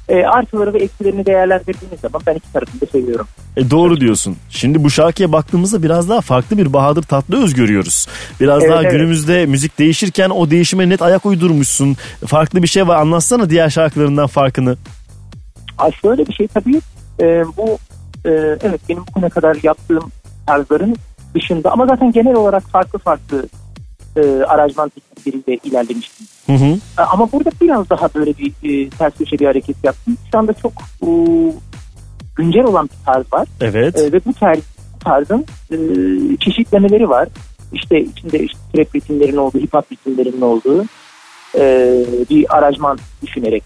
E, 0.09 0.23
artıları 0.23 0.73
ve 0.73 0.77
eksilerini 0.77 1.25
değerlendirdiğiniz 1.25 1.99
zaman 1.99 2.21
ben 2.27 2.35
iki 2.35 2.53
tarafını 2.53 2.81
da 2.81 2.85
seviyorum. 2.85 3.27
E 3.57 3.71
doğru 3.71 3.99
diyorsun. 3.99 4.37
Şimdi 4.49 4.83
bu 4.83 4.89
şarkıya 4.89 5.31
baktığımızda 5.31 5.83
biraz 5.83 6.09
daha 6.09 6.21
farklı 6.21 6.57
bir 6.57 6.73
Bahadır 6.73 7.03
Tatlıöz 7.03 7.53
görüyoruz. 7.53 8.07
Biraz 8.39 8.63
Evet, 8.63 8.71
daha 8.71 8.81
evet. 8.81 8.91
günümüzde 8.91 9.45
müzik 9.45 9.79
değişirken 9.79 10.29
o 10.29 10.49
değişime 10.51 10.89
net 10.89 11.01
ayak 11.01 11.25
uydurmuşsun. 11.25 11.97
Farklı 12.25 12.63
bir 12.63 12.67
şey 12.67 12.87
var. 12.87 12.95
Anlatsana 12.95 13.49
diğer 13.49 13.69
şarkılarından 13.69 14.27
farkını. 14.27 14.77
Ay 15.77 15.91
şöyle 15.91 16.27
bir 16.27 16.33
şey 16.33 16.47
tabii 16.47 16.81
e, 17.19 17.43
bu 17.57 17.77
e, 18.25 18.29
evet 18.61 18.81
benim 18.89 19.03
bugüne 19.07 19.29
kadar 19.29 19.57
yaptığım 19.63 20.11
tarzların 20.47 20.95
dışında 21.35 21.71
ama 21.71 21.85
zaten 21.85 22.11
genel 22.11 22.35
olarak 22.35 22.63
farklı 22.63 22.99
farklı 22.99 23.47
e, 24.19 24.43
aranjman 24.43 24.89
teknikleriyle 24.89 25.59
ilerlemiştim. 25.63 26.27
Hı 26.45 26.53
hı. 26.53 26.77
E, 26.99 27.01
Ama 27.01 27.31
burada 27.31 27.49
biraz 27.61 27.89
daha 27.89 28.09
böyle 28.15 28.33
bir 28.37 28.51
e, 28.63 28.89
ters 28.89 29.13
köşe 29.17 29.39
bir 29.39 29.45
hareket 29.45 29.83
yaptım. 29.83 30.17
Şu 30.31 30.37
anda 30.37 30.53
çok 30.53 30.73
e, 31.01 31.09
güncel 32.35 32.63
olan 32.63 32.85
bir 32.85 33.05
tarz 33.05 33.33
var. 33.33 33.47
Evet. 33.61 33.97
E, 33.99 34.11
ve 34.11 34.25
bu 34.25 34.33
tarz, 34.33 34.59
tarzın 34.99 35.45
e, 35.71 35.77
çeşitlemeleri 36.39 37.09
var. 37.09 37.27
İşte 37.73 38.01
içinde 38.01 38.39
işte 38.39 38.57
trap 38.73 38.95
ritimlerin 38.95 39.37
olduğu, 39.37 39.59
hip 39.59 39.73
hop 39.73 39.91
ritimlerinin 39.91 40.41
olduğu 40.41 40.83
e, 41.55 41.95
bir 42.29 42.57
aranjman 42.57 42.99
düşünerek 43.21 43.63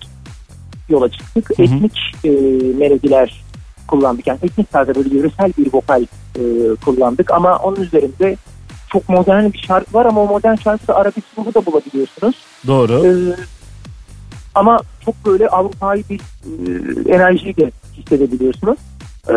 yola 0.90 1.10
çıktık. 1.10 1.52
Etnik 1.60 2.00
e, 2.24 2.30
melodiler 2.78 3.44
kullandık. 3.88 4.28
Yani 4.28 4.40
etnik 4.44 4.72
tarzda 4.72 4.96
böyle 4.96 5.18
yöresel 5.18 5.54
bir 5.58 5.74
vokal 5.74 6.04
e, 6.36 6.42
kullandık. 6.86 7.32
Ama 7.32 7.58
onun 7.58 7.82
üzerinde 7.82 8.38
çok 8.94 9.10
modern 9.10 9.54
bir 9.54 9.58
şarkı 9.68 9.94
var 9.94 10.06
ama 10.06 10.22
o 10.22 10.28
modern 10.28 10.56
şarkıda 10.56 10.96
arabesk 10.96 11.28
ruhu 11.38 11.54
da 11.54 11.66
bulabiliyorsunuz. 11.66 12.36
Doğru. 12.68 13.06
Ee, 13.08 13.36
ama 14.56 14.80
çok 15.06 15.26
böyle 15.26 15.48
Avrupa'yı 15.48 16.04
bir 16.10 16.20
e, 16.20 17.16
enerjiyi 17.16 17.58
de 17.58 17.72
hissedebiliyorsunuz. 17.98 18.78
Ee, 19.30 19.34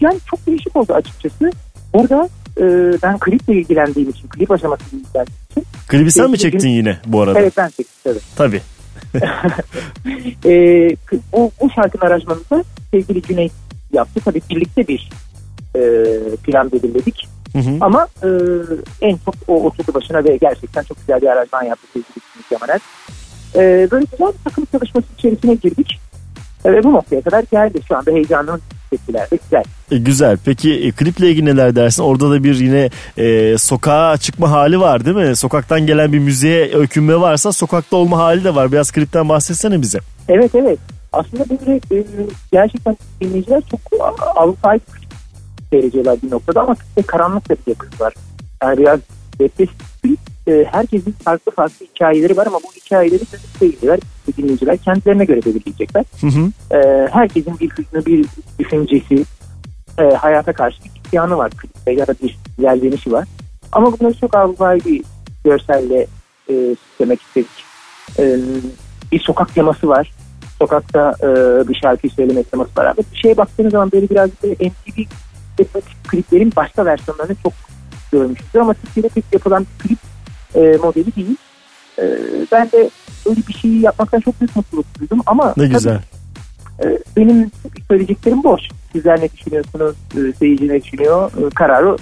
yani 0.00 0.18
çok 0.30 0.46
değişik 0.46 0.76
oldu 0.76 0.92
açıkçası. 0.92 1.50
Burada 1.94 2.28
e, 2.58 2.62
ben 3.02 3.18
kliple 3.18 3.54
ilgilendiğim 3.54 4.10
için, 4.10 4.28
klip 4.28 4.50
aşamasıyla 4.50 4.98
ilgilendiğim 4.98 5.36
için. 5.50 5.64
Klibi 5.88 6.10
sen 6.12 6.30
mi 6.30 6.38
Sevgili 6.38 6.52
çektin 6.52 6.68
Cüneyt- 6.68 6.76
yine 6.76 6.98
bu 7.06 7.20
arada? 7.22 7.40
Evet 7.40 7.56
ben 7.56 7.68
çektim 7.68 7.86
tabii. 8.04 8.20
Tabii. 8.36 8.60
Ee, 10.44 10.96
k- 11.06 11.16
bu, 11.32 11.50
bu 11.60 11.70
şarkının 11.70 12.10
aranjmanını 12.10 12.64
sevgili 12.90 13.22
Cüneyt 13.22 13.52
yaptı. 13.92 14.20
Tabii 14.24 14.40
birlikte 14.50 14.88
bir 14.88 15.10
e, 15.74 15.80
plan 16.36 16.72
belirledik. 16.72 17.28
Hı 17.52 17.58
hı. 17.58 17.76
Ama 17.80 18.08
e, 18.22 18.28
en 19.00 19.16
çok 19.24 19.34
o 19.48 19.62
oturdu 19.64 19.94
başına 19.94 20.24
ve 20.24 20.36
gerçekten 20.36 20.82
çok 20.82 20.98
güzel 20.98 21.20
bir 21.20 21.26
aranjman 21.26 21.62
yaptı 21.62 21.86
sevgili 21.92 22.20
Cüneyt 22.32 22.52
Yamaner. 22.52 22.80
E, 23.54 23.90
böyle 23.90 24.06
güzel 24.12 24.28
bir 24.28 24.44
takım 24.44 24.64
çalışması 24.72 25.06
içerisine 25.18 25.54
girdik. 25.54 26.00
E, 26.64 26.72
ve 26.72 26.84
bu 26.84 26.92
noktaya 26.92 27.20
kadar 27.20 27.44
geldi. 27.52 27.80
Şu 27.88 27.96
anda 27.96 28.10
heyecanlı 28.10 28.60
tepkiler 28.90 29.30
de 29.30 29.38
güzel. 29.44 29.64
E, 29.90 29.98
güzel. 29.98 30.38
Peki 30.44 30.74
e, 30.74 30.90
kliple 30.90 31.30
ilgili 31.30 31.44
neler 31.44 31.76
dersin? 31.76 32.02
Orada 32.02 32.30
da 32.30 32.44
bir 32.44 32.54
yine 32.54 32.90
e, 33.16 33.58
sokağa 33.58 34.16
çıkma 34.16 34.50
hali 34.50 34.80
var 34.80 35.04
değil 35.04 35.16
mi? 35.16 35.36
Sokaktan 35.36 35.86
gelen 35.86 36.12
bir 36.12 36.18
müziğe 36.18 36.76
öykünme 36.76 37.20
varsa 37.20 37.52
sokakta 37.52 37.96
olma 37.96 38.18
hali 38.18 38.44
de 38.44 38.54
var. 38.54 38.72
Biraz 38.72 38.90
klipten 38.90 39.28
bahsetsene 39.28 39.82
bize. 39.82 39.98
Evet 40.28 40.54
evet. 40.54 40.78
Aslında 41.12 41.44
böyle 41.48 41.80
e, 41.92 42.04
gerçekten 42.52 42.96
dinleyiciler 43.20 43.62
çok 43.70 43.80
Avrupa'yı 44.36 44.80
seyrediyorlar 45.70 46.22
bir 46.22 46.30
noktada 46.30 46.60
ama 46.60 46.76
işte 46.88 47.02
karanlık 47.02 47.50
da 47.50 47.54
bir 47.54 47.70
yakın 47.70 47.90
var. 48.00 48.14
Yani 48.62 48.78
biraz 48.78 49.00
depresif 49.38 49.90
e, 50.48 50.64
herkesin 50.70 51.12
farklı 51.12 51.52
farklı 51.52 51.86
hikayeleri 51.86 52.36
var 52.36 52.46
ama 52.46 52.58
bu 52.58 52.72
hikayeleri 52.84 53.22
seyirciler, 53.58 54.00
dinleyiciler 54.36 54.76
kendilerine 54.76 55.24
göre 55.24 55.40
belirleyecekler. 55.46 56.04
Hı 56.20 56.26
hı. 56.26 56.76
E, 56.76 57.08
herkesin 57.12 57.58
bir 57.60 57.70
hüznü, 57.70 58.06
bir 58.06 58.26
düşüncesi, 58.58 59.24
e, 59.98 60.02
hayata 60.02 60.52
karşı 60.52 60.84
bir 60.84 60.90
isyanı 61.06 61.36
var 61.36 61.50
klipte 61.50 61.92
ya 61.92 62.06
da 62.06 62.14
bir 62.22 62.38
ilerlenişi 62.58 63.12
var. 63.12 63.28
Ama 63.72 63.98
bunları 64.00 64.14
çok 64.14 64.34
avlay 64.34 64.80
bir 64.84 65.02
görselle 65.44 66.06
e, 66.48 66.76
süslemek 66.76 67.22
istedik. 67.22 67.64
E, 68.18 68.36
bir 69.12 69.20
sokak 69.20 69.54
teması 69.54 69.88
var. 69.88 70.12
Sokakta 70.58 71.14
e, 71.22 71.28
bir 71.68 71.74
şarkıyı 71.74 72.10
söyleme 72.10 72.42
teması 72.42 72.70
var. 72.78 72.84
Ama 72.84 72.96
bir 73.12 73.18
şeye 73.18 73.36
baktığınız 73.36 73.72
zaman 73.72 73.92
böyle 73.92 74.10
biraz 74.10 74.30
böyle 74.42 74.54
MTV 74.54 75.02
kliplerin 76.08 76.52
başka 76.56 76.84
versiyonlarını 76.86 77.36
çok 77.42 77.52
görmüştür. 78.12 78.60
Ama 78.60 78.74
Türkiye'de 78.74 79.08
pek 79.08 79.24
yapılan 79.32 79.66
bir 79.84 79.88
klip 79.88 79.98
e, 80.54 80.76
modeli 80.82 81.16
değil. 81.16 81.36
E, 81.98 82.04
ben 82.52 82.70
de 82.72 82.90
öyle 83.26 83.40
bir 83.48 83.52
şeyi 83.52 83.80
yapmaktan 83.80 84.20
çok 84.20 84.40
büyük 84.40 84.56
mutluluk 84.56 84.86
duydum. 85.00 85.20
Ama 85.26 85.46
Ne 85.48 85.52
tabii, 85.54 85.68
güzel. 85.68 86.00
e, 86.84 86.98
benim 87.16 87.50
söyleyeceklerim 87.88 88.44
boş. 88.44 88.60
Sizler 88.92 89.20
ne 89.20 89.28
düşünüyorsunuz? 89.32 89.96
E, 90.16 90.32
seyirci 90.38 90.68
ne 90.68 90.82
düşünüyor? 90.82 91.32
E, 91.46 91.50
kararı 91.54 91.96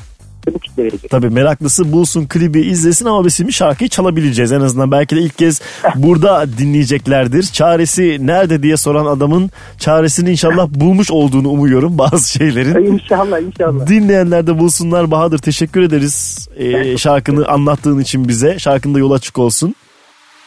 bu 0.55 0.59
kitle 0.59 0.83
verecek. 0.85 1.11
Tabii 1.11 1.31
meraklısı 1.31 1.93
bulsun 1.93 2.27
klibi 2.27 2.61
izlesin 2.61 3.07
ama 3.07 3.25
biz 3.25 3.35
şimdi 3.35 3.53
şarkıyı 3.53 3.91
çalabileceğiz 3.91 4.53
en 4.53 4.61
azından. 4.61 4.91
Belki 4.93 5.17
de 5.17 5.21
ilk 5.21 5.39
kez 5.39 5.61
burada 5.95 6.47
dinleyeceklerdir. 6.59 7.43
Çaresi 7.43 8.19
nerede 8.21 8.63
diye 8.63 8.77
soran 8.77 9.07
adamın 9.07 9.51
çaresini 9.79 10.31
inşallah 10.31 10.69
bulmuş 10.69 11.11
olduğunu 11.11 11.49
umuyorum 11.49 11.99
bazı 11.99 12.33
şeylerin. 12.33 12.85
İnşallah 12.93 13.41
inşallah. 13.41 13.87
Dinleyenler 13.87 14.47
de 14.47 14.59
bulsunlar. 14.59 15.11
Bahadır 15.11 15.39
teşekkür 15.39 15.83
ederiz 15.83 16.49
ee, 16.57 16.99
şarkını 16.99 17.47
anlattığın 17.47 17.99
için 17.99 18.29
bize. 18.29 18.59
Şarkın 18.59 18.95
da 18.95 18.99
yol 18.99 19.11
açık 19.11 19.39
olsun. 19.39 19.75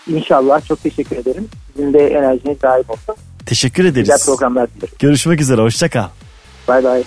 İnşallah 0.08 0.68
çok 0.68 0.84
teşekkür 0.84 1.16
ederim. 1.16 1.48
Sizin 1.76 1.94
de 1.94 2.08
enerjiniz 2.08 2.62
daim 2.62 2.84
olsun. 2.88 3.16
Teşekkür 3.46 3.84
Güzel 3.84 4.02
ederiz. 4.02 4.26
programlar 4.26 4.68
dilerim. 4.76 4.94
Görüşmek 5.00 5.42
üzere. 5.42 5.62
Hoşça 5.62 5.90
kal. 5.90 6.08
Bay 6.68 6.84
bay. 6.84 7.04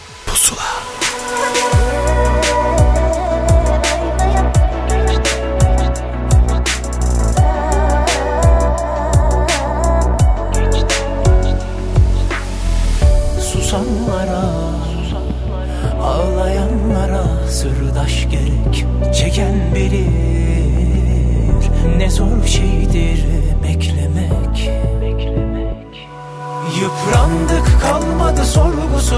Susanlara 13.75 14.45
Ağlayanlara 16.03 17.49
sırdaş 17.49 18.29
gerek 18.31 18.87
Çeken 19.15 19.55
bilir. 19.75 20.09
Ne 21.97 22.11
zor 22.11 22.47
şeydir 22.47 23.25
beklemek. 23.63 24.71
Yıprandık 26.81 27.81
kalmadı 27.83 28.45
sorgusu 28.45 29.17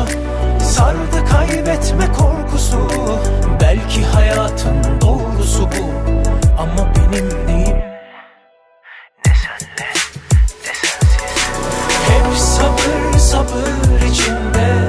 Sardı 0.61 1.25
kaybetme 1.31 2.07
korkusu. 2.19 2.79
Belki 3.61 4.05
hayatın 4.05 5.01
doğrusu 5.01 5.63
bu 5.63 5.85
Ama 6.59 6.93
benim 6.97 7.31
değil 7.49 7.77
Hep 12.09 12.37
sabır 12.37 13.19
sabır 13.19 13.86
içinde 14.17 14.89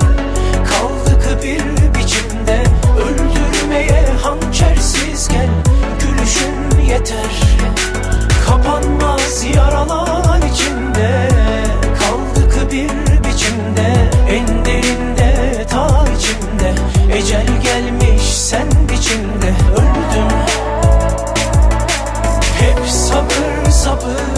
Kaldık 0.69 1.43
bir 1.43 1.93
biçimde. 1.99 2.63
Öldürmeye 2.97 4.05
hançersiz 4.23 5.27
gel 5.27 5.49
Gülüşün 5.99 6.81
yeter. 6.89 7.41
Kapanmaz 8.45 9.45
yaralar 9.55 10.41
içinde 10.53 11.29
Kaldık 11.99 12.71
bir 12.71 12.89
biçimde. 13.29 14.11
En 14.29 14.65
derinde 14.65 15.65
ta 15.69 16.05
içimde 16.17 16.73
Ecel 17.17 17.47
gelmiş 17.63 18.23
sen 18.23 18.67
biçimde 18.91 19.53
Öldüm. 19.73 20.37
Hep 22.59 22.89
sabır 22.89 23.71
sabır 23.71 24.36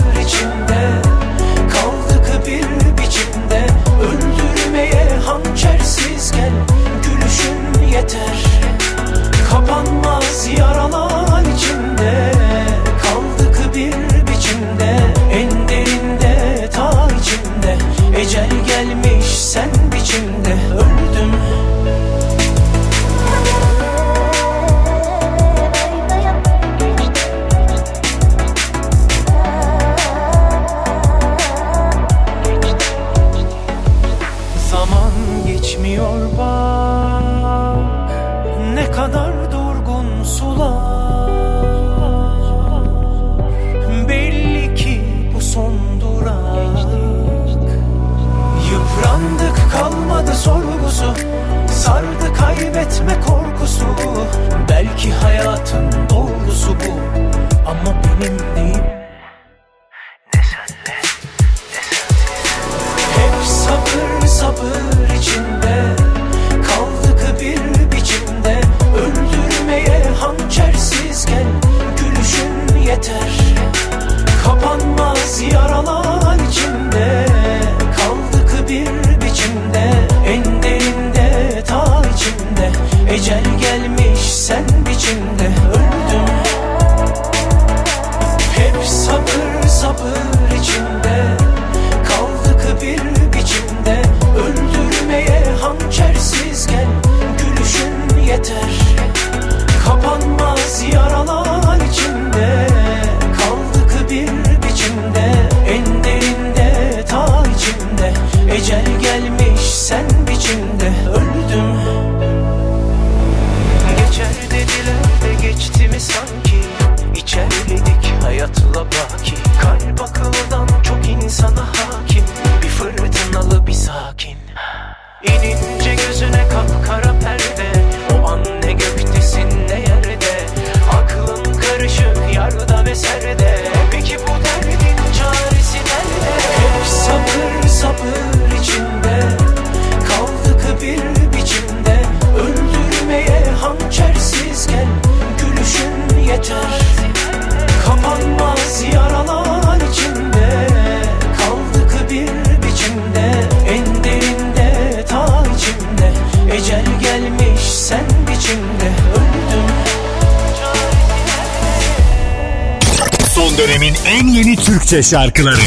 şarkıları 165.03 165.58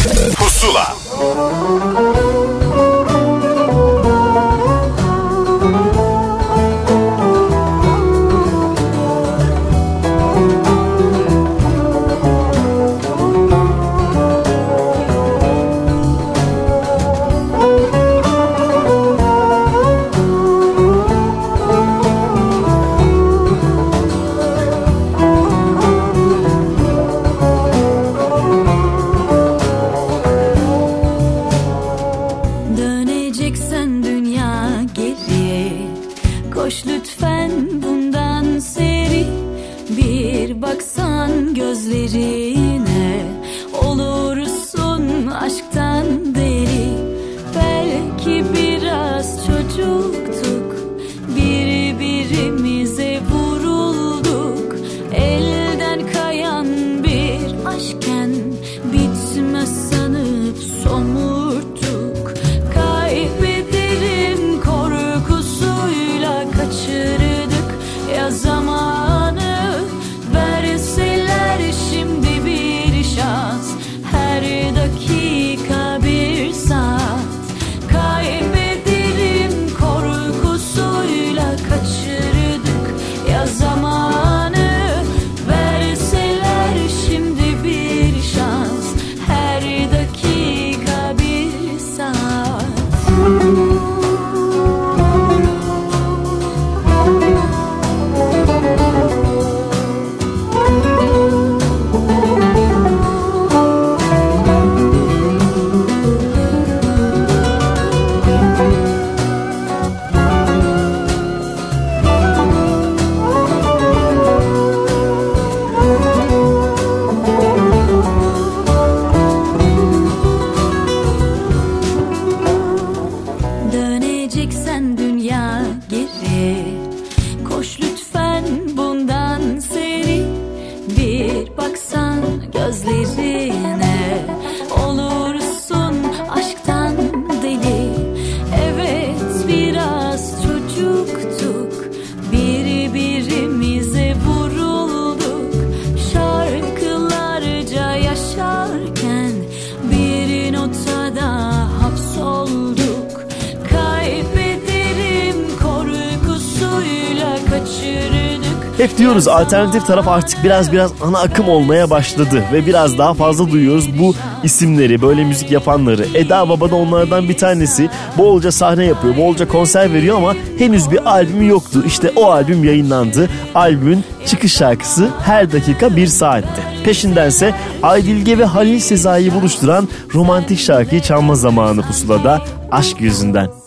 alternatif 159.43 159.86
taraf 159.86 160.09
artık 160.09 160.44
biraz 160.44 160.73
biraz 160.73 160.93
ana 161.02 161.19
akım 161.19 161.48
olmaya 161.48 161.90
başladı 161.90 162.44
ve 162.52 162.66
biraz 162.66 162.98
daha 162.98 163.14
fazla 163.14 163.51
duyuyoruz 163.51 163.98
bu 163.98 164.14
isimleri, 164.43 165.02
böyle 165.02 165.24
müzik 165.24 165.51
yapanları. 165.51 166.06
Eda 166.14 166.48
Baba 166.48 166.70
da 166.70 166.77
onlardan 166.77 167.28
bir 167.28 167.36
tanesi. 167.36 167.90
Bolca 168.19 168.52
sahne 168.52 168.85
yapıyor, 168.85 169.16
bolca 169.16 169.48
konser 169.48 169.93
veriyor 169.93 170.16
ama 170.16 170.35
henüz 170.59 170.90
bir 170.90 171.10
albümü 171.10 171.48
yoktu. 171.48 171.82
İşte 171.86 172.12
o 172.16 172.31
albüm 172.31 172.64
yayınlandı. 172.64 173.31
Albümün 173.55 174.05
çıkış 174.27 174.52
şarkısı 174.52 175.09
her 175.24 175.52
dakika 175.52 175.97
bir 175.97 176.06
saatte. 176.06 176.62
Peşindense 176.85 177.55
Aydilge 177.82 178.39
ve 178.39 178.44
Halil 178.44 178.81
Sezai'yi 178.81 179.35
buluşturan 179.35 179.89
romantik 180.14 180.59
şarkıyı 180.59 181.01
çalma 181.01 181.35
zamanı 181.35 181.82
pusulada 181.82 182.43
aşk 182.70 183.01
yüzünden. 183.01 183.61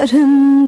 yarım 0.00 0.59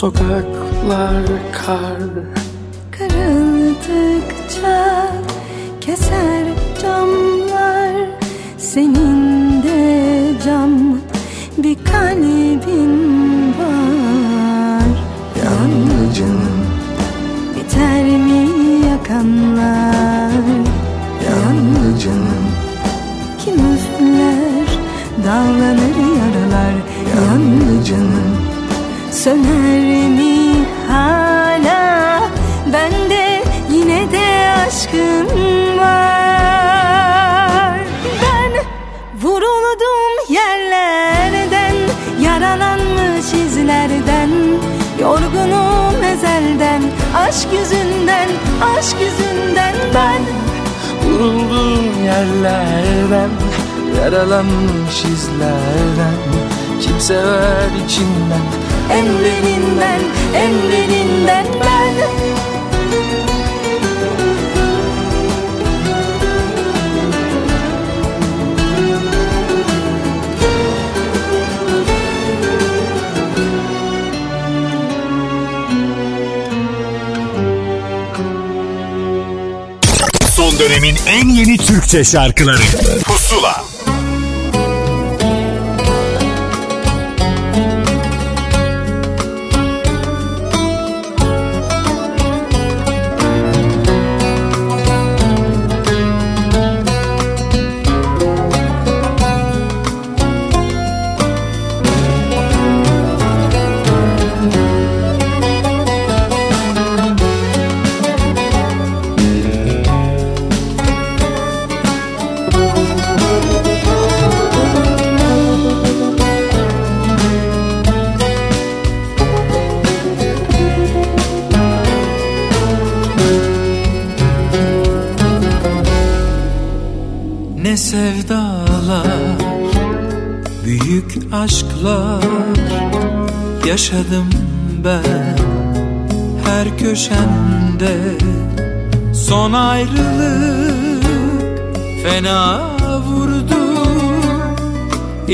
Sokaklar 0.00 1.24
kar. 1.52 2.00
Kırıldıkça 2.90 4.78
keser 5.80 6.44
camlar 6.82 8.08
seni. 8.58 9.09
Şarkıları 82.04 82.62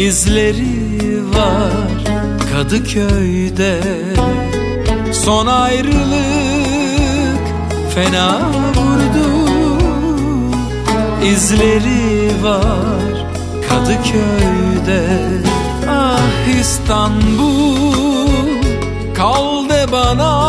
izleri 0.06 1.22
var 1.34 2.20
Kadıköy'de. 2.52 3.80
Son 5.12 5.46
ayrılık 5.46 7.44
fena 7.94 8.40
vurdu. 8.76 9.28
İzleri 11.24 12.30
var 12.42 13.26
Kadıköy'de. 13.68 15.02
Ah 15.88 16.58
İstanbul 16.60 17.76
kal 19.14 19.68
de 19.68 19.92
bana 19.92 20.45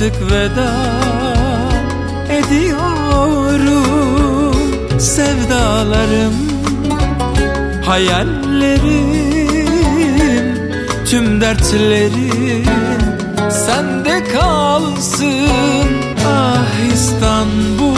artık 0.00 0.32
veda 0.32 0.72
ediyorum. 2.30 3.74
Sevdalarım 4.98 6.34
hayallerim 7.86 9.24
tüm 11.06 11.40
dertlerim 11.40 12.66
sende 13.50 14.24
kalsın. 14.24 15.88
Ah 16.28 16.92
İstanbul 16.94 17.96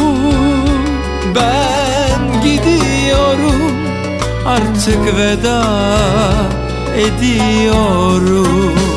ben 1.35 2.43
gidiyorum. 2.43 3.73
Artık 4.47 5.17
veda 5.17 5.65
ediyorum 6.97 8.92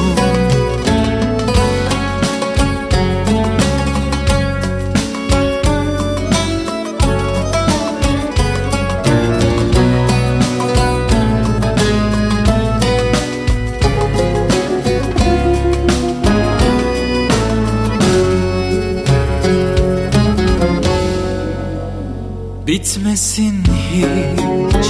Bitmesin 22.95 23.63
hiç 23.93 24.85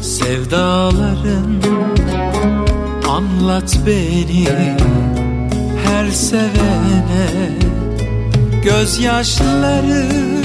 sevdaların. 0.00 1.62
Anlat 3.08 3.78
beni 3.86 4.48
her 5.86 6.10
sevene. 6.10 7.28
Gözyaşlarım 8.64 10.42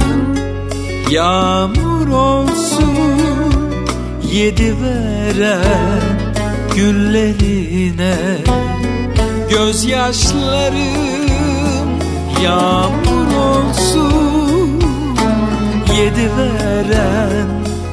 yağmur 1.12 2.08
olsun 2.08 3.54
Yedi 4.34 4.76
veren 4.82 6.20
güllerine. 6.76 8.16
Gözyaşlarım 9.50 10.74
yağmur 12.44 13.03
Yedi 15.98 16.30
veren 16.38 17.48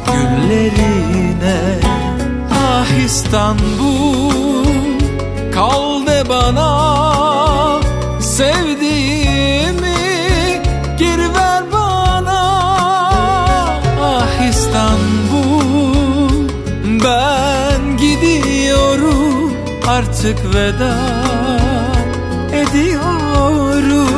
güllerine. 0.06 1.60
Ah 2.54 3.04
İstanbul 3.04 4.64
kal 5.54 6.06
de 6.06 6.28
bana. 6.28 7.80
Sevdiğimi 8.20 9.96
geri 10.98 11.34
ver 11.34 11.62
bana. 11.72 12.42
Ah 14.02 14.48
İstanbul 14.50 16.48
ben 17.04 17.96
gidiyorum. 17.96 19.52
Artık 19.88 20.54
veda 20.54 20.96
ediyorum. 22.52 24.10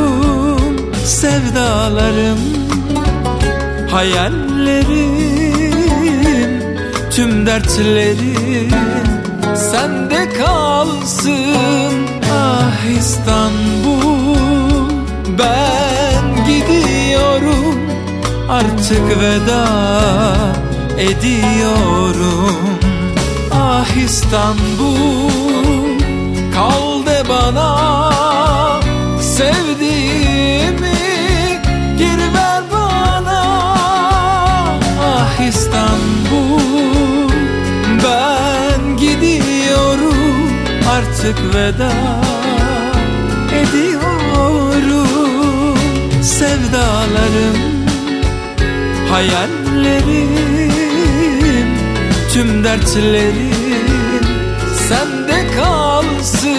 Sevdalarım 1.04 2.61
hayallerim 3.92 5.72
tüm 7.10 7.46
dertlerim 7.46 8.70
sende 9.56 10.28
kalsın. 10.38 11.92
Ah 12.34 12.84
İstanbul 12.98 14.90
ben 15.38 16.46
gidiyorum 16.46 17.78
artık 18.48 19.20
veda 19.20 19.68
ediyorum. 20.98 22.78
Ah 23.54 23.96
İstanbul 24.04 25.30
kal 26.54 27.06
de 27.06 27.22
bana 27.28 28.11
artık 41.22 41.54
veda 41.54 41.92
ediyorum. 43.52 45.08
Sevdalarım, 46.22 47.56
hayallerim, 49.10 50.72
tüm 52.32 52.64
dertlerim 52.64 53.52
Sende 54.88 55.46
kalsın. 55.56 56.52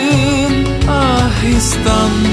Ah 0.90 1.44
İstanbul 1.58 2.33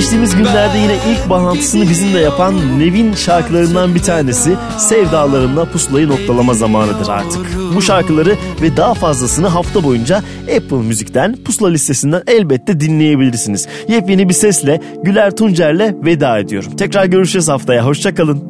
Geçtiğimiz 0.00 0.36
günlerde 0.36 0.78
yine 0.78 0.94
ilk 0.94 1.30
bağlantısını 1.30 1.82
bizimle 1.90 2.20
yapan 2.20 2.78
Nevin 2.78 3.14
şarkılarından 3.14 3.94
bir 3.94 4.02
tanesi 4.02 4.56
Sevdalarımla 4.78 5.64
pusulayı 5.64 6.08
noktalama 6.08 6.54
zamanıdır 6.54 7.08
artık. 7.08 7.46
Bu 7.74 7.82
şarkıları 7.82 8.36
ve 8.62 8.76
daha 8.76 8.94
fazlasını 8.94 9.46
hafta 9.46 9.84
boyunca 9.84 10.22
Apple 10.56 10.76
Müzik'ten 10.76 11.36
pusula 11.44 11.68
listesinden 11.68 12.22
elbette 12.26 12.80
dinleyebilirsiniz. 12.80 13.68
Yepyeni 13.88 14.28
bir 14.28 14.34
sesle 14.34 14.80
Güler 15.02 15.36
Tuncer'le 15.36 16.04
veda 16.04 16.38
ediyorum. 16.38 16.76
Tekrar 16.76 17.04
görüşeceğiz 17.04 17.48
haftaya. 17.48 17.86
Hoşçakalın. 17.86 18.49